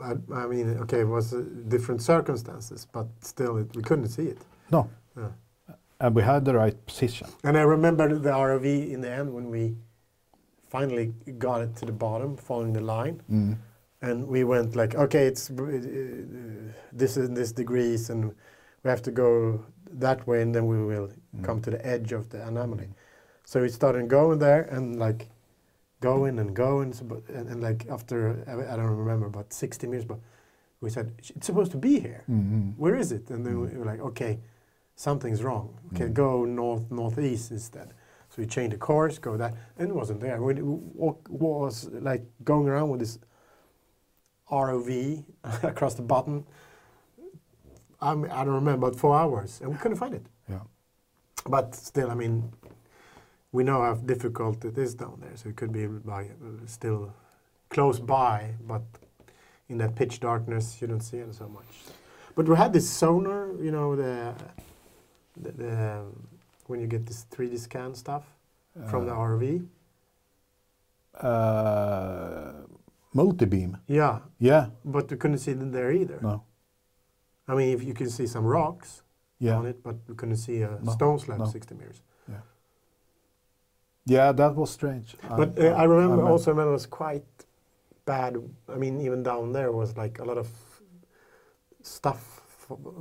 [0.00, 0.12] I,
[0.42, 4.38] I mean, okay, it was uh, different circumstances, but still, it, we couldn't see it.
[4.70, 4.88] No.
[5.16, 5.28] Yeah.
[6.00, 7.28] And we had the right position.
[7.44, 9.74] And I remember the ROV in the end when we
[10.74, 11.06] finally
[11.38, 13.16] got it to the bottom, following the line.
[13.30, 13.56] Mm.
[14.08, 15.54] and we went like okay it's uh,
[17.00, 18.20] this is this degrees and
[18.82, 19.30] we have to go
[20.04, 21.44] that way and then we will Mm.
[21.46, 22.88] come to the edge of the anomaly
[23.50, 25.20] so we started going there and like
[26.08, 28.16] going and going but, and, and like after
[28.52, 30.18] I, I don't remember but 60 meters but
[30.82, 32.74] we said it's supposed to be here Mm.
[32.82, 34.32] where is it and then we were like okay
[34.96, 36.14] something's wrong okay Mm.
[36.24, 37.88] go north northeast instead
[38.32, 42.24] so we changed the course go that and it wasn't there we we was like
[42.44, 43.18] going around with this
[44.52, 45.24] ROV
[45.62, 46.44] across the bottom.
[48.00, 50.26] I'm, I don't remember, but four hours, and we couldn't find it.
[50.48, 50.60] Yeah.
[51.46, 52.52] But still, I mean,
[53.52, 57.14] we know how difficult it is down there, so it could be by, uh, still
[57.70, 58.82] close by, but
[59.68, 61.64] in that pitch darkness, you don't see it so much.
[62.34, 64.34] But we had this sonar, you know, the,
[65.36, 66.04] the, the
[66.66, 68.24] when you get this 3D scan stuff
[68.88, 69.66] from the RV?
[71.14, 72.52] Uh,
[73.14, 73.76] multi-beam.
[73.86, 74.70] Yeah, Yeah.
[74.84, 76.18] but we couldn't see them there either.
[76.22, 76.42] No.
[77.46, 79.02] I mean, if you can see some rocks
[79.38, 79.56] Yeah.
[79.58, 81.44] on it, but we couldn't see a No, stone slab no.
[81.46, 82.02] 60 meters.
[82.28, 82.40] Yeah,
[84.06, 85.16] Yeah, that was strange.
[85.28, 87.26] But uh, I remember I'm, uh, also when it was quite
[88.04, 88.36] bad.
[88.68, 90.48] I mean, even down there was like a lot of
[91.82, 92.41] stuff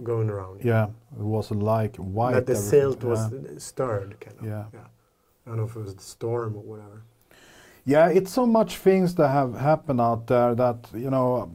[0.03, 0.61] going around.
[0.64, 0.88] Yeah,
[1.19, 2.34] it was like white.
[2.34, 3.57] that the silt was Yeah.
[3.57, 4.45] stirred, kind of.
[4.45, 4.65] Yeah.
[5.45, 7.02] I don't know if it was the storm or whatever.
[7.85, 11.49] Yeah, it's so much things that have happened out there that you know.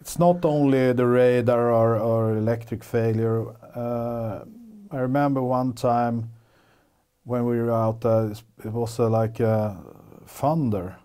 [0.00, 3.46] It's not only the radar or, or electric failure.
[3.74, 4.44] Uh,
[4.90, 6.28] I remember one time
[7.24, 8.32] when we were out there,
[8.64, 9.72] it was uh, like uh,
[10.26, 10.96] thunder.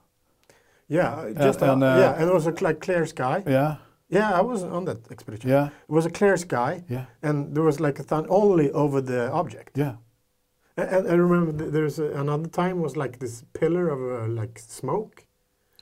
[0.89, 3.43] Yeah, uh, just and, uh, uh, yeah, and it was a cl- like clear sky.
[3.47, 3.75] Yeah,
[4.09, 5.49] Yeah, I was on that expedition.
[5.49, 9.01] yeah, It was a clear sky, yeah, and there was like a thun only over
[9.01, 9.77] the object.
[9.77, 9.95] yeah.
[10.77, 14.59] And, I remember th- there's a, another time was like this pillar of uh, like
[14.59, 15.25] smoke.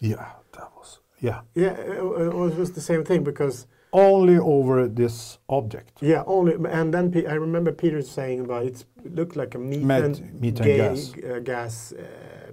[0.01, 0.99] Yeah, that was.
[1.21, 6.01] Yeah, Yeah, it, it was the same thing because only over this object.
[6.01, 9.87] yeah, only and then Pe- I remember Peter saying about it looked like a methane,
[9.87, 11.13] Met- methane gas.
[11.23, 12.51] uh, gas uh,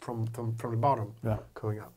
[0.00, 1.92] from, from from the bottom Yeah, coming up.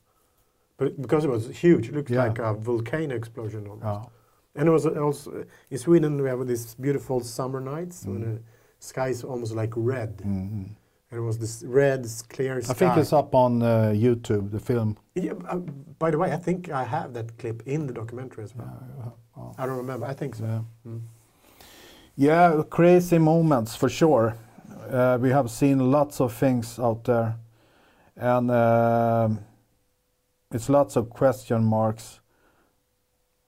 [0.78, 2.26] But because it was huge, it looked Yeah.
[2.28, 3.86] like a volcano explosion almost.
[3.86, 8.26] yeah, And it was also in Sweden we have these beautiful summer nights when Mm.
[8.36, 8.42] the
[8.80, 10.18] sky is almost like red.
[10.18, 10.70] mhm.
[11.12, 12.72] It was this red, clear sky.
[12.72, 14.98] I think it's up on uh, YouTube, the film.
[15.16, 15.60] Yeah, uh,
[16.00, 19.16] by the way, I think I have that clip in the documentary as well.
[19.38, 19.54] oh.
[19.58, 20.06] I don't remember.
[20.08, 20.44] I think so.
[20.46, 20.62] Yeah.
[20.92, 21.02] Mm.
[22.18, 24.36] Yeah, crazy moments for sure.
[24.90, 27.36] Uh, we have seen lots of things out there,
[28.18, 29.40] and um
[30.56, 32.22] it's lots of question marks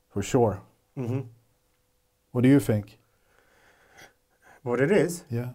[0.10, 0.62] for sure.
[0.96, 1.22] hmm
[2.32, 2.98] What do you think?
[4.64, 5.50] What it is, Yeah.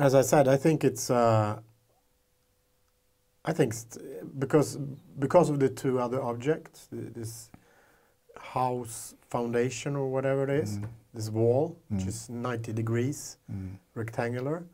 [0.00, 1.10] as I said, I think it's.
[1.10, 1.60] Uh,
[3.44, 4.78] I think st- because
[5.18, 7.50] because of the two other objects, th- this
[8.54, 10.88] house foundation or whatever it is, Mm.
[11.14, 12.08] this wall which Mm.
[12.08, 13.78] is 90 degrees Mm.
[13.94, 14.64] rectangular,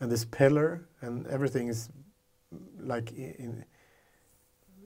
[0.00, 1.88] and this pillar and everything is
[2.92, 3.64] like in,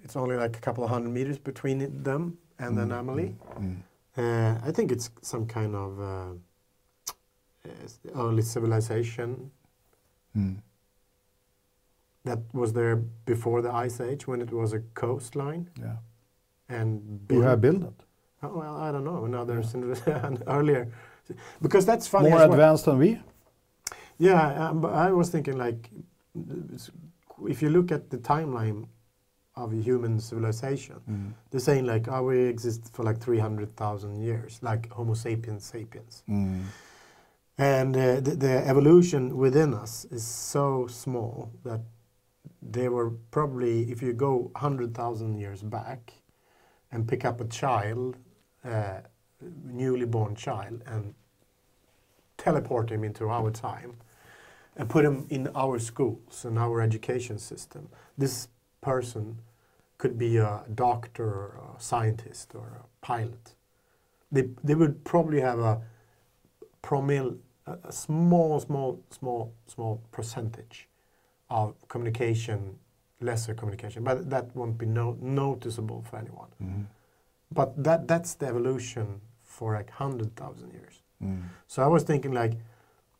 [0.04, 3.34] it's only like a couple of hundred meters between them and the Mm, anomaly.
[3.58, 3.76] Mm.
[4.16, 6.32] Uh, I think it's some kind of uh,
[7.66, 9.50] uh, early civilization
[10.36, 10.56] Mm.
[12.24, 15.96] that was there before the ice age when it was a coastline Yeah.
[16.68, 18.04] and Who have built- built it?
[18.42, 19.24] Oh, well, I don't know.
[19.24, 19.94] Another civil-
[20.46, 20.88] earlier,
[21.62, 22.28] because that's funny.
[22.30, 22.52] More as well.
[22.52, 23.20] advanced than we?
[24.18, 25.90] Yeah, um, but I was thinking like,
[27.48, 28.86] if you look at the timeline
[29.56, 31.32] of human civilization, Mm.
[31.50, 36.22] they're saying like, oh, we exist for like 300,000 years, like Homo sapiens sapiens.
[36.28, 36.64] Mm.
[37.56, 41.80] And uh, the, the evolution within us is so small that
[42.60, 46.14] they were probably, if you go 100,000 years back
[46.90, 48.16] and pick up a child,
[48.64, 49.00] uh,
[49.64, 51.14] newly born child, and
[52.38, 53.94] teleport him into our time
[54.76, 58.48] and put him in our schools and our education system, this
[58.84, 59.38] person
[59.98, 63.54] could be a doctor or a scientist or a pilot.
[64.30, 65.80] They, they would probably have a
[66.82, 70.88] promille, a, small, small, small, small percentage
[71.48, 72.78] of communication,
[73.20, 76.50] lesser communication, but that won't be no, noticeable for anyone.
[76.62, 76.86] Mm.
[77.50, 81.00] But that, that's the evolution for like 100,000 years.
[81.22, 81.42] Mm.
[81.66, 82.54] So I was thinking like,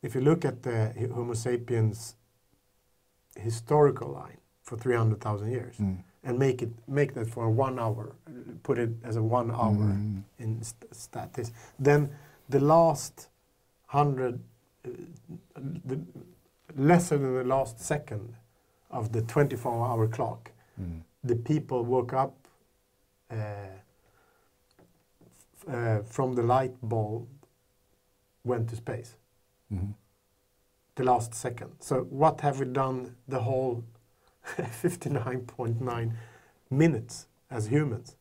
[0.02, 2.16] if you look at the Homo sapiens
[3.36, 5.98] historical line for 300,000 years Mm.
[6.24, 8.14] and make it make that for one hour,
[8.62, 10.22] put it as a one hour Mm.
[10.38, 12.08] in st- statistics, then
[12.48, 13.28] the last
[13.86, 14.40] hundred,
[14.84, 14.90] uh,
[15.84, 16.00] the
[16.76, 18.34] lesser than the last second
[18.90, 20.50] of the 24-hour clock,
[20.80, 21.02] Mm.
[21.22, 22.34] the people woke up
[23.30, 23.36] uh,
[25.56, 27.26] f- uh, from the light bulb,
[28.44, 29.16] went to space.
[29.72, 29.94] Mm.
[30.94, 31.70] The last second.
[31.80, 33.82] So what have we done the whole
[34.82, 36.12] 59.9
[36.70, 38.16] minutes as humans?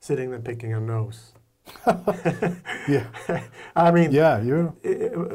[0.00, 1.32] Sitting there picking a nose.
[2.88, 3.06] Yeah.
[3.76, 4.74] I mean, Yeah, you.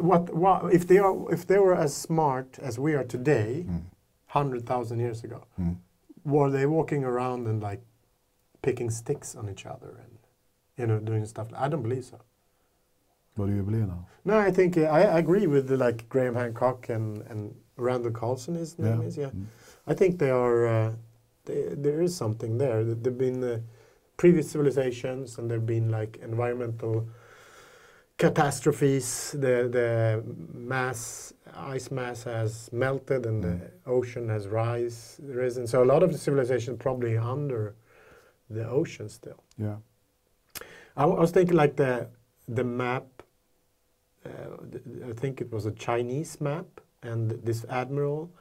[0.01, 3.81] what, what if they are if they were as smart as we are today, Mm.
[4.27, 5.77] hundred thousand years ago, Mm.
[6.25, 7.81] were they walking around and like
[8.61, 10.17] picking sticks on each other and
[10.77, 11.47] you know doing stuff?
[11.55, 12.17] I don't believe so.
[13.35, 14.05] What do you believe now?
[14.25, 18.11] No, I think uh, I, I agree with the, like Graham Hancock and and Randall
[18.11, 18.55] Carlson.
[18.55, 19.07] His name Yeah.
[19.07, 19.29] is yeah.
[19.29, 19.45] Mm.
[19.87, 20.67] I think they are.
[20.67, 20.91] Uh,
[21.45, 22.83] they, there is something there.
[22.83, 23.59] There've been uh,
[24.17, 27.07] previous civilizations, and there've been like environmental
[28.17, 29.31] catastrophes.
[29.31, 35.67] The the mass ice mass has melted, and the ocean has rise risen.
[35.67, 37.75] So a lot of the civilization probably under
[38.49, 39.43] the ocean still.
[39.57, 39.77] Yeah.
[40.97, 42.07] I, was thinking like the
[42.47, 43.05] the map.
[44.25, 46.65] Uh, th- I think it was a Chinese map,
[47.03, 48.31] and this admiral,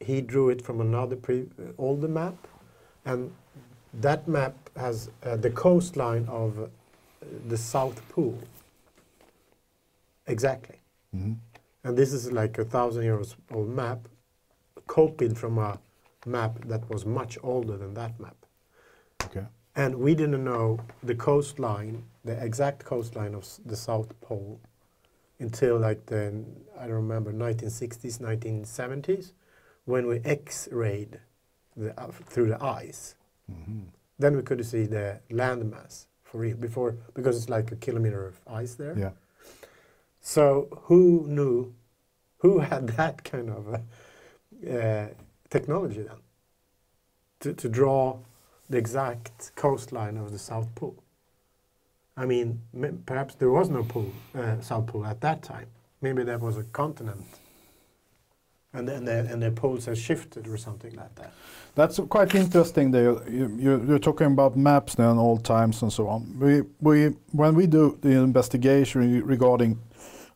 [0.00, 2.46] he drew it from another pre- uh, older map,
[3.04, 3.32] and
[3.94, 6.66] that map has uh, the coastline of uh,
[7.48, 8.38] the South Pole.
[10.26, 10.76] Exactly,
[11.16, 11.36] Mm.
[11.84, 14.08] and this is like a thousand years old map,
[14.86, 15.78] copied from a
[16.26, 18.36] map that was much older than that map.
[19.24, 19.46] Okay.
[19.74, 24.60] And we didn't know the coastline, the exact coastline of the South Pole
[25.38, 26.44] until like the,
[26.78, 29.32] I don't remember, 1960s, 1970s,
[29.88, 31.18] when we X-rayed
[31.74, 33.14] the, uh, through the ice.
[33.50, 33.86] Mhm.
[34.18, 38.38] Then we could see the landmass for real, before, because it's like a kilometer of
[38.46, 38.94] ice there.
[38.98, 39.12] Yeah.
[40.20, 41.74] So who knew,
[42.38, 45.06] who had that kind of uh,
[45.48, 46.20] technology then?
[47.40, 48.18] To, to draw
[48.68, 51.02] the exact coastline of the South Pole.
[52.14, 52.60] I mean,
[53.06, 55.68] perhaps there was no pole, uh, South Pole at that time.
[56.02, 57.24] Maybe there was a continent.
[58.74, 61.32] And then the, and the poles have shifted or something like that.
[61.74, 62.90] That's quite interesting.
[62.90, 66.38] There, you, you, you're talking about maps now and all times and so on.
[66.38, 69.78] We, we, when we do the investigation regarding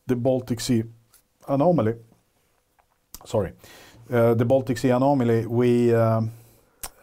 [0.07, 0.83] the Baltic Sea
[1.47, 1.95] anomaly,
[3.25, 3.51] sorry,
[4.11, 6.31] uh, the Baltic Sea anomaly, we um,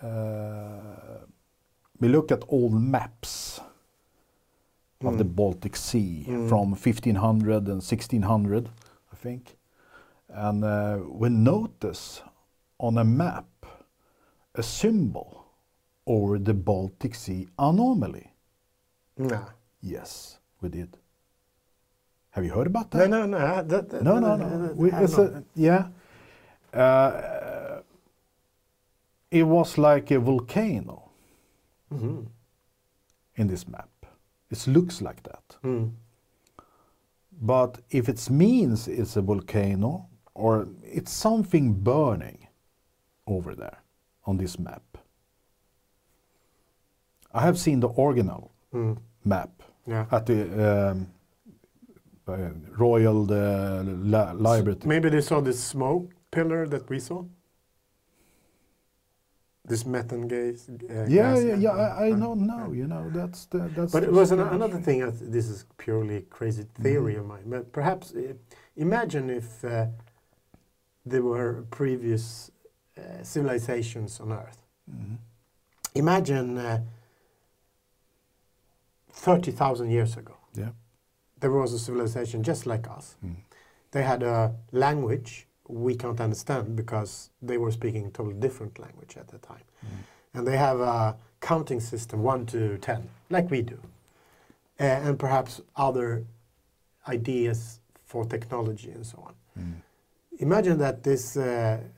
[0.02, 1.24] uh,
[2.00, 3.60] we look at old maps
[5.04, 5.34] of the Mm.
[5.36, 6.48] Baltic Sea Mm.
[6.48, 8.68] from 1500 and 1600,
[9.12, 9.56] I think,
[10.32, 12.22] and uh, we notice
[12.78, 13.46] on a map
[14.54, 15.44] a symbol
[16.06, 18.32] over the Baltic Sea anomaly.
[19.16, 19.46] No.
[19.82, 20.96] Yes, we did.
[22.30, 23.08] Have you heard about that?
[23.08, 23.38] no, no.
[23.38, 24.72] That, that, No, no, no.
[24.74, 25.88] We, it's a, yeah.
[26.72, 27.80] Uh,
[29.30, 31.10] it was like a volcano
[31.90, 31.98] know.
[31.98, 32.26] Mhm.
[33.36, 33.88] in this map.
[34.50, 35.56] It looks like that.
[35.62, 35.92] Mm.
[37.40, 42.46] But if it means it's a volcano or it's something burning
[43.26, 43.78] over there
[44.24, 44.82] on this map.
[47.32, 48.96] I have seen the original Mm.
[49.24, 49.50] map
[49.86, 50.06] Yeah.
[50.10, 50.40] at the
[50.90, 51.06] um,
[52.28, 54.78] uh, Royal uh, li- Library.
[54.84, 57.24] Maybe they saw this smoke pillar that we saw.
[59.64, 60.68] This methane gas.
[60.68, 61.70] Uh, yeah, gas, yeah, yeah.
[61.70, 62.72] I, I Uh, don't know.
[62.72, 63.92] You know, that's the, that's.
[63.92, 64.98] But it was an, another thing.
[65.30, 67.20] This is purely crazy theory Mm-hmm.
[67.20, 67.44] of mine.
[67.50, 68.34] But perhaps uh,
[68.76, 69.86] imagine if uh,
[71.06, 72.50] there were previous
[72.98, 74.62] uh, civilizations on Earth.
[74.90, 75.18] Mhm.
[75.94, 76.80] Imagine uh,
[79.12, 80.36] thirty thousand years ago.
[80.54, 80.70] Yeah.
[81.40, 83.16] There was a civilization just like us.
[83.24, 83.36] Mm.
[83.92, 89.16] They had a language we can't understand because they were speaking a totally different language
[89.16, 89.64] at the time.
[89.84, 89.88] Mm.
[90.34, 93.80] And they have a counting system, 1 to 10, like we do.
[94.78, 96.24] Uh, and perhaps other
[97.08, 99.34] ideas for technology and so on.
[99.58, 99.72] Mm.
[100.40, 101.42] Imagine that this uh,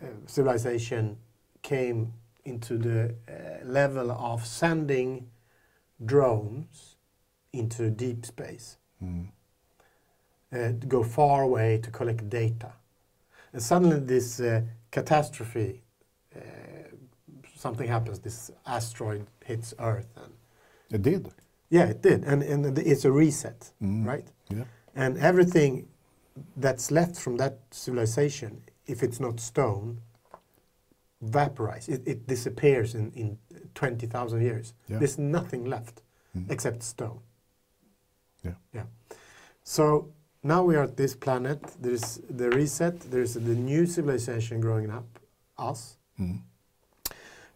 [0.03, 1.17] uh, civilization
[1.63, 2.13] came
[2.45, 5.29] into the uh, level of sending
[6.05, 6.97] drones
[7.53, 9.27] into deep space Mm.
[10.53, 12.73] uh, to go far away to collect data.
[13.53, 14.63] And suddenly, this uh,
[14.93, 15.83] catastrophe,
[16.37, 16.41] uh,
[17.57, 18.21] something happens.
[18.21, 20.33] This asteroid hits Earth, and
[20.91, 21.29] It did.
[21.71, 24.07] yeah, it did, and and it's a reset, Mm.
[24.07, 24.29] right?
[24.51, 24.65] Yeah.
[24.95, 25.89] And everything
[26.57, 30.01] that's left from that civilization, if it's not stone,
[31.21, 31.89] vaporize.
[31.89, 33.39] It, it disappears in in
[33.75, 34.75] twenty thousand years.
[34.89, 34.99] Yeah.
[34.99, 36.03] There's nothing left
[36.35, 36.51] Mm.
[36.51, 37.21] except stone.
[38.43, 38.55] Yeah.
[38.75, 38.87] Yeah.
[39.65, 40.09] So
[40.43, 41.61] now we are at this planet.
[41.79, 43.01] There's the reset.
[43.11, 45.05] There's the new civilization growing up,
[45.59, 46.41] us, Mm.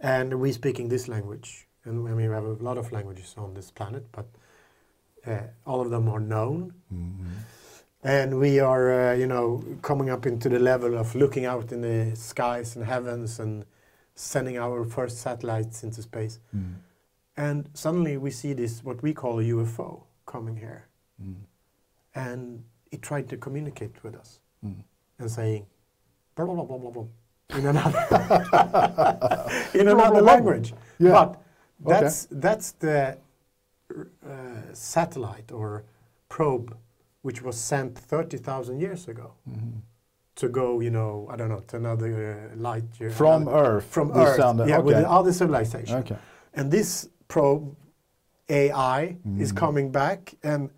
[0.00, 1.66] and we speaking this language.
[1.84, 4.26] And I mean, we have a lot of languages on this planet, but
[5.26, 6.74] uh, all of them are known.
[6.92, 7.16] Mm.
[8.06, 11.80] And we are, uh, you know, coming up into the level of looking out in
[11.80, 13.64] the skies and heavens and
[14.14, 16.38] sending our first satellites into space.
[16.56, 16.74] Mm.
[17.36, 20.86] And suddenly we see this, what we call a UFO, coming here.
[21.22, 21.34] Mm.
[22.14, 22.62] and
[22.92, 24.82] it tried to communicate with us Mm.
[25.18, 25.66] and saying
[26.34, 27.06] blah blah blah blah blah
[27.58, 28.02] in another
[29.80, 30.68] in another language.
[30.98, 31.12] Yeah.
[31.12, 31.28] But
[31.86, 32.00] Okay.
[32.00, 33.16] that's that's the
[34.32, 35.84] uh, satellite or
[36.28, 36.76] probe
[37.26, 39.80] which was sent thirty thousand years ago Mhm.
[40.40, 43.10] to go, you know, I don't know, to another uh, light year.
[43.10, 43.86] From another- Earth.
[43.96, 45.02] From Earth, sound- yeah, with okay.
[45.04, 45.96] the other civilization.
[46.02, 46.18] Okay.
[46.58, 47.64] And this probe
[48.48, 49.56] AI is Mm.
[49.64, 50.70] coming back and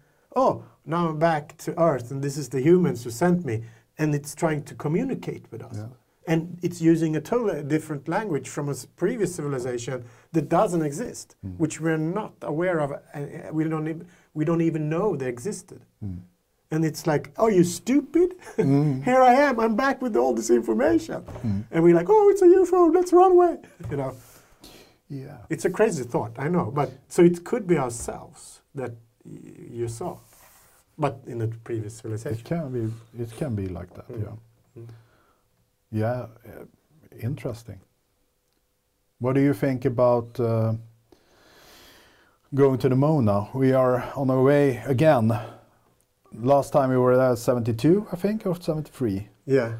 [0.42, 0.52] oh,
[0.86, 3.56] now I'm back to Earth and this is the humans who sent me
[4.00, 5.76] and it's trying to communicate with us.
[5.76, 5.86] Yeah.
[6.32, 11.56] And it's using a totally different language from a previous civilization that doesn't exist, Mm.
[11.62, 12.88] which we're not aware of.
[13.14, 14.06] And uh, we don't even,
[14.38, 15.80] we don't even know they existed.
[16.04, 16.18] Mm.
[16.70, 18.34] And it's like, oh, you stupid?
[18.58, 19.02] Mm.
[19.08, 19.58] Here I am.
[19.58, 21.22] I'm back with all this information.
[21.22, 21.64] Mm.
[21.70, 22.94] And we're like, oh, it's a UFO.
[22.94, 23.56] Let's run away.
[23.90, 24.14] You know.
[25.08, 25.38] Yeah.
[25.48, 28.90] It's a crazy thought, I know, but so it could be ourselves that
[29.24, 29.38] y-
[29.70, 30.18] you saw,
[30.98, 32.38] but in a previous civilization.
[32.40, 33.22] It can be.
[33.22, 34.06] It can be like that.
[34.08, 34.22] Mm.
[34.22, 34.82] Yeah.
[34.82, 34.88] Mm.
[35.90, 36.26] Yeah.
[36.46, 36.64] uh,
[37.18, 37.80] interesting.
[39.20, 40.74] What do you think about uh,
[42.54, 43.48] going to the moon now?
[43.54, 45.32] We are on our way again.
[46.32, 49.28] Last time we were there, 72, I think, or 73.
[49.46, 49.72] Yeah.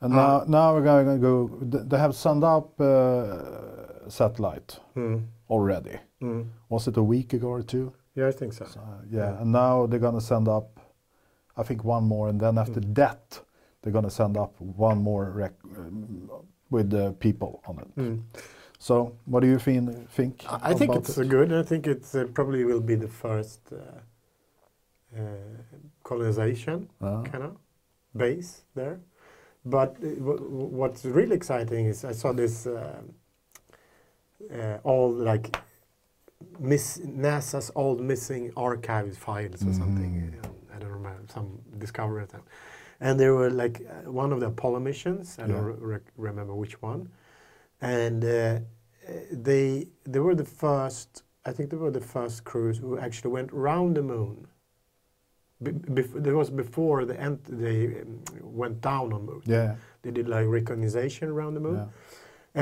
[0.00, 0.16] And Ah.
[0.16, 1.48] now, now we're going to go.
[1.62, 5.22] They have sent up uh, satellite Mm.
[5.48, 5.98] already.
[6.20, 6.46] Mm.
[6.68, 7.92] Was it a week ago or two?
[8.14, 8.64] Yeah, I think so.
[8.66, 9.40] So, yeah, Yeah.
[9.40, 10.78] and now they're gonna send up,
[11.56, 12.94] I think one more, and then after Mm.
[12.94, 13.40] that,
[13.82, 16.28] they're gonna send up one more rec- um,
[16.70, 17.96] with the people on it.
[17.96, 18.20] Mm.
[18.78, 20.44] So, what do you fin- think?
[20.48, 21.26] I think it's it?
[21.26, 21.52] uh, good.
[21.52, 25.20] I think it uh, probably will be the first uh, uh,
[26.04, 27.56] colonization Uh, kind of
[28.16, 29.00] base there.
[29.64, 30.08] But uh,
[30.78, 33.02] what's really exciting is I saw this uh,
[34.52, 35.56] uh, all like
[36.58, 40.10] miss NASA's old missing archives files or something.
[40.14, 40.44] Mhm.
[40.46, 41.48] um, I don't remember some
[41.78, 42.42] discovery at them.
[43.00, 45.36] and they were like uh, one of the Apollo missions.
[45.38, 45.48] I Yeah.
[45.54, 47.08] don't re- remember which one,
[47.80, 48.58] and uh,
[49.32, 51.24] they they were the first.
[51.48, 54.46] I think they were the first crews who actually went round the moon.
[55.64, 59.42] There was before the ent- they um, went down on moon.
[59.44, 59.76] Yeah.
[60.02, 61.76] They did like recognition around the moon.
[61.76, 61.86] Yeah.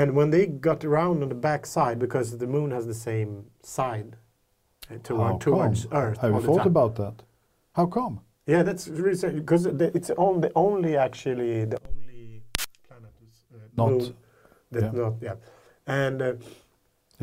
[0.01, 3.45] And when they got around on the back side, because the moon has the same
[3.61, 4.15] side
[4.89, 5.85] uh, toward, towards?
[5.91, 6.19] Earth.
[6.19, 7.21] Have you thought about that?
[7.73, 8.21] How come?
[8.45, 12.43] Yeah, that's really because it's on the only actually the only
[12.87, 14.15] planet is uh, Not- moon
[14.71, 15.01] that yeah.
[15.01, 15.35] not yeah,
[15.87, 16.33] and uh,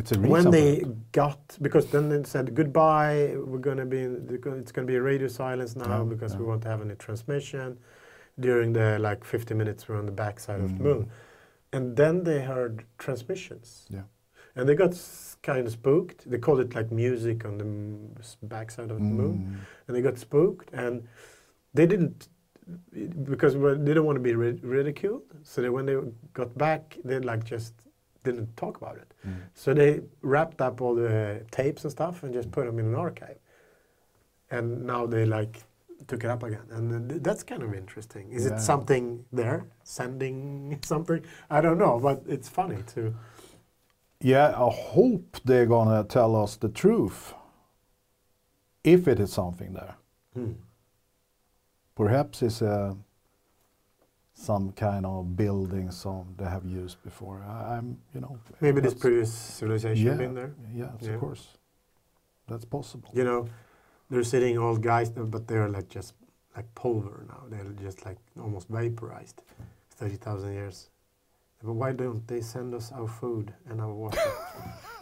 [0.00, 0.70] It's a when they
[1.12, 3.18] got because then they said goodbye,
[3.50, 4.00] we're gonna be
[4.62, 7.78] it's gonna be a radio silence now Yeah, because we won't have any transmission
[8.46, 10.88] during the like 50 minutes we're on the backside of the Mm.
[10.88, 11.10] moon,
[11.74, 12.74] and then they heard
[13.04, 13.86] transmissions.
[13.90, 14.06] Yeah.
[14.56, 14.92] And they got
[15.42, 16.18] kind of spooked.
[16.30, 17.66] They called it like music on the
[18.54, 19.56] backside of the moon Mm.
[19.86, 20.94] and they got spooked and
[21.76, 22.28] they didn't
[23.32, 25.96] because they didn't want to be ri- ridiculed so they, when they
[26.40, 27.74] got back they like just
[28.24, 29.36] didn't talk about it Mm.
[29.54, 32.94] so they wrapped up all the tapes and stuff and just put them in an
[32.94, 33.38] archive
[34.50, 35.62] and now they like
[36.06, 38.54] took it up again and th- that's kind of interesting is Yeah.
[38.56, 43.14] it something there sending something i don't know but it's funny too.
[44.22, 47.32] Yeah, I hope they're gonna tell us the truth.
[48.84, 49.94] If it is something there,
[50.34, 50.52] Hmm.
[51.94, 52.96] perhaps it's a
[54.40, 57.42] some kind of building some they have used before.
[57.46, 61.10] I, I'm, you know, maybe this previous civilization yeah, been there Yes, Yeah.
[61.14, 61.44] of course,
[62.48, 63.10] that's possible.
[63.12, 63.48] you know,
[64.10, 66.14] they're sitting old guys, but they're like just
[66.56, 67.42] like pulver now.
[67.50, 69.42] They're just like almost vaporized.
[69.90, 70.88] Thirty thousand years.
[71.62, 74.30] But why don't they send us our food and our water?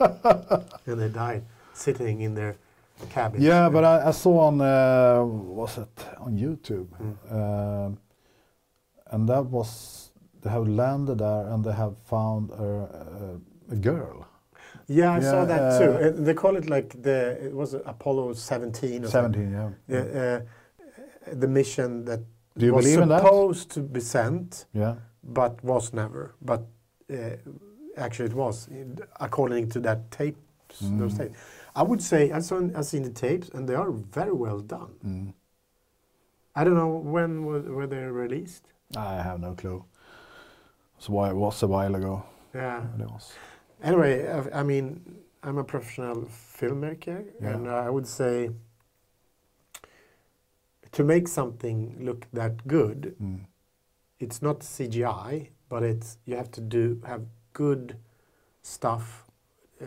[0.87, 2.57] and they died sitting in their
[3.11, 3.45] cabins.
[3.45, 7.15] Yeah, but I, I saw on uh, was it on YouTube, Mm.
[7.87, 7.99] um,
[9.11, 10.11] and that was
[10.43, 14.27] they have landed there and they have found a, a, a girl,
[14.87, 15.93] yeah, I saw Yeah, that too.
[15.93, 19.11] uh, Uh, they call it like the it was Apollo 17 or something.
[19.11, 19.53] seventeen.
[19.53, 20.41] Yeah, Yeah,
[21.27, 22.21] uh, the mission that
[22.57, 23.21] was that?
[23.23, 24.67] supposed to be sent.
[24.75, 24.95] yeah.
[25.23, 26.35] but was never.
[26.41, 26.63] But
[27.11, 27.17] uh,
[27.97, 28.69] actually, it was
[29.21, 30.81] according to that tapes.
[30.81, 31.19] Those Mm.
[31.19, 31.39] tapes.
[31.75, 34.93] I would say I've seen, I've seen the tapes, and they are very well done.
[35.05, 35.33] Mm.
[36.55, 38.65] I don't know when was, were they released.
[38.97, 39.85] I have no clue.
[40.99, 42.25] So why it was a while ago.
[42.55, 42.83] Yeah.
[42.99, 43.33] It was.
[43.83, 45.01] Anyway, I, I mean,
[45.43, 46.29] I'm a professional
[46.59, 47.51] filmmaker, Yeah.
[47.55, 48.51] and I would say
[50.93, 53.47] to make something look that good, Mm.
[54.19, 57.97] it's not CGI, but it's you have to do have good
[58.63, 59.25] stuff
[59.81, 59.87] uh,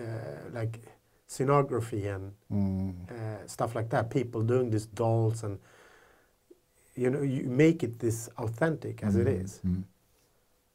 [0.53, 0.80] like
[1.28, 3.10] scenography and Mm.
[3.11, 4.10] uh, stuff like that.
[4.10, 5.60] People doing these dolls and
[6.96, 9.44] you know you make it this authentic as it Mm.
[9.44, 9.84] is Mm.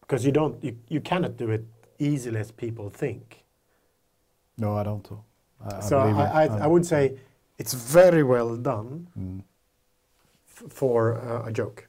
[0.00, 1.64] because you don't you, you cannot do it
[1.98, 3.44] easily as people think.
[4.58, 5.06] No, I don't.
[5.64, 6.44] I, so believe I.
[6.44, 7.18] I, I would say
[7.58, 9.42] it's very well done Mm.
[10.48, 11.88] f- for uh, a joke.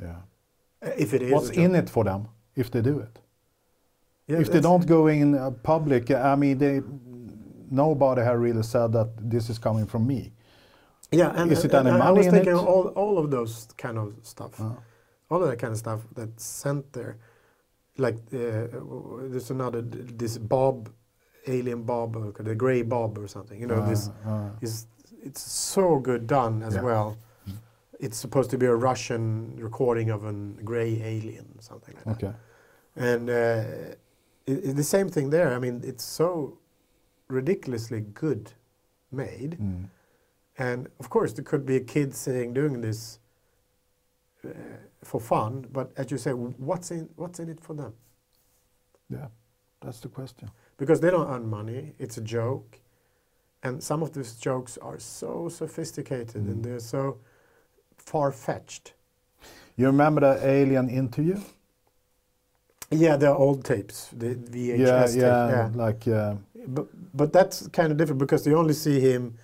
[0.00, 0.22] Yeah.
[0.98, 3.18] If it is What's in it for them if they do it?
[4.26, 6.82] Yeah, if they don't go in uh, public, I mean, they
[7.70, 10.32] nobody have really said that this is coming from me.
[11.12, 13.68] Yeah, and Is it and any I- I was in thinking all all of those
[13.76, 14.74] kind of stuff, Uh,
[15.30, 17.16] all of that kind of stuff that's sent there.
[17.96, 18.66] Like uh,
[19.30, 19.82] there's another
[20.18, 20.88] this Bob,
[21.46, 23.60] alien Bob, or the Gray Bob or something.
[23.60, 24.86] You know, uh, this uh, is
[25.22, 26.82] it's so good done as Yeah.
[26.84, 27.16] well.
[27.46, 27.52] Mm.
[28.00, 30.32] It's supposed to be a Russian recording of a
[30.64, 32.26] gray alien, something like that.
[32.26, 32.34] okay.
[32.96, 33.94] And uh,
[34.46, 35.54] it, it- the same thing there.
[35.56, 36.58] I mean, it's so
[37.28, 38.52] ridiculously good
[39.12, 39.56] made.
[39.60, 39.88] Mm.
[40.58, 43.18] And of course, there could be a kid sitting doing this
[44.44, 44.50] uh,
[45.02, 47.92] for fun, but as you say, what's in what's in it for them?
[49.10, 49.28] Yeah,
[49.80, 50.50] that's the question.
[50.76, 52.78] Because they don't earn money; it's a joke,
[53.62, 56.50] and some of these jokes are so sophisticated Mm.
[56.52, 57.18] and they're so
[57.98, 58.94] far fetched.
[59.76, 61.40] You remember the alien interview?
[62.90, 65.16] Yeah, they're old tapes, the VHS yeah, tapes.
[65.16, 66.36] yeah, Yeah, like yeah.
[66.68, 66.86] but
[67.16, 69.34] but that's kind of different because you only see him.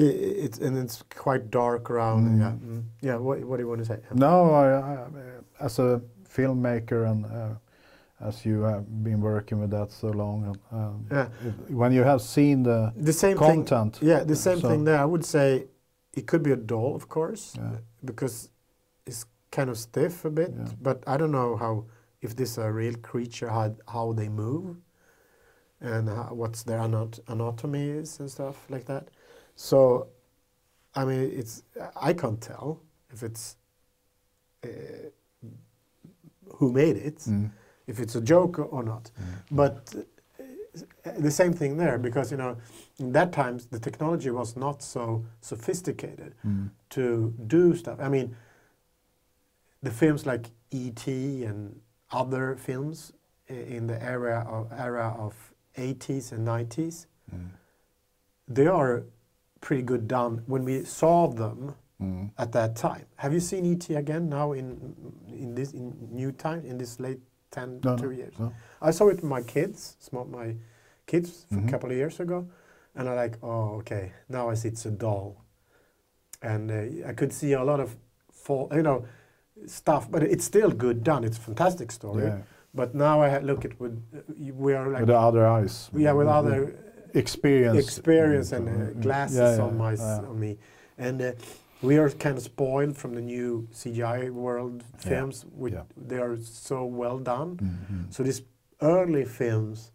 [0.00, 2.22] I- i- It's and it's quite dark around.
[2.28, 2.40] Mm.
[2.40, 2.82] Yeah, mm.
[3.00, 3.16] yeah.
[3.16, 3.98] What, what do you want to say?
[4.14, 4.50] no.
[4.62, 5.06] I, I,
[5.66, 6.00] as a
[6.36, 7.54] filmmaker and uh,
[8.28, 11.28] as you have been working with that so long, and, um, Yeah.
[11.46, 14.08] if- when you have seen the The same content, thing.
[14.08, 14.98] Yeah, the same So- thing there.
[14.98, 15.66] I would say
[16.14, 17.78] it could be a doll, of course, Yeah.
[18.04, 18.50] because
[19.06, 20.50] it's kind of stiff a bit.
[20.56, 20.68] Yeah.
[20.82, 21.84] But I don't know how
[22.20, 24.76] if this is a real creature, how how they move,
[25.80, 29.08] and how, what's their anat- anatomy is and stuff like that.
[29.60, 30.06] So
[30.94, 31.62] I mean, it's
[31.94, 32.80] I can't tell
[33.12, 33.56] if it's
[34.64, 34.68] uh,
[36.58, 37.50] who made it, Mm.
[37.86, 39.10] if it's a joke or not.
[39.50, 42.56] But uh, the same thing there, because you know,
[42.98, 46.70] in that times the technology was not so sophisticated Mm.
[46.90, 47.98] to do stuff.
[48.00, 48.34] I mean,
[49.82, 51.44] the films like E.T.
[51.44, 51.80] and
[52.10, 53.12] other films
[53.48, 55.34] in the era of era of
[55.76, 57.50] 80s and 90s, Mm.
[58.54, 59.02] they are
[59.60, 62.30] pretty good done when we saw them Mm.
[62.38, 63.04] at that time.
[63.16, 63.94] Have you seen E.T.
[63.94, 64.94] again now in
[65.28, 67.20] in this in new time in this late
[67.50, 68.34] 10 No, two no, years?
[68.38, 68.52] no.
[68.80, 70.56] I saw it with my kids, small my
[71.06, 71.68] kids Mhm.
[71.68, 72.46] a couple of years ago,
[72.94, 75.44] and I like, oh okay, now I see it's a doll,
[76.42, 77.96] and uh, I could see a lot of
[78.32, 79.04] fall, you know,
[79.66, 81.22] stuff, but it's still good done.
[81.26, 82.24] It's a fantastic story.
[82.24, 82.38] Yeah.
[82.72, 84.20] But now I look at with uh,
[84.56, 85.90] we are like with the other eyes.
[85.92, 86.74] yeah with other
[87.14, 87.78] experience.
[87.78, 90.28] experience and uh, Mm, glasses yeah, yeah, on my yeah.
[90.28, 90.58] on me,
[90.98, 91.32] and uh,
[91.82, 95.44] we are kind of spoiled from the new CGI world films.
[95.56, 95.74] Which
[96.08, 97.56] they are so well done.
[97.58, 98.12] Mhm.
[98.12, 98.42] So these
[98.80, 99.92] early films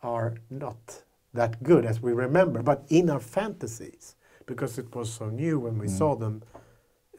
[0.00, 1.04] are not
[1.34, 4.16] that good as we remember, but in our fantasies,
[4.46, 5.98] because it was so new when we Mm.
[5.98, 6.42] saw them,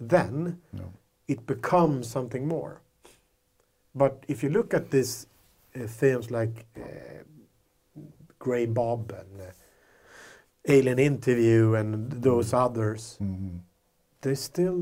[0.10, 0.84] then No.
[1.28, 2.82] it becomes something more.
[3.94, 5.28] But if you look at these
[5.76, 6.82] uh, films like uh,
[8.46, 9.52] Grey Bob and uh,
[10.68, 13.60] Alien Interview and those others, Mhm.
[14.22, 14.80] they still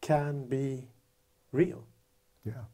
[0.00, 0.88] can be
[1.52, 1.84] real.
[2.44, 2.64] Yeah.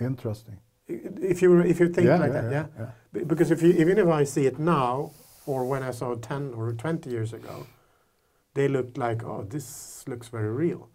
[0.00, 0.58] Interesting.
[0.86, 2.66] If you if you think yeah, like yeah, that, yeah.
[2.78, 2.90] yeah.
[3.12, 5.10] Be- Because if you, even if I see it now,
[5.46, 7.66] or when I saw it 10 or 20 years ago,
[8.54, 10.88] they looked like, oh, this looks very real.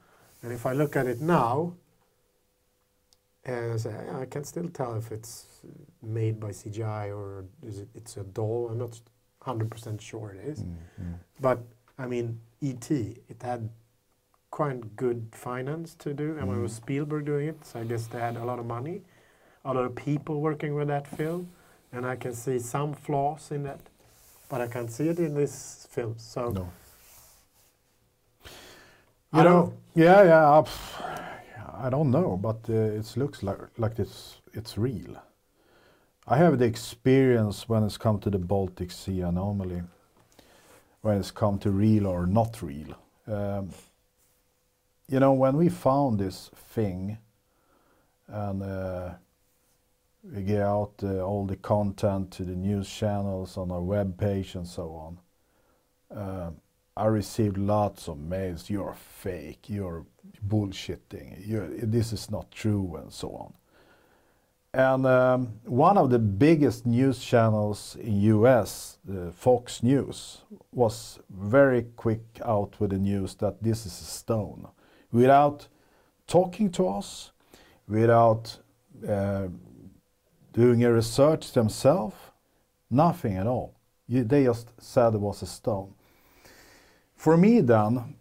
[0.43, 1.73] And if I look at it now,
[3.45, 5.45] and I say, I can still tell if it's
[6.01, 8.69] made by CGI or is it, it's a doll.
[8.71, 8.99] I'm not
[9.45, 10.63] 100% sure it is.
[10.63, 11.13] Mm, mm.
[11.39, 11.59] But
[11.97, 13.69] I mean, E.T., it had
[14.51, 18.07] quite good finance to do, and when it was Spielberg doing it, so I guess
[18.07, 19.01] they had a lot of money,
[19.65, 21.49] a lot of people working with that film,
[21.91, 23.79] and I can see some flaws in that,
[24.49, 26.15] but I can't see it in this film.
[26.17, 26.69] So No.
[29.31, 30.63] I You don't know, yeah, yeah.
[31.81, 35.15] I don't know, but uh, it looks like like it's it's real.
[36.31, 39.81] I have the experience when it's come to the Baltic Sea anomaly,
[41.01, 42.95] when it's come to real or not real.
[43.25, 43.71] Um,
[45.07, 47.17] you know, when we found this thing,
[48.27, 49.13] and uh,
[50.23, 54.53] we get out uh, all the content to the news channels on our web page
[54.53, 55.17] and so
[56.11, 56.15] on.
[56.15, 56.57] Um,
[56.95, 58.69] I received lots of mails.
[58.69, 59.67] You're fake.
[59.67, 60.05] You're
[60.47, 61.47] bullshitting.
[61.47, 63.53] You're, this is not true, and so on.
[64.73, 71.87] And um, one of the biggest news channels in U.S., uh, Fox News, was very
[71.95, 74.67] quick out with the news that this is a stone,
[75.11, 75.67] without
[76.27, 77.31] talking to us,
[77.87, 78.59] without
[79.07, 79.47] uh,
[80.53, 82.15] doing a research themselves,
[82.91, 83.73] nothing at all.
[84.07, 85.95] You, they just said it was a stone.
[87.15, 88.15] For me, then,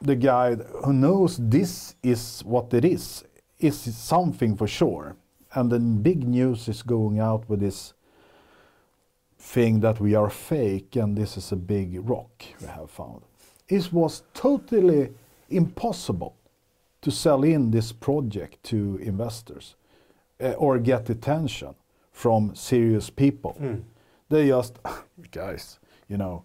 [0.00, 3.22] the guy who knows this is what it is,
[3.58, 5.14] is something for sure.
[5.54, 7.94] And then big news is going out with this
[9.38, 13.22] thing that we are fake and this is a big rock we have found.
[13.68, 15.10] It was totally
[15.48, 16.36] impossible
[17.00, 19.76] to sell in this project to investors
[20.40, 21.74] uh, or get attention
[22.12, 23.56] from serious people.
[23.60, 23.82] Mm.
[24.28, 24.78] They just,
[25.30, 25.78] guys,
[26.08, 26.44] you know,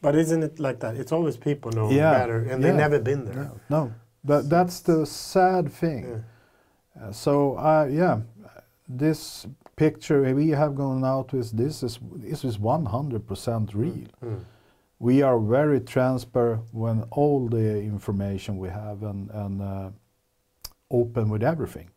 [0.00, 0.96] But isn't it like that?
[0.96, 2.56] It's always people know Yeah, better, and yeah.
[2.68, 3.34] they've never been there.
[3.34, 3.92] No, no.
[4.24, 6.04] That, that's the sad thing.
[6.04, 6.18] Yeah.
[7.00, 8.20] Uh, so, uh, yeah,
[8.88, 9.46] this
[9.76, 14.06] picture we have gone out with, this is this is 100% real.
[14.22, 14.40] Mm.
[14.98, 19.90] We are very transparent when all the information we have and, and uh,
[20.90, 21.90] open with everything.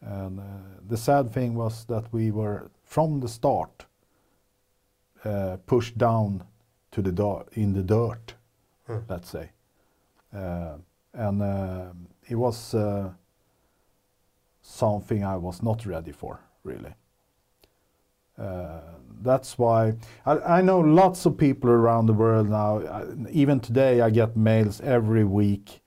[0.00, 0.42] And uh,
[0.88, 3.86] the sad thing was that we were from the start
[5.24, 6.42] uh, pushed down
[6.90, 8.34] to the in the dirt,
[8.86, 8.98] Hmm.
[9.08, 9.50] let's say,
[10.32, 11.92] and uh,
[12.28, 13.10] it was uh,
[14.62, 16.94] something I was not ready for, really.
[18.38, 18.80] Uh,
[19.20, 19.94] that's why
[20.24, 22.80] I, I know lots of people around the world now.
[22.80, 25.80] I, even today, I get mails every week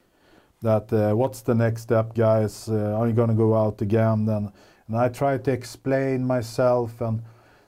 [0.61, 2.69] that uh, what's the next step, guys?
[2.69, 4.27] Uh, are you going to go out again?
[4.29, 4.51] And,
[4.87, 7.21] and I try to explain myself, and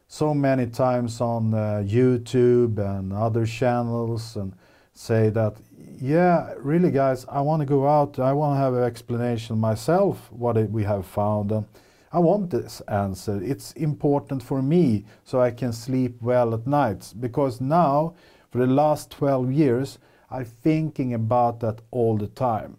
[0.08, 4.54] so many times on uh, YouTube and other channels, and
[4.98, 5.58] say that,
[6.00, 8.20] yeah, really, guys, I want to go out.
[8.20, 11.52] I want to have an explanation myself what it, we have found.
[11.52, 11.66] And
[12.12, 13.42] I want this answer.
[13.44, 18.16] It's important for me so I can sleep well at nights because now
[18.50, 20.00] For the last 12 years,
[20.32, 22.78] I'm thinking about that all the time.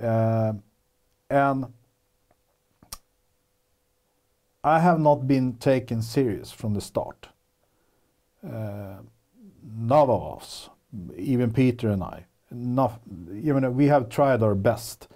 [0.00, 0.54] Uh,
[1.28, 1.66] and
[4.62, 7.28] I have not been taken serious from the start.
[8.42, 8.96] Uh,
[9.62, 10.70] none of us,
[11.16, 13.00] even Peter and I, not,
[13.34, 15.08] even we have tried our best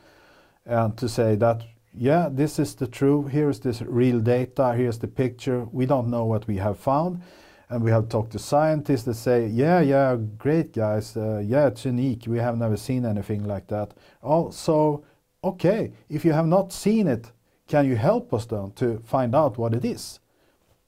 [0.64, 1.62] and to say that
[1.98, 3.32] yeah, this is the truth.
[3.32, 4.74] Here is this real data.
[4.74, 5.66] Here's the picture.
[5.72, 7.22] We don't know what we have found,
[7.68, 11.16] and we have talked to scientists that say, yeah, yeah, great guys.
[11.16, 12.24] Uh, yeah, it's unique.
[12.26, 13.94] We have never seen anything like that.
[14.22, 15.04] Oh, so
[15.42, 17.32] okay, if you have not seen it,
[17.66, 20.20] can you help us then to find out what it is?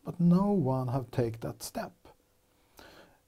[0.04, 1.92] But no one have taken that step,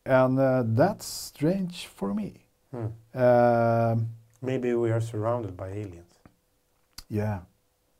[0.06, 2.46] and uh, that's strange for me.
[2.70, 2.86] Hmm.
[3.18, 4.08] Um,
[4.40, 6.14] Maybe we are surrounded by aliens.
[7.08, 7.40] yeah.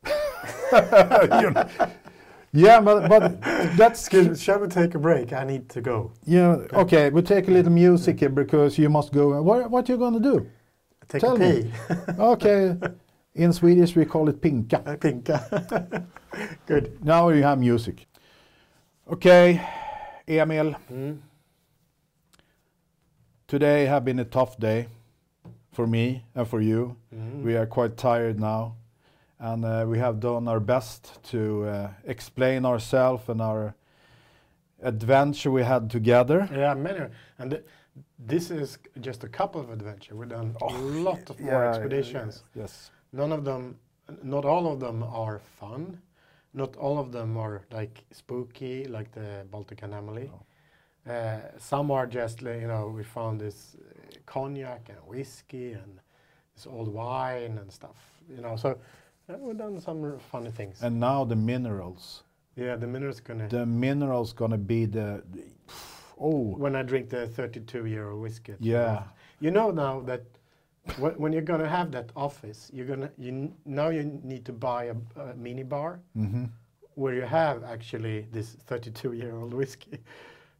[0.73, 1.69] You know,
[2.51, 3.41] yeah, but, but
[3.77, 4.09] that's
[4.41, 5.31] shall we take a break?
[5.33, 6.11] I need to go.
[6.25, 6.57] yeah.
[6.73, 9.41] Okay, we'll take a little music here because you must go.
[9.41, 10.47] What what you gonna do?
[11.07, 11.71] Take Tell a me.
[12.19, 12.75] Okay,
[13.35, 14.97] in Swedish we call it pinka.
[14.99, 15.29] Think.
[16.65, 17.03] Good.
[17.03, 18.05] Now you have music.
[19.11, 19.61] Okay,
[20.27, 20.75] Emil.
[20.91, 21.17] Mm.
[23.47, 24.87] Today have been a tough day
[25.71, 26.95] for me and for you.
[27.13, 27.43] Mm.
[27.43, 28.75] We are quite tired now,
[29.39, 33.75] and uh, we have done our best to uh, explain ourselves and our
[34.81, 36.49] adventure we had together.
[36.53, 37.05] Yeah, many.
[37.37, 37.63] And th-
[38.17, 40.17] this is just a couple of adventures.
[40.17, 42.43] We've done a lot of more Oh, Yeah, expeditions.
[42.55, 42.91] Yes.
[43.11, 43.75] None of them,
[44.23, 45.99] not all of them are fun.
[46.55, 50.29] Not all of them are like spooky, like the Baltic anomaly.
[51.09, 55.99] Uh, some are just, you know, we found this uh, cognac and whiskey and
[56.55, 57.97] this old wine and stuff.
[58.29, 58.77] You know, so
[59.29, 60.81] uh, we've done some funny things.
[60.81, 62.23] And now the minerals.
[62.55, 63.47] yeah, the minerals gonna.
[63.49, 65.23] The minerals gonna be the.
[66.19, 68.53] Oh, when I drink the 32 year old whiskey.
[68.59, 69.03] Yeah.
[69.39, 70.23] You know now that
[70.97, 74.53] when, when you're gonna have that office, you're gonna you n- now you need to
[74.53, 76.49] buy a, a mini bar mhm.
[76.95, 79.97] where you have actually this 32 year old whiskey,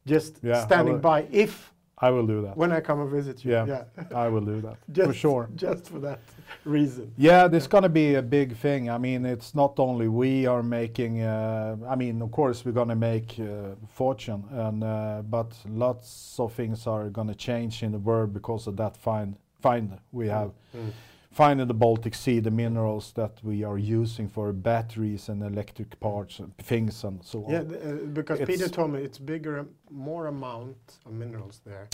[0.06, 1.26] just Yeah, standing by.
[1.30, 2.56] If I will do that.
[2.56, 3.84] when I come and visit you, Yeah, yeah,
[4.24, 5.48] I will do that just, for sure.
[5.56, 6.18] just for that
[6.64, 7.12] reason.
[7.16, 8.90] Yeah, there's going to be a big thing.
[8.90, 11.22] I mean, it's not only we are making.
[11.22, 16.38] Uh, I mean, of course, we're going to make uh, fortune, and uh, but lots
[16.38, 20.28] of things are going to change in the world because of that find find we
[20.28, 20.90] have Mm.
[21.34, 25.98] Find in the Baltic Sea the minerals that we are using for batteries and electric
[26.00, 27.50] parts and things and so on.
[27.50, 31.88] Yeah, uh, because Peter told me it's bigger, more amount of minerals there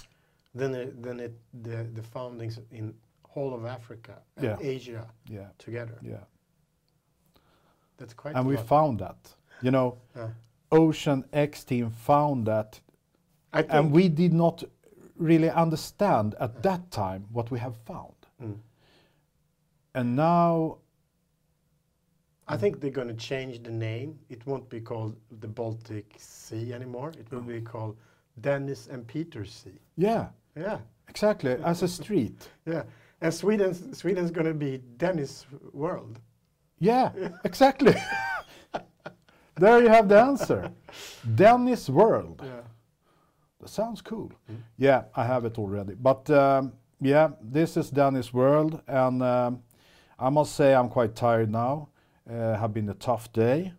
[0.54, 2.94] than it, than it the the foundings in
[3.34, 4.56] whole of Africa and Yeah.
[4.60, 5.98] Asia yeah, together.
[6.02, 6.24] yeah.
[7.96, 8.36] That's quite.
[8.36, 9.36] And we found that.
[9.62, 10.28] You know, Yeah.
[10.70, 12.80] Ocean X team found that
[13.52, 14.64] and we did not
[15.16, 18.14] really understand at that time what we have found.
[19.94, 20.00] Mm.
[20.00, 20.78] And now,
[22.48, 24.18] I think they're going to change the name.
[24.28, 27.12] It won't be called the Baltic Sea anymore.
[27.18, 27.96] It will be called
[28.40, 29.78] Dennis and Peter Sea.
[29.96, 32.48] yeah, Yeah, exactly, as a street.
[32.66, 32.82] yeah.
[33.20, 36.18] And Sweden's Sweden's going to be Dennis World.
[36.78, 37.12] Yeah,
[37.44, 37.94] exactly.
[39.56, 40.72] there you have the answer.
[41.34, 42.40] Dennis World.
[42.42, 42.62] Yeah.
[43.60, 44.32] That sounds cool.
[44.78, 45.94] Yeah, I have it already.
[45.94, 49.62] But um, yeah, this is Dennis World, and um,
[50.20, 51.88] I must say I'm quite tired now.
[52.30, 53.72] Uh, have been a tough day,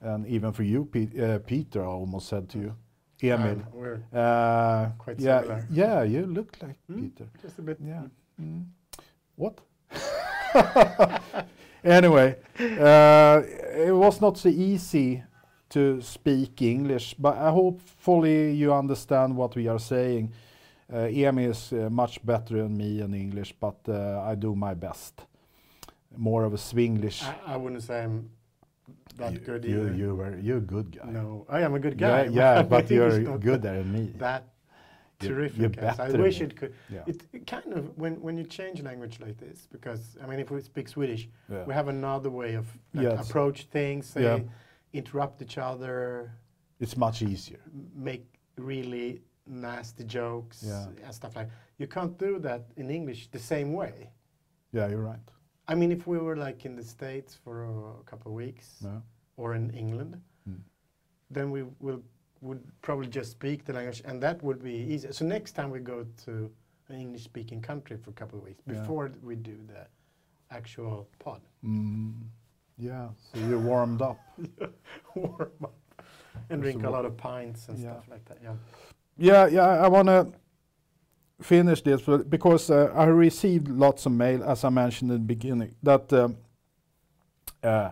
[0.00, 0.88] and even for you,
[1.22, 1.82] uh, Peter.
[1.82, 2.74] I almost said to you,
[3.22, 3.52] Emil.
[3.52, 5.66] Um, we're Uh, Quite yeah, similar.
[5.70, 7.00] yeah, you look like Hmm?
[7.00, 7.26] Peter.
[7.42, 7.78] just a bit.
[7.80, 8.02] Yeah.
[8.40, 8.64] Mm.
[9.36, 9.60] What?
[11.84, 13.42] anyway, uh,
[13.86, 15.22] it was not so easy
[15.70, 20.32] to speak English, but I hopefully you understand what we are saying.
[20.92, 24.74] Uh, Emi is uh, much better than me in English, but uh, I do my
[24.74, 25.24] best.
[26.16, 27.22] More of a Swinglish.
[27.22, 28.30] I, I wouldn't say I'm
[29.16, 29.94] that you, good you, either.
[29.94, 31.08] you were, you're a good guy.
[31.10, 32.24] No, I am a good guy.
[32.24, 34.12] yeah, my but you're gooder than me.
[34.18, 34.48] That
[35.20, 35.58] terrific.
[35.58, 36.74] you're as I wish it could.
[36.90, 37.02] Yeah.
[37.06, 40.50] It, it kind of when when you change language like this, because I mean, if
[40.50, 41.64] we speak Swedish, Yeah.
[41.64, 43.28] we have another way of like, Yes.
[43.28, 44.40] approach things, say, Yeah.
[44.92, 46.32] interrupt each other,
[46.80, 47.60] It's much easier.
[47.94, 48.24] make
[48.56, 50.86] really nasty jokes Yeah.
[51.04, 51.48] and stuff like.
[51.78, 54.10] You can't do that in English the same way.
[54.72, 55.18] Yeah, you're right.
[55.68, 57.64] I mean, if we were like in the States for
[58.00, 59.00] a couple of weeks Yeah.
[59.36, 60.60] or in England, Mm.
[61.30, 62.02] then we will
[62.40, 65.10] would probably just speak the language, and that would be easy.
[65.12, 66.50] So next time we go to
[66.90, 68.80] an English-speaking country for a couple of weeks Yeah.
[68.80, 69.86] before we do the
[70.50, 72.28] actual pod, Mm,
[72.76, 74.18] yeah, so you're warmed up.
[75.14, 75.74] warm up,
[76.50, 77.92] and drink a lot of pints and Yeah.
[77.92, 78.38] stuff like that.
[78.42, 78.56] Yeah.
[79.16, 79.84] Yeah, yeah.
[79.84, 80.30] I want to
[81.44, 85.74] finish this because uh, I received lots of mail, as I mentioned in the beginning,
[85.82, 86.38] that um,
[87.62, 87.90] uh,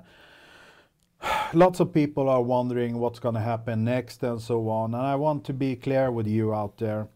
[1.52, 4.94] lots of people are wondering what's going to happen next and so on.
[4.94, 7.08] And I want to be clear with you out there.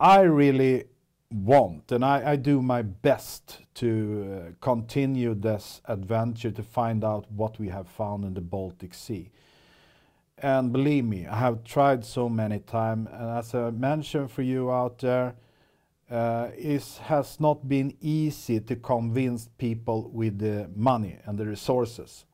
[0.00, 0.84] I really
[1.32, 7.30] want, and I, I do my best to uh, continue this adventure to find out
[7.30, 9.30] what we have found in the Baltic Sea.
[10.42, 14.70] And believe me, I have tried so many times, and as I mentioned for you
[14.70, 15.34] out there,
[16.10, 22.24] uh, it has not been easy to convince people with the money and the resources.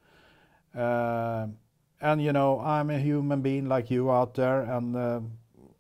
[0.75, 1.49] Uh,
[2.01, 5.21] and you know, I'm a human being like you out there, and uh,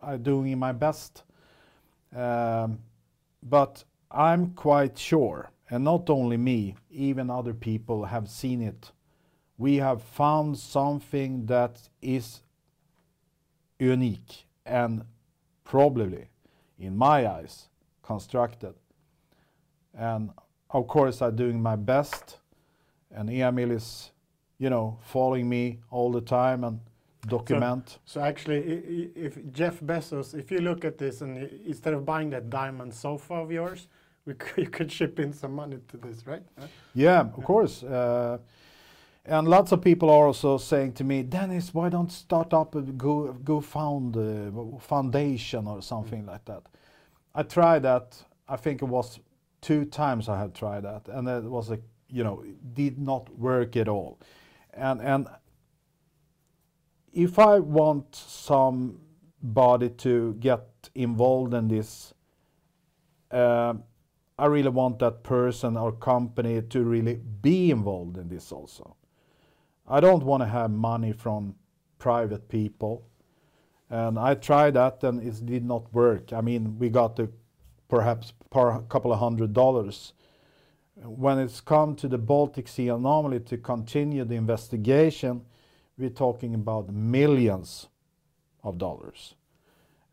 [0.02, 1.22] I'm doing my best.
[2.14, 2.80] Um,
[3.40, 8.90] but I'm quite sure, and not only me, even other people have seen it.
[9.58, 12.42] We have found something that is
[13.78, 15.04] unique and
[15.64, 16.28] probably,
[16.78, 17.68] in my eyes,
[18.02, 18.74] constructed.
[19.94, 20.30] And
[20.70, 22.38] of course, I'm doing my best,
[23.10, 24.10] and Emil is,
[24.58, 26.80] you know, following me all the time and
[27.26, 27.98] document.
[28.04, 32.04] So actually, i- i- if Jeff Bezos, if you look at this and instead of
[32.04, 33.88] buying that diamond sofa of yours,
[34.26, 36.42] we could, you could ship in some money to this, right?
[36.94, 37.82] Yeah, of course.
[37.82, 38.38] Uh,
[39.26, 42.82] and lots of people are also saying to me, Dennis, why don't start up a
[42.82, 46.62] Go Go Found uh, foundation or something like that?
[47.34, 48.16] I tried that.
[48.48, 49.18] I think it was
[49.60, 51.78] two times I had tried that, and it was a
[52.08, 54.20] you know did not work at all.
[54.72, 55.26] And and
[57.12, 62.14] if I want somebody to get involved in this,
[63.32, 63.74] uh,
[64.38, 68.96] I really want that person or company to really be involved in this also.
[69.88, 71.54] I don't want to have money from
[71.98, 73.06] private people.
[73.88, 76.32] And I tried that and it did not work.
[76.32, 77.30] I mean, we got the
[77.88, 80.12] perhaps per couple of hundred dollars.
[80.96, 85.42] When it's come to the Baltic Sea anomaly to continue the investigation,
[85.98, 87.88] we're talking about millions
[88.64, 89.34] of dollars.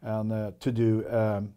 [0.02, 1.54] And uh, to do um,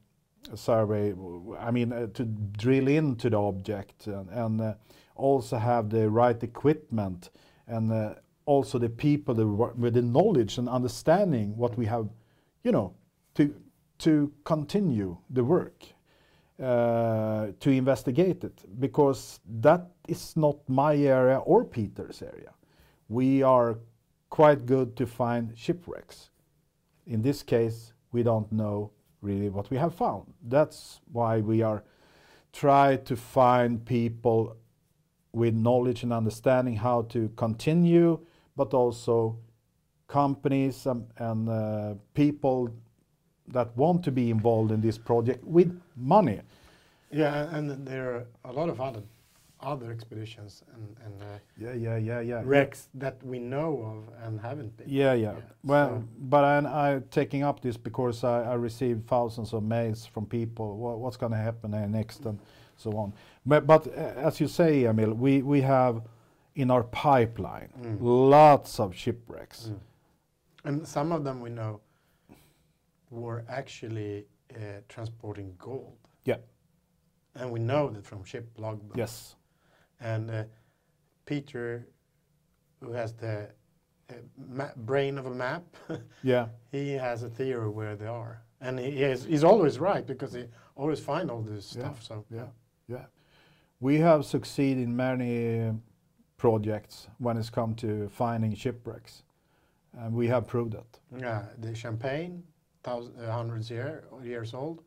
[0.52, 1.12] a survey,
[1.58, 4.74] I mean, uh, to drill into the object and, and uh,
[5.16, 7.30] also have the right equipment
[7.66, 8.14] and uh,
[8.44, 9.34] also the people
[9.76, 12.08] with the knowledge and understanding what we have,
[12.62, 12.94] you know,
[13.34, 13.54] to
[13.98, 15.84] to continue the work,
[16.62, 22.52] uh, to investigate it, because that is not my area or Peter's area.
[23.08, 23.78] We are
[24.28, 26.30] quite good to find shipwrecks.
[27.06, 28.90] In this case, we don't know
[29.22, 30.32] really what we have found.
[30.42, 31.84] That's why we are
[32.52, 34.56] try to find people
[35.36, 38.18] with knowledge and understanding how to continue,
[38.56, 39.36] but also
[40.08, 42.70] companies and, and uh, people
[43.48, 46.40] that want to be involved in this project with money.
[47.12, 49.02] Yeah, and there are a lot of other
[49.60, 52.42] other expeditions and, and uh, Yeah, yeah, yeah, yeah.
[52.44, 54.86] wrecks that we know of and haven't been.
[54.88, 55.32] Yeah, yeah.
[55.32, 59.62] Yeah, Well, so- but I'm, I'm taking up this because I, I received thousands of
[59.62, 60.76] mails from people.
[60.76, 62.38] What, what's going to happen uh, next, and
[62.76, 63.12] so on.
[63.44, 63.90] But, but uh,
[64.28, 66.02] as you say, Emil, we we have
[66.54, 67.98] in our pipeline Mm.
[68.00, 69.68] lots of shipwrecks.
[69.70, 69.78] Mm.
[70.64, 71.80] And some of them we know
[73.10, 75.96] were actually uh, transporting gold.
[76.24, 76.38] Yeah.
[77.34, 78.96] And we know that from ship logbooks.
[78.96, 79.36] Yes.
[80.00, 80.44] And uh,
[81.24, 81.86] Peter,
[82.82, 83.48] who has the
[84.10, 85.62] uh, ma- brain of a map,
[86.22, 86.48] Yeah.
[86.72, 88.42] he has a theory where they are.
[88.60, 90.44] And he is, he's always right because he
[90.74, 92.02] always finds all this Yeah, stuff.
[92.02, 92.46] So Yeah.
[92.88, 93.04] Yeah.
[93.80, 95.72] We have succeeded in many uh,
[96.38, 99.22] projects when it's come to finding shipwrecks,
[99.98, 100.86] and we have proved that.
[101.18, 102.42] Yeah, the champagne,
[102.82, 104.82] thousand, uh, hundreds year, years old.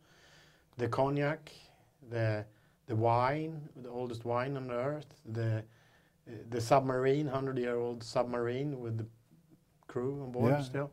[0.78, 1.52] The cognac,
[2.10, 2.46] the
[2.88, 5.14] the wine, the oldest wine on earth.
[5.34, 9.06] The uh, the submarine, hundred year old submarine with the
[9.88, 10.62] crew on board Yeah.
[10.62, 10.92] still.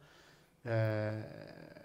[0.67, 1.13] Uh,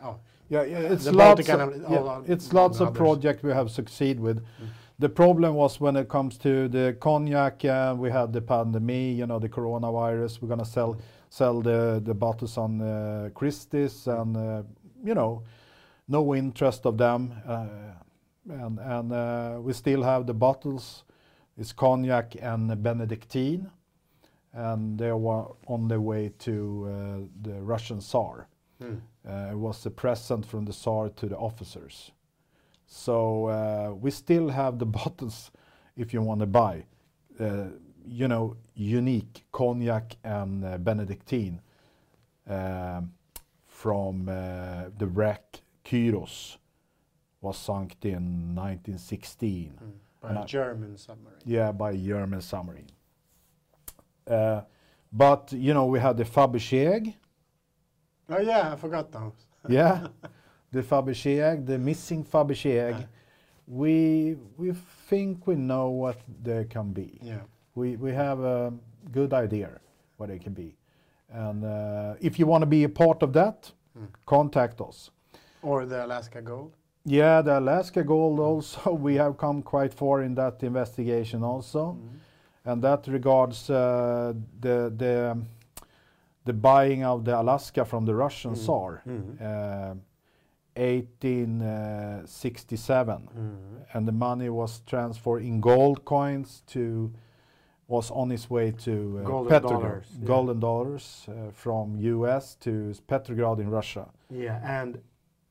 [0.03, 0.19] oh,
[0.49, 1.47] Yeah, yeah, it's lots.
[1.47, 4.39] Of, yeah, it's lots of projects we have succeed with.
[4.39, 4.67] Mm.
[5.01, 7.65] The problem was when it comes to the cognac.
[7.65, 10.39] Uh, we had the pandemic, you know, the coronavirus.
[10.39, 10.95] We're gonna sell
[11.27, 14.61] sell the the bottles on uh, Christie's, and uh,
[15.03, 15.41] you know,
[16.07, 17.33] no interest of them.
[17.47, 17.65] Uh,
[18.47, 21.03] and and uh, we still have the bottles.
[21.57, 23.71] It's cognac and Benedictine,
[24.53, 26.53] and they were on their way to
[26.85, 26.91] uh,
[27.41, 28.47] the Russian Tsar.
[28.79, 28.97] hmm.
[29.25, 32.11] It was a present from the Tsar to the officers.
[33.01, 35.49] So uh, we still have the bottles
[35.95, 36.83] if you want to buy.
[37.39, 37.67] Uh,
[38.05, 41.61] you know, unique cognac and uh, Benedictine
[42.49, 43.13] um,
[43.65, 46.57] from uh, the wreck Kyros
[47.39, 49.79] was sunk in 1916.
[50.19, 51.39] By And a I- German submarine.
[51.45, 52.89] Yeah, by a German submarine.
[54.27, 54.61] Uh,
[55.13, 57.15] but you know, we had the Fabergé
[58.29, 59.33] Oh yeah, I forgot those.
[59.69, 60.07] yeah,
[60.71, 63.05] the Fabergé the missing Fabergé Yeah.
[63.67, 64.73] We we
[65.09, 67.19] think we know what they can be.
[67.21, 67.41] Yeah.
[67.75, 68.73] We we have a
[69.11, 69.69] good idea
[70.17, 70.75] what they can be,
[71.29, 74.07] and uh, if you want to be a part of that, Mm.
[74.25, 75.11] contact us.
[75.61, 76.71] Or the Alaska Gold.
[77.05, 78.93] Yeah, the Alaska Gold also.
[79.07, 81.97] We have come quite far in that investigation also,
[82.65, 83.75] and that regards uh,
[84.61, 85.37] the the
[86.45, 88.57] the buying of the Alaska from the Russian Mm.
[88.57, 89.41] Tsar, Mhm.
[89.41, 89.95] uh,
[90.75, 93.55] 1867, Mm.
[93.93, 97.11] and the money was transferred in gold coins to
[97.87, 100.25] was on its way to uh, Golden Petrograd, dollars, yeah.
[100.27, 102.55] golden dollars uh, from U.S.
[102.55, 104.07] to Petrograd in Russia.
[104.29, 105.01] Yeah, and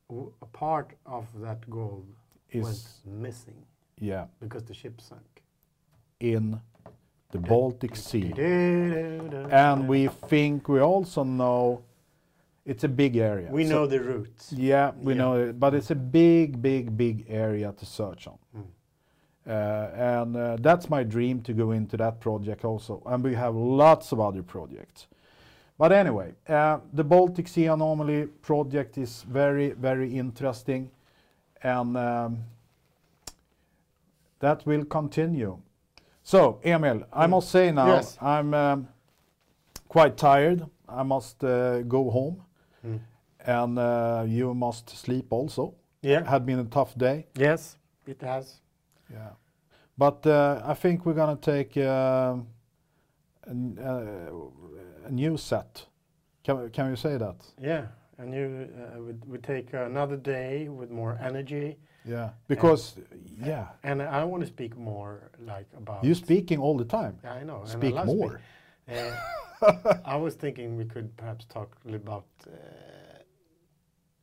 [0.09, 2.06] w- a part of that gold
[2.51, 3.66] Is went missing
[3.98, 5.42] yeah because the ship sank.
[6.18, 6.60] in
[7.30, 8.32] the Baltic Sea.
[9.51, 11.82] And we think we also know
[12.70, 13.48] it's a big area.
[13.51, 14.47] we So- know the route.
[14.52, 15.18] Yeah, we Yeah.
[15.22, 18.38] know it, but it's a big, big, big area to search on.
[18.56, 18.64] Mm.
[19.47, 19.52] Uh,
[20.16, 23.02] and uh, that's my dream to go into that project also.
[23.06, 25.09] And we have lots of other projects.
[25.78, 30.90] But anyway, uh, the Baltic Sea Anomaly project is very, very interesting.
[31.62, 32.38] And um,
[34.38, 35.59] that will continue.
[36.22, 38.16] So, Emil, I must say now, Yes.
[38.20, 38.88] I'm um,
[39.88, 40.66] quite tired.
[40.88, 42.44] I must uh, go home.
[43.47, 45.75] And uh, you must sleep also.
[46.03, 46.25] Yeah.
[46.29, 47.27] Had been a tough day.
[47.39, 47.77] Yes,
[48.07, 48.61] it has.
[49.12, 49.31] Yeah.
[49.99, 52.37] But uh, I think we're gonna take uh,
[53.47, 55.87] a, n- uh, a new set.
[56.43, 57.37] Can can we say that?
[57.61, 57.87] Yeah,
[58.19, 62.31] and you uh, would we take another day with more energy, Yeah.
[62.49, 62.97] Because
[63.47, 66.03] yeah, and I want to speak more like about.
[66.05, 67.19] you're speaking all the time.
[67.25, 67.61] Yeah, I know.
[67.62, 68.41] and I Speak more.
[68.89, 68.97] speak.
[69.62, 72.51] Uh, I was thinking we could perhaps talk a little about uh,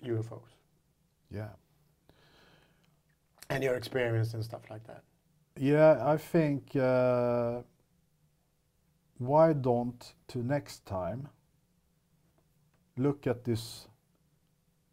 [0.04, 0.52] UFOs
[1.32, 1.50] Yeah.
[3.50, 5.04] and your experience and stuff like that.
[5.56, 7.62] Yeah, I think uh,
[9.18, 11.28] why don't to next time
[12.98, 13.88] look at these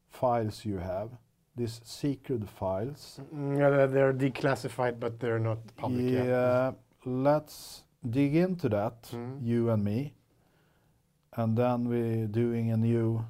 [0.09, 1.11] files you have,
[1.57, 3.21] these secret files.
[3.35, 6.27] Mm, yeah, they're- declassified, but they're not public yet.
[6.27, 6.73] Yeah,
[7.05, 9.43] let's dig into that, Mm.
[9.43, 10.15] you and me,
[11.37, 13.25] and then we're doing a new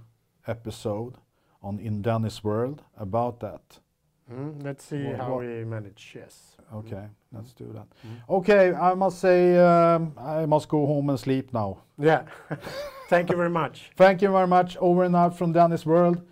[0.46, 1.16] episode
[1.64, 3.80] on In Dennis World about that.
[4.32, 6.12] Mm, let's see how what- we manage.
[6.14, 6.56] Yes.
[6.74, 7.86] Okay, let's do that.
[8.06, 8.36] Mm.
[8.36, 11.78] Okay, I must say um, I must go home and sleep now.
[11.98, 12.22] Yeah.
[13.08, 13.90] Thank you very much.
[13.96, 14.76] Thank you very much.
[14.78, 16.22] Over and out from Dennis World.